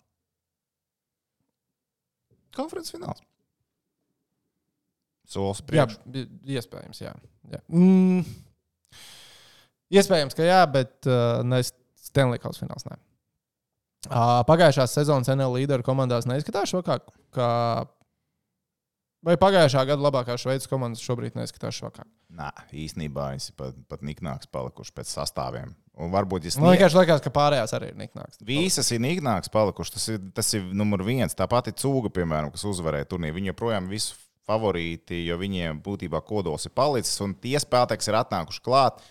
Konferences 2.55 2.93
fināls. 2.93 3.21
Solis 5.29 5.61
Jā, 5.61 5.85
priekš. 5.85 5.97
bi- 6.09 6.55
iespējams, 6.57 7.01
jā. 7.03 7.11
jā. 7.53 7.59
Mm. 7.69 8.23
Iespējams, 9.93 10.35
ka 10.37 10.45
jā, 10.45 10.61
bet 10.69 11.09
uh, 11.09 11.41
ne 11.45 11.59
Stanley 11.65 12.41
Kausa 12.41 12.63
fināls. 12.63 12.85
Nē. 12.89 12.97
Uh, 14.09 14.39
pagājušās 14.47 14.93
sezonas 14.95 15.29
NL 15.33 15.53
līderu 15.57 15.85
komandās 15.85 16.25
neizskatās 16.29 16.71
šo 16.71 16.81
kā, 16.85 16.97
kā. 17.35 17.49
Vai 19.25 19.35
pagājušā 19.35 19.81
gada 19.83 19.99
labākā 19.99 20.37
šveices 20.39 20.69
komandas 20.71 21.03
šobrīd 21.03 21.35
neizskatās 21.35 21.75
šokā? 21.75 22.05
Nē, 22.39 22.53
īstenībā 22.85 23.33
viņš 23.33 23.49
ir 23.51 23.55
pat, 23.59 23.75
pat 23.91 24.05
niknāks 24.05 24.47
palikuši 24.53 24.93
pēc 24.95 25.11
sastāviem. 25.11 25.73
Un 25.99 26.13
varbūt, 26.13 26.45
Man 26.47 26.55
snie... 26.55 26.69
vienkārši 26.77 26.95
liekas, 27.01 27.23
ka 27.25 27.33
pārējās 27.35 27.73
arī 27.75 27.89
ir 27.91 27.97
niknāks. 27.99 28.39
Visas 28.47 28.87
ir 28.95 29.01
niknāks 29.03 29.51
palikušas. 29.51 29.91
Tas 29.97 30.07
ir, 30.13 30.21
tas 30.37 30.53
ir 30.55 30.69
numur 30.71 31.03
viens. 31.03 31.35
Tā 31.35 31.49
pati 31.51 31.75
cūga, 31.75 32.13
piemēram, 32.15 32.53
kas 32.53 32.63
uzvarēja 32.69 33.09
turnīru. 33.11 33.35
Viņi 33.35 33.51
joprojām 33.51 33.89
visu 33.91 34.15
favorīti, 34.47 35.19
jo 35.27 35.35
viņiem 35.41 35.81
būtībā 35.83 36.21
kodols 36.25 36.69
ir 36.69 36.73
palicis. 36.77 37.19
Un 37.25 37.35
tie 37.43 37.57
spēlētāji, 37.59 37.99
kas 37.99 38.11
ir 38.13 38.19
atnākuši 38.21 38.63
klāt, 38.63 39.03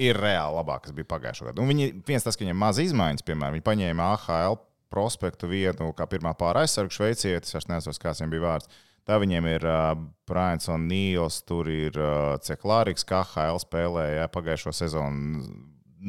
ir 0.00 0.22
reāli 0.22 0.60
labāk, 0.60 0.86
kas 0.86 0.94
bija 0.94 1.10
pagājušajā 1.10 1.50
gadā. 1.50 1.64
Un 1.64 1.74
viņi, 1.74 1.90
viens 2.06 2.22
tas, 2.22 2.38
ka 2.38 2.46
viņiem 2.46 2.62
maz 2.62 2.78
izmaiņas, 2.82 3.26
piemēram, 3.26 3.58
viņi 3.58 3.66
paņēma 3.66 4.08
AHL 4.14 4.60
prospektu 4.92 5.50
vietu 5.50 5.90
kā 5.96 6.06
pirmā 6.06 6.36
pāra 6.38 6.62
aizsargu 6.62 6.94
šveicietis. 6.94 7.56
Es 7.58 7.68
nezinu, 7.68 7.98
kāds 8.00 8.22
viņam 8.22 8.34
bija 8.36 8.46
vārds. 8.46 8.82
Tā 9.08 9.18
viņiem 9.18 9.48
ir 9.50 9.66
uh, 9.66 9.90
Brians 10.30 10.68
un 10.70 10.86
Nīls, 10.90 11.40
tur 11.48 11.70
ir 11.72 11.98
uh, 11.98 12.38
Ceklāriks, 12.44 13.06
kā 13.08 13.24
HL 13.26 13.58
spēlēja 13.62 14.30
pagājušo 14.32 14.74
sezonu 14.76 15.42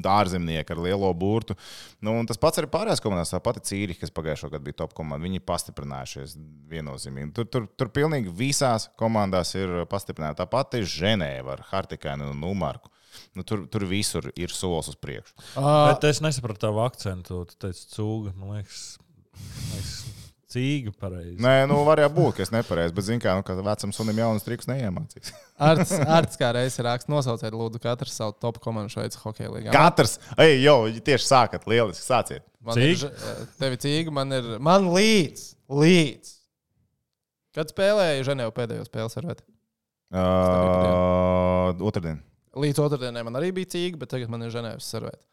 ārzemnieki 0.02 0.74
ar 0.74 0.82
lielo 0.82 1.10
burtu. 1.14 1.56
Nu, 2.02 2.16
un 2.20 2.28
tas 2.30 2.39
pats 2.41 2.62
arī 2.62 2.70
pārējās 2.72 3.02
komandās. 3.04 3.34
Tā 3.34 3.41
pati 3.44 3.64
Cīriņa, 3.70 4.00
kas 4.02 4.14
pagājušajā 4.16 4.56
gadā 4.56 4.66
bija 4.66 4.80
top 4.82 4.96
komanda, 4.98 5.26
viņi 5.26 5.41
ir 5.41 5.46
pastiprinājušies 5.50 6.36
viennozīmīgi. 6.72 7.34
Tur, 7.38 7.50
tur, 7.54 7.68
tur 7.78 7.91
pilnīgi 7.94 8.34
visās 8.34 8.89
komandās 9.00 9.54
ir 9.58 9.84
pastiprināta. 9.91 10.44
Tā 10.44 10.50
pati 10.50 10.84
Ženēva 10.88 11.58
ar 11.58 11.66
Hartikānu 11.72 12.32
un 12.34 12.41
Numarku. 12.41 12.89
Nu, 13.38 13.46
tur, 13.46 13.68
tur 13.70 13.86
visur 13.86 14.32
ir 14.34 14.54
solis 14.54 14.89
uz 14.89 14.98
priekšu. 14.98 15.38
Uh, 15.54 15.91
Bet 15.91 16.10
es 16.10 16.22
nesapratu 16.26 16.66
tavu 16.66 16.82
akcentu. 16.86 17.44
Tu 17.50 17.62
teici, 17.62 17.86
cūga. 17.94 18.34
Man 18.39 18.58
liekas, 18.58 18.88
man 19.38 19.76
liekas 19.76 19.94
cīga 20.54 20.93
pareizi. 21.01 21.36
Nē, 21.43 21.54
nu, 21.70 21.80
var 21.88 21.99
jau 22.04 22.10
būt, 22.14 22.36
ka 22.38 22.43
es 22.45 22.51
nepareizi, 22.54 22.93
bet, 22.95 23.08
zinu, 23.08 23.22
kā, 23.24 23.34
nu, 23.39 23.45
ka 23.47 23.56
vecam 23.66 23.93
sunim 23.95 24.22
jaunas 24.22 24.45
trikus 24.45 24.70
neiemācīs. 24.70 25.34
Arts, 25.70 25.93
Arts 26.06 26.39
kā 26.39 26.51
reizes 26.56 26.80
raksta, 26.86 27.12
nosauciet, 27.14 27.54
lūdzu, 27.58 27.82
katrs 27.84 28.16
savu 28.22 28.36
top 28.41 28.62
komandu 28.64 28.93
šeit, 28.93 29.18
hockey 29.24 29.49
līgā. 29.49 29.74
Katrs, 29.74 30.20
ej, 30.38 30.60
jau 30.64 30.78
tieši 31.10 31.26
sākat, 31.28 31.66
lieliski 31.70 32.06
sāciet. 32.06 32.45
Man 32.64 32.80
ir, 32.80 32.93
Cīga? 32.95 33.10
ž- 33.12 33.47
tevi 33.60 33.82
cīga, 33.84 34.14
man 34.16 34.32
ir, 34.38 34.51
man 34.64 34.86
līdz, 34.93 35.41
līdz. 35.84 36.30
Kad 37.54 37.74
spēlēju 37.74 38.24
Ženēvu 38.30 38.54
pēdējo 38.56 38.86
spēli 38.88 39.12
serveti? 39.14 39.43
Uh, 40.14 41.74
otrdien. 41.86 42.20
Līdz 42.58 42.80
otrdienai 42.84 43.24
man 43.26 43.38
arī 43.39 43.49
bija 43.56 43.72
cīga, 43.74 43.97
bet 44.04 44.12
tagad 44.14 44.30
man 44.30 44.45
ir 44.45 44.51
Ženēvas 44.54 44.86
serveti. 44.93 45.24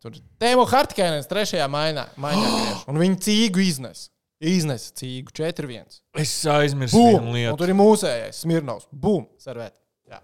Tur 0.00 0.14
Tēmo 0.40 0.64
Hartkēnens 0.68 1.28
trešajā 1.28 1.66
mainā, 1.68 2.06
mainā 2.20 2.40
griež, 2.54 2.84
un 2.88 3.00
viņi 3.00 3.18
cīgu 3.26 3.60
iznes. 3.66 4.06
Iznes 4.40 4.86
cīgu 4.96 5.34
4-1. 5.36 5.98
Es 6.16 6.32
aizmirsu 6.48 6.96
Bum! 6.96 7.10
vienu 7.10 7.26
Un 7.28 7.34
lietu. 7.36 7.56
tur 7.60 7.68
ir 7.72 7.76
mūsējais, 7.76 8.38
Smirnovs. 8.46 8.86
Bum! 8.90 9.26
Serveti. 9.42 9.76
Jā. 10.08 10.22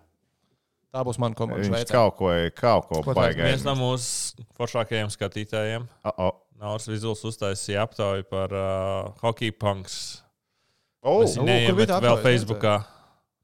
Tā 0.94 1.02
būs 1.04 1.18
mana 1.20 1.36
komanda. 1.36 1.60
Viņš 1.60 1.72
Šveicē. 1.74 1.92
kaut 1.92 2.16
ko, 2.16 2.30
kaut 2.56 2.88
ko 2.88 3.02
Ko 3.10 3.16
baigā. 3.18 3.44
Viens 3.50 3.64
no 3.66 3.74
mūsu 3.76 4.40
foršākajiem 4.56 5.12
skatītājiem, 5.12 5.84
Oh, 6.08 6.14
oh. 6.30 6.34
Nauris 6.56 6.86
Vizuls, 6.88 7.20
uztaisīja 7.28 7.82
aptauju 7.84 8.24
par 8.30 8.52
uh, 8.56 9.10
hockey 9.20 9.50
punks. 9.52 10.22
Oh, 11.04 11.20
Mēs 11.20 11.34
kur 11.36 11.44
viņu 11.44 11.52
bija 11.52 11.66
neiemetam 11.66 11.98
tā 12.00 12.00
vēl 12.00 12.14
aptauja? 12.16 12.24
Facebookā. 12.24 12.76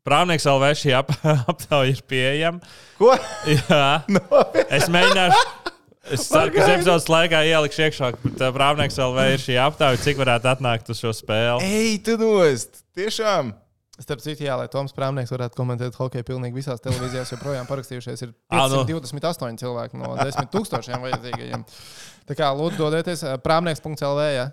Prāvnieks 0.09 0.47
LV 0.49 0.71
šī 0.81 0.95
ap, 0.97 1.13
aptauja 1.53 1.93
ir 1.93 2.01
pieejama. 2.09 2.65
ko? 2.97 3.13
Jā, 3.53 4.01
es 4.73 4.89
mēģināšu. 4.89 5.45
Es 6.11 6.25
ceru, 6.27 6.51
ka 6.51 6.65
šī 6.67 6.73
epizodes 6.81 7.07
laikā 7.07 7.45
ielikšu 7.47 7.85
iekšā, 7.87 8.09
bet 8.25 8.41
uh, 8.43 8.49
Prāvnieks 8.55 8.97
LV 8.99 9.27
ir 9.37 9.43
šī 9.43 9.59
aptauja, 9.63 10.01
cik 10.03 10.19
varētu 10.19 10.49
atnākt 10.51 10.91
uz 10.91 10.99
šo 10.99 11.13
spēli. 11.15 11.63
Ej, 11.63 11.93
tu 12.09 12.17
nost! 12.19 12.83
Tiešām! 12.99 13.53
Starp 14.03 14.23
citu, 14.25 14.43
jā, 14.43 14.57
lai 14.59 14.67
Toms 14.73 14.91
Prāmnieks 14.97 15.31
varētu 15.31 15.55
komentēt 15.55 15.95
hokeju 15.95 16.27
pilnīgi 16.27 16.59
visās 16.59 16.83
televīzijās, 16.83 17.31
joprojām 17.37 17.69
parakstījušies 17.69 18.25
ir 18.27 18.33
Ā, 18.51 18.65
nu. 18.73 18.83
528 18.89 19.63
cilvēki 19.63 20.01
no 20.01 20.17
10 20.19 20.51
tūkstošiem 20.51 21.07
vajadzīgajiem. 21.07 21.63
Tā 22.27 22.39
kā 22.41 22.51
lūdzu, 22.57 22.81
dodieties 22.83 23.23
prāmnieks.lv. 23.45 24.27
Jā, 24.33 24.49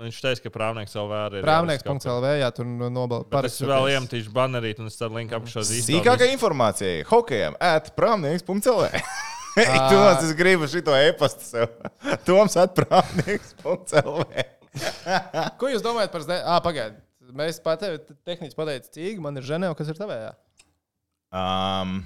Viņš 0.00 0.20
teica, 0.24 0.44
ka 0.46 0.52
Prāvnieks 0.52 0.94
LV 0.96 1.16
ir. 1.38 1.42
prāmnieks.lv. 1.44 2.28
Jā, 2.40 2.52
tur 2.56 2.68
nobalst 2.68 3.34
Es 3.48 3.58
vēl 3.60 3.90
iemetīšu 3.96 4.32
banerīt, 4.36 4.80
un 4.80 4.88
es 4.88 4.96
tad 5.00 5.12
linku 5.16 5.36
apakšā 5.36 5.64
īsto. 5.64 5.80
Sīkākā 5.90 6.28
informācija 6.32 7.04
hokejam 7.08 7.56
at 7.60 7.92
prāmnieks.cl. 7.96 8.88
Nost, 9.56 10.24
es 10.24 10.32
gribu 10.38 10.68
šito 10.70 10.94
e-pastu 10.94 11.46
sev. 11.46 11.72
Toms 12.26 12.56
at 12.60 12.76
prāmnieks.cl. 12.76 14.22
Ko 15.60 15.70
jūs 15.70 15.82
domājat 15.84 16.12
par 16.14 16.24
zdē? 16.26 16.38
Ah, 16.46 16.60
pagaidiet. 16.64 17.02
Mēs 17.36 17.60
pat 17.62 17.82
tevi 17.82 18.00
tehniski 18.26 18.58
pateicām, 18.58 18.90
cīgi, 18.94 19.22
man 19.22 19.38
ir 19.38 19.46
ženēva, 19.46 19.76
kas 19.78 19.90
ir 19.92 19.98
tavējā. 19.98 20.32
Um, 21.30 22.00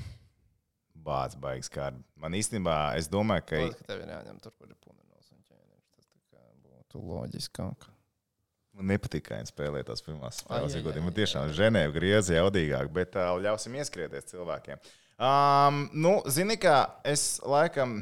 Bācis 1.04 1.40
baigs 1.40 1.70
kārbi. 1.72 2.02
Man 2.20 2.36
īstenībā, 2.36 2.76
es 3.00 3.08
domāju, 3.12 3.46
ka 3.48 3.62
Lūdzu, 3.62 3.78
ka 3.80 3.88
tev 3.92 4.02
ir 4.04 4.12
jāņem 4.12 4.36
tur, 4.44 4.52
kur 4.52 4.68
ir 4.68 4.76
punenos 4.76 5.30
un 5.32 5.40
ķēniņš. 5.40 5.86
Tas 5.96 6.08
tā 6.10 6.20
kā 6.28 6.44
būtu 6.60 7.04
loģiskāk. 7.08 7.88
Man 8.74 8.90
nepatīk, 8.94 9.24
kā 9.28 9.38
viņi 9.38 9.50
spēlē 9.52 9.84
tās 9.86 10.02
pirmās 10.04 10.42
spēles. 10.42 10.74
ai, 10.74 10.82
godīgi. 10.84 11.02
ai, 11.02 11.06
Man 11.08 11.16
tiešām 11.16 11.54
Ženēva 11.54 11.94
griezā 11.94 12.36
jaudīgāk, 12.40 12.90
bet 12.94 13.16
uh, 13.18 13.32
ļausim 13.44 13.78
ieskrieties 13.80 14.30
cilvēkiem. 14.32 14.82
Um, 15.14 15.84
nu, 15.94 16.18
zini, 16.26 16.58
kā 16.60 16.78
es 17.06 17.36
laikam. 17.46 18.00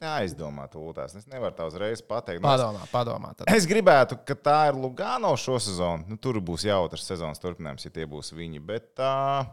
Aizdomā, 0.00 0.64
tūlītās. 0.72 1.12
Es 1.18 1.26
nevaru 1.28 1.52
tā 1.58 1.66
uzreiz 1.68 2.00
pateikt. 2.00 2.40
Nu, 2.40 2.46
Padomā, 2.48 2.86
padomā. 2.88 3.34
Tad. 3.36 3.50
Es 3.52 3.66
gribētu, 3.68 4.16
ka 4.24 4.32
tā 4.32 4.54
ir 4.70 4.78
Lugano 4.80 5.34
šo 5.36 5.58
sezonu. 5.60 6.06
Nu, 6.08 6.16
tur 6.16 6.38
būs 6.40 6.64
jautrs 6.64 7.04
sezonas 7.04 7.42
turpinājums, 7.42 7.84
ja 7.84 7.92
tie 7.92 8.06
būs 8.08 8.32
viņi. 8.32 8.62
Bet 8.64 8.94
tā. 8.96 9.44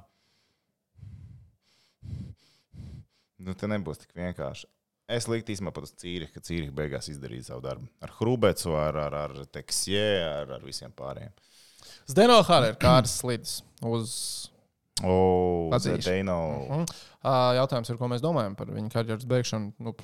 Nu, 3.44 3.52
te 3.60 3.68
nebūs 3.68 4.00
tik 4.06 4.16
vienkārši. 4.16 4.70
Es 5.08 5.24
liktu 5.32 5.54
īstenībā 5.54 5.72
pat 5.72 5.86
uz 5.88 5.94
Cīriku, 5.96 6.34
ka 6.36 6.44
Cīrika 6.44 6.74
beigās 6.76 7.08
izdarīja 7.08 7.54
savu 7.54 7.64
darbu. 7.64 7.88
Ar 8.04 8.12
Hrubecu, 8.18 8.74
ar, 8.76 8.98
ar, 9.06 9.16
ar 9.16 9.38
Teksjē, 9.56 10.08
ar, 10.28 10.52
ar 10.58 10.66
visiem 10.68 10.92
pārējiem. 10.96 11.32
Zdeno 12.12 12.42
Hāra 12.48 12.74
ir 12.74 12.78
kāds 12.82 13.14
slīdis 13.22 13.62
uz. 13.88 14.18
O, 15.06 15.70
Atzīšu. 15.78 16.04
Zedeino. 16.04 16.38
Mhm. 16.66 16.86
Ā, 17.24 17.34
Jautājums 17.62 17.92
ir, 17.94 18.00
ko 18.00 18.12
mēs 18.12 18.24
domājam 18.24 18.56
par 18.60 18.72
viņa 18.74 18.92
karjeras 18.92 19.28
beigšanu. 19.30 19.72
Nu, 19.84 19.96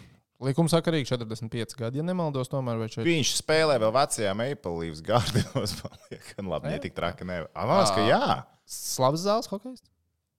likumsakarīgi 0.47 1.09
45 1.11 1.77
gadi, 1.79 1.99
ja 1.99 2.07
nemaldos, 2.07 2.51
tomēr 2.51 2.85
šeit. 2.87 3.03
Viņš 3.07 3.35
spēlē 3.41 3.79
vēl 3.83 3.93
vecajā 3.95 4.33
Maple 4.39 4.75
Leafs 4.79 5.03
gārdos. 5.03 5.77
Labi, 6.53 6.71
ne 6.71 6.79
tik 6.83 6.95
traki. 6.95 7.27
Ne. 7.27 7.43
Avans, 7.59 7.91
ka 7.95 8.07
jā. 8.07 8.43
Slavs 8.69 9.25
zāles 9.25 9.51
hokejs? 9.51 9.83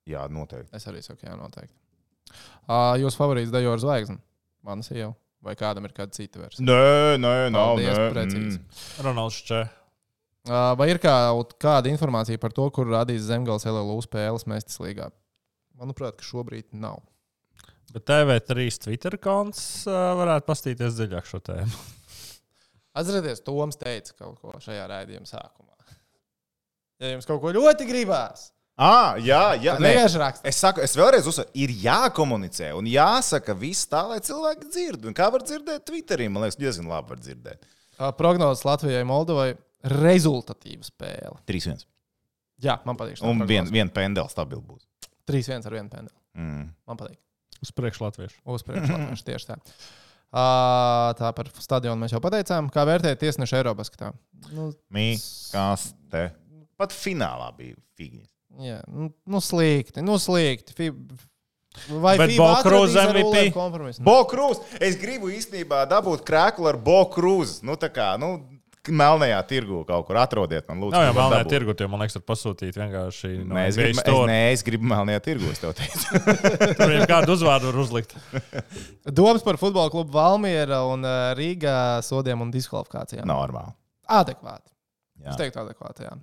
Jā, 0.08 0.24
noteikti. 0.32 0.72
Es 0.76 0.88
arī 0.88 1.00
saku, 1.04 1.26
jā, 1.26 1.36
noteikti. 1.36 1.74
Uh, 2.64 2.94
Jūs 3.00 3.16
favorīts 3.18 3.52
Dejora 3.52 3.80
zvaigzne? 3.80 4.20
Manas 4.64 4.90
jau. 4.92 5.12
Vai 5.44 5.52
kādam 5.60 5.84
ir 5.84 5.92
kāda 5.92 6.16
cita 6.16 6.40
versija? 6.40 6.64
Nē, 6.64 7.16
nē, 7.20 7.32
nav. 7.52 7.74
Paldies, 7.74 7.98
nē, 7.98 8.04
precīzi. 8.14 8.60
mm. 8.60 9.02
Ronalds 9.04 9.40
Čē. 9.44 9.58
Uh, 10.44 10.70
vai 10.76 10.86
ir 10.92 11.00
kaut 11.00 11.52
kāda 11.60 11.88
informācija 11.92 12.40
par 12.40 12.52
to, 12.56 12.64
kur 12.72 12.88
radīs 12.88 13.26
Zemgals 13.28 13.64
LLU 13.68 13.98
spēles 14.04 14.46
Mēstis 14.48 14.80
līgā? 14.80 15.10
Manuprāt, 15.80 16.16
ka 16.20 16.24
šobrīd 16.24 16.70
nav. 16.76 17.02
Bet 17.92 18.06
TV3 18.08 18.66
Twitter 18.86 19.18
konts 19.22 19.60
uh, 19.88 20.14
varētu 20.18 20.48
pastīties 20.48 20.96
dziļāk 20.96 21.28
šo 21.28 21.42
tēmu. 21.44 21.84
Atcerieties, 22.98 23.44
Toms 23.44 23.76
teica 23.80 24.16
kaut 24.16 24.40
ko 24.40 24.56
šajā 24.64 24.88
raidījuma 24.90 25.28
sākumā. 25.28 25.72
Ja 27.02 27.12
jums 27.12 27.28
kaut 27.28 27.42
ko 27.42 27.52
ļoti 27.52 27.88
gribās, 27.88 28.48
Ah, 28.74 29.14
jā, 29.22 29.54
jā. 29.62 29.76
nē. 29.78 29.92
Es 30.50 30.58
saku, 30.58 30.82
es 30.82 30.96
vēlreiz 30.98 31.28
uzsveru, 31.30 31.46
ir 31.62 31.70
jākomunicē 31.84 32.72
un 32.74 32.88
jāsaka 32.90 33.54
viss 33.54 33.86
tā, 33.86 34.00
lai 34.10 34.18
cilvēki 34.24 34.66
dzird. 34.66 35.06
Un 35.06 35.14
kā 35.14 35.28
var 35.30 35.44
dzirdēt 35.46 35.84
Twitterī? 35.86 36.26
Man 36.26 36.42
liekas, 36.42 36.58
diezgan 36.58 36.90
labi 36.90 37.14
var 37.14 37.22
dzirdēt. 37.22 37.68
Prognozes 38.18 38.64
Latvijai, 38.66 39.04
Moldovai- 39.06 39.52
rezultatīva 40.02 40.82
spēle. 40.88 41.38
3-1. 41.46 41.86
Jā, 42.64 42.80
man 42.84 42.98
patīk. 42.98 43.22
Un 43.22 43.46
viena 43.46 43.70
vien 43.70 43.90
pendela 43.90 44.28
stabila 44.32 44.62
būs. 44.62 44.82
3-1 45.30 45.66
ar 45.66 45.78
vienu 45.78 45.90
pendeli. 45.90 46.18
Mm. 46.34 46.66
Man 46.88 46.98
patīk. 46.98 47.20
Uz 47.62 47.70
priekšu 47.70 48.08
latviešu. 48.08 48.40
Uz 48.44 48.66
priekšu 48.66 48.90
latviešu 48.90 49.24
tieši 49.30 49.52
tā. 49.52 49.60
Uh, 50.34 51.14
tā 51.14 51.30
par 51.30 51.46
stadionu 51.62 52.00
mēs 52.02 52.10
jau 52.10 52.18
pateicām. 52.18 52.72
Kā 52.74 52.82
vērtēt 52.88 53.22
tiesnešu 53.22 53.54
Eiropas 53.60 53.86
skatā? 53.86 54.10
Nu, 54.50 54.72
Mī, 54.90 55.12
kas 55.54 55.92
te? 56.10 56.32
Pat 56.74 56.90
finālā 56.90 57.52
bija 57.54 57.78
figņas. 57.94 58.33
Jā, 58.62 58.80
nu, 58.88 59.10
nu 59.26 59.40
slikti, 59.44 60.04
nu 60.04 60.18
slikti. 60.22 60.76
Fi... 60.76 60.90
Vai 61.90 62.14
Bet 62.14 62.30
FIBA 62.30 62.38
Bo 62.38 62.50
Cruz 62.62 62.92
atradīs 62.94 63.00
ar 63.00 63.10
MVP? 63.10 63.30
Ulleru 63.34 63.54
kompromisu? 63.56 64.02
Bo 64.06 64.20
Krūs! 64.30 64.60
Es 64.78 64.94
gribu 65.00 65.32
īstenībā 65.34 65.80
dabūt 65.90 66.22
krēklu 66.26 66.68
ar 66.70 66.78
Bo 66.78 67.00
Krūs. 67.10 67.56
Nu, 67.66 67.74
tā 67.80 67.90
kā, 67.90 68.12
nu, 68.20 68.36
melnajā 68.92 69.38
tirgu 69.48 69.80
kaut 69.88 70.06
kur 70.08 70.18
atrodiet. 70.20 70.66
Man, 70.68 70.82
lūdzu, 70.82 70.96
Nav 70.96 71.06
jau 71.06 71.14
melnajā 71.16 71.46
tirgu, 71.48 71.74
jo 71.78 71.88
man 71.90 72.02
liekas, 72.04 72.16
tur 72.18 72.24
pasūtīt 72.28 72.76
vienkārši 72.78 73.30
no 73.40 73.56
Nē, 73.56 73.64
es 73.70 73.78
gribu, 73.78 74.02
es, 74.02 74.20
nē, 74.28 74.38
es 74.52 74.64
gribu 74.66 74.88
melnajā 74.90 75.22
tirgu. 75.24 75.50
Es 75.54 75.62
tev 75.62 75.72
teicu, 75.78 76.20
Tur 76.80 76.92
jau 76.92 77.08
kādu 77.08 77.36
uzvārdu 77.36 77.70
var 77.70 77.80
uzlikt. 77.84 78.14
Domas 79.20 79.46
par 79.46 79.58
futbola 79.60 79.92
klubu 79.92 80.14
Valmiera 80.14 80.82
un 80.90 81.06
uh, 81.06 81.32
Rīgā 81.38 82.02
sodiem 82.04 82.44
un 82.44 82.52
diskvalifikācijām. 82.54 83.26
normāli. 83.28 83.74
Adekvāti. 84.14 84.68
Jā. 85.24 85.32
Es 85.32 85.40
teiktu, 85.40 85.62
adekvāti. 85.64 86.04
Jā. 86.04 86.16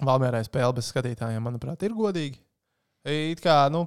Valmierai 0.00 0.40
spēle 0.46 0.72
bez 0.78 0.88
skatītājiem, 0.88 1.42
manuprāt, 1.44 1.82
ir 1.84 1.92
godīgi. 1.96 2.40
It 3.04 3.42
kā, 3.44 3.66
nu, 3.72 3.84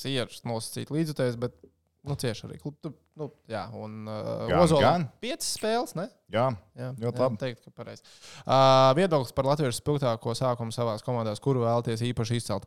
cieši 0.00 0.42
nosacīt 0.48 0.90
līdzutējs, 0.90 1.36
bet, 1.38 1.54
nu, 2.08 2.16
cieši 2.18 2.48
arī. 2.48 2.58
Nu, 3.20 3.28
jā, 3.50 3.62
un 3.78 4.08
uh, 4.10 4.50
Ozola 4.58 4.88
gan. 4.88 5.06
piecas 5.22 5.52
spēles, 5.54 5.94
ne? 5.98 6.08
Jā. 6.34 6.50
Jā, 6.74 6.88
Ļoti 6.98 7.20
labi. 7.22 7.36
Teikt, 7.38 7.60
ka 7.62 7.70
pareizi. 7.70 8.02
Uh, 8.42 8.88
viedoklis 8.98 9.30
par 9.34 9.46
Latvijas 9.46 9.76
spilgtāko 9.78 10.32
sākumu 10.34 10.74
savā 10.74 10.96
komandās, 11.06 11.38
kuru 11.42 11.62
vēlaties 11.62 12.00
īpaši 12.02 12.40
izcelt. 12.40 12.64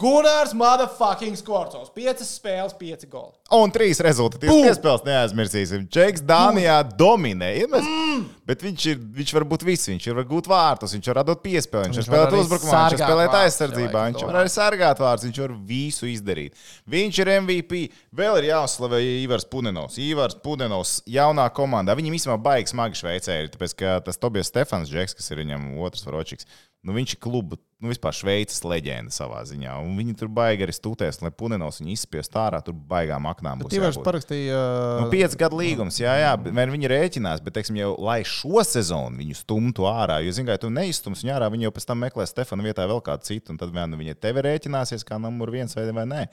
Gunārs 0.00 0.54
Motherfucking 0.56 1.36
Skorcovs. 1.36 1.90
Piecas 1.92 2.30
spēles, 2.32 2.72
pieci 2.80 3.10
goli. 3.12 3.36
Un 3.52 3.74
trīs 3.74 4.00
rezultātus 4.00 4.48
piespēles 4.48 5.04
neaizmirsīsim. 5.04 5.84
Džeks 5.84 6.24
Dānijā 6.24 6.78
dominē. 6.96 7.50
Ja 7.58 7.68
mēs, 7.74 7.84
mm. 7.84 8.22
Bet 8.48 8.64
viņš, 8.64 8.86
ir, 8.94 9.04
viņš 9.20 9.34
var 9.36 9.46
būt 9.52 9.66
viss. 9.68 9.90
Viņš 9.92 10.08
var 10.16 10.28
gūt 10.32 10.48
vārtus, 10.48 10.96
viņš 10.96 11.12
var 11.12 11.20
radot 11.20 11.44
piespēli, 11.44 11.90
viņš, 11.90 12.00
Viņš 12.00 12.08
var 12.08 12.16
spēlēt 12.16 12.38
uzbrukumā, 12.40 12.72
viņš 12.72 12.96
var 12.96 13.04
spēlēt 13.04 13.36
aizsardzībā, 13.42 14.06
viņš 14.08 14.26
var 14.30 14.40
arī 14.40 14.54
sargāt 14.56 15.04
vārdus, 15.04 15.28
viņš 15.28 15.42
var 15.44 15.54
visu 15.68 16.08
izdarīt. 16.08 16.56
Viņš 16.88 17.20
ir 17.20 17.32
MVP. 17.36 17.84
Vēl 18.16 18.40
ir 18.40 18.48
jāuzslavē 18.48 19.02
Ivars 19.20 19.44
Punenovs. 19.52 20.00
Ivars 20.00 20.40
Punenovs 20.40 20.96
jaunā 21.04 21.46
komandā. 21.52 21.94
Viņam 22.00 22.16
īstenībā 22.16 22.40
baigs 22.48 22.72
smagi 22.72 23.01
Šveicē. 23.02 23.38
Ir, 23.42 23.52
tāpēc, 23.54 23.76
ka 23.78 23.96
tas 24.06 24.20
Tobijas 24.22 24.52
Stefans 24.52 24.90
Džeks, 24.92 25.18
kas 25.18 25.32
ir 25.32 25.42
viņam 25.42 25.72
otrs 25.82 26.06
varočiks, 26.06 26.48
nu, 26.82 26.94
viņš 26.96 27.14
ir 27.14 27.18
kluba, 27.22 27.58
nu, 27.82 27.90
vispār 27.90 28.14
Šveices 28.16 28.62
leģenda 28.66 29.14
savā 29.14 29.42
ziņā. 29.46 29.74
Un 29.84 29.94
viņi 29.98 30.16
tur 30.18 30.30
baigi 30.34 30.66
arī 30.66 30.74
stūties, 30.74 31.20
lai 31.22 31.30
Punenovs 31.34 31.78
viņu 31.80 31.92
izspiest 31.94 32.34
ārā, 32.38 32.58
tur 32.64 32.74
baigām 32.74 33.26
aknām. 33.30 33.62
Tīvārs 33.70 33.96
jābūt. 33.96 34.06
parakstīja. 34.06 34.62
Nu, 35.02 35.10
Pieci 35.12 35.38
gadu 35.38 35.60
līgums, 35.60 36.00
jā, 36.02 36.14
jā, 36.22 36.32
bet 36.42 36.72
viņi 36.74 36.90
rēķinās, 36.90 37.42
bet, 37.44 37.56
teiksim, 37.58 37.78
jau 37.78 37.92
lai 38.02 38.20
šo 38.26 38.64
sezonu 38.66 39.22
viņu 39.22 39.38
stumtu 39.38 39.86
ārā, 39.90 40.20
jo, 40.26 40.34
zināmā 40.34 40.56
mērā, 40.56 40.64
tu 40.64 40.72
neizstums 40.74 41.22
viņu 41.22 41.36
ārā, 41.36 41.50
viņi 41.54 41.68
jau 41.68 41.74
pēc 41.78 41.88
tam 41.90 42.02
meklē 42.02 42.26
Stefanu 42.30 42.66
vietā 42.66 42.88
vēl 42.90 43.02
kādu 43.06 43.30
citu, 43.30 43.54
un 43.54 43.62
tad 43.62 43.74
vien 43.74 43.98
viņi 43.98 44.18
tevi 44.18 44.46
rēķināsies 44.48 45.06
kā 45.06 45.20
numur 45.22 45.54
viens 45.54 45.78
vai, 45.78 45.86
vai 45.94 46.08
nē. 46.08 46.26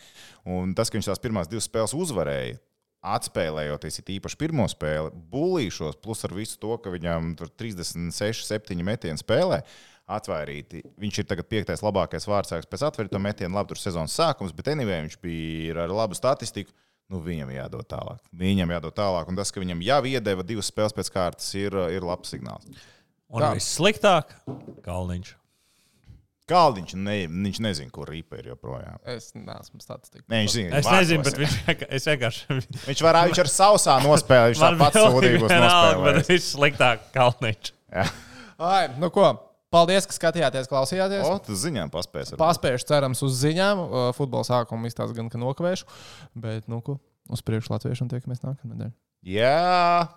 Un 0.49 0.74
tas, 0.78 0.89
ka 0.89 0.97
viņš 0.97 1.11
tās 1.11 1.22
pirmās 1.22 1.51
divas 1.51 1.70
spēles 1.70 1.97
uzvarēja, 1.97 2.57
atspēlējoties 3.06 4.02
it 4.02 4.12
īpaši 4.18 4.39
pirmo 4.39 4.66
spēli, 4.70 5.14
bulīšos, 5.32 6.00
plus 6.04 6.26
ar 6.28 6.36
visu 6.36 6.60
to, 6.62 6.76
ka 6.84 6.91
viņam 6.93 7.34
tur 7.39 7.52
36, 7.62 8.45
7 8.50 8.84
metienu 8.86 9.22
spēlē. 9.22 9.64
Atvairīti. 10.10 10.82
Viņš 10.97 11.20
ir 11.22 11.26
tagad 11.30 11.45
piektais 11.52 11.84
labākais 11.86 12.26
vārdsargs 12.26 12.66
pēc 12.66 12.82
atvērta 12.88 13.20
metiena, 13.22 13.60
labi, 13.60 13.70
tur 13.70 13.78
sezonas 13.78 14.16
sākums, 14.18 14.56
bet 14.58 14.72
anyway, 14.74 15.04
viņš 15.06 15.20
bija 15.22 15.84
ar 15.84 15.93
labu 15.93 16.18
statistiku. 16.18 16.74
Nu, 17.10 17.22
viņam 17.26 17.50
jādod 17.54 17.86
tālāk. 17.89 18.22
Viņam 18.38 18.74
jādod 18.74 18.93
tālāk. 18.97 19.30
Un 19.30 19.38
tas, 19.38 19.50
ka 19.54 19.62
viņam 19.62 19.82
jau 19.86 20.00
iedeva 20.10 20.45
divas 20.45 20.70
spēles 20.70 20.93
pēc 20.97 21.10
kārtas, 21.14 21.47
ir, 21.58 21.78
ir 21.93 22.06
labs 22.06 22.34
signāls. 22.34 22.66
Un 23.30 23.45
vissliktāk- 23.54 24.34
Kalniņš. 24.86 25.38
Kaldiņš 26.50 26.95
ne, 27.00 27.16
viņš 27.30 27.60
nezina, 27.66 27.91
kur 27.93 28.10
rīpa 28.10 28.39
ir 28.41 28.50
joprojām. 28.52 28.97
Es 29.10 29.30
neesmu 29.38 29.82
statistika. 29.84 30.26
Nē, 30.28 30.41
viņš 30.45 30.56
zina, 30.56 30.72
Es 30.80 30.88
vārtos 30.88 31.00
nezinu, 31.00 31.26
bet 31.28 31.38
viņš, 31.43 31.58
es 32.00 32.08
vienkārši. 32.10 32.58
viņš, 32.89 33.04
var, 33.06 33.20
viņš 33.30 33.43
ar 33.45 33.52
sausā 33.54 33.97
nospēlēt. 34.06 34.56
Viņš 34.56 34.64
tāpat 34.66 34.97
sūdīgos 35.00 35.54
vienalga, 35.54 36.00
bet 36.08 36.18
nospēlēt. 36.20 36.32
vissliktāk- 36.34 37.06
Kalniņš. 37.18 37.72
Ai, 38.60 38.82
nu 39.00 39.10
ko? 39.14 39.30
Paldies, 39.70 40.08
ka 40.10 40.16
skatījāties, 40.18 40.66
klausījāties. 40.66 41.28
O, 41.30 41.36
tu 41.45 41.54
ziņām 41.54 41.91
paspēs. 41.93 42.32
Paspējuši, 42.41 42.88
cerams, 42.89 43.20
uz 43.22 43.36
ziņām. 43.43 43.82
Uh, 43.86 44.08
Futbola 44.18 44.41
sākumu 44.47 44.89
izstāsta 44.89 45.14
gan, 45.14 45.30
ka 45.30 45.38
nokavēšu. 45.38 45.86
Bet, 46.34 46.66
nu, 46.72 46.82
ko? 46.82 46.97
Uz 47.30 47.43
priekšu 47.45 47.76
latviešu 47.76 48.08
un 48.08 48.10
tiekamies 48.10 48.41
nākamnedēļ. 48.41 48.89
Jā. 49.30 50.10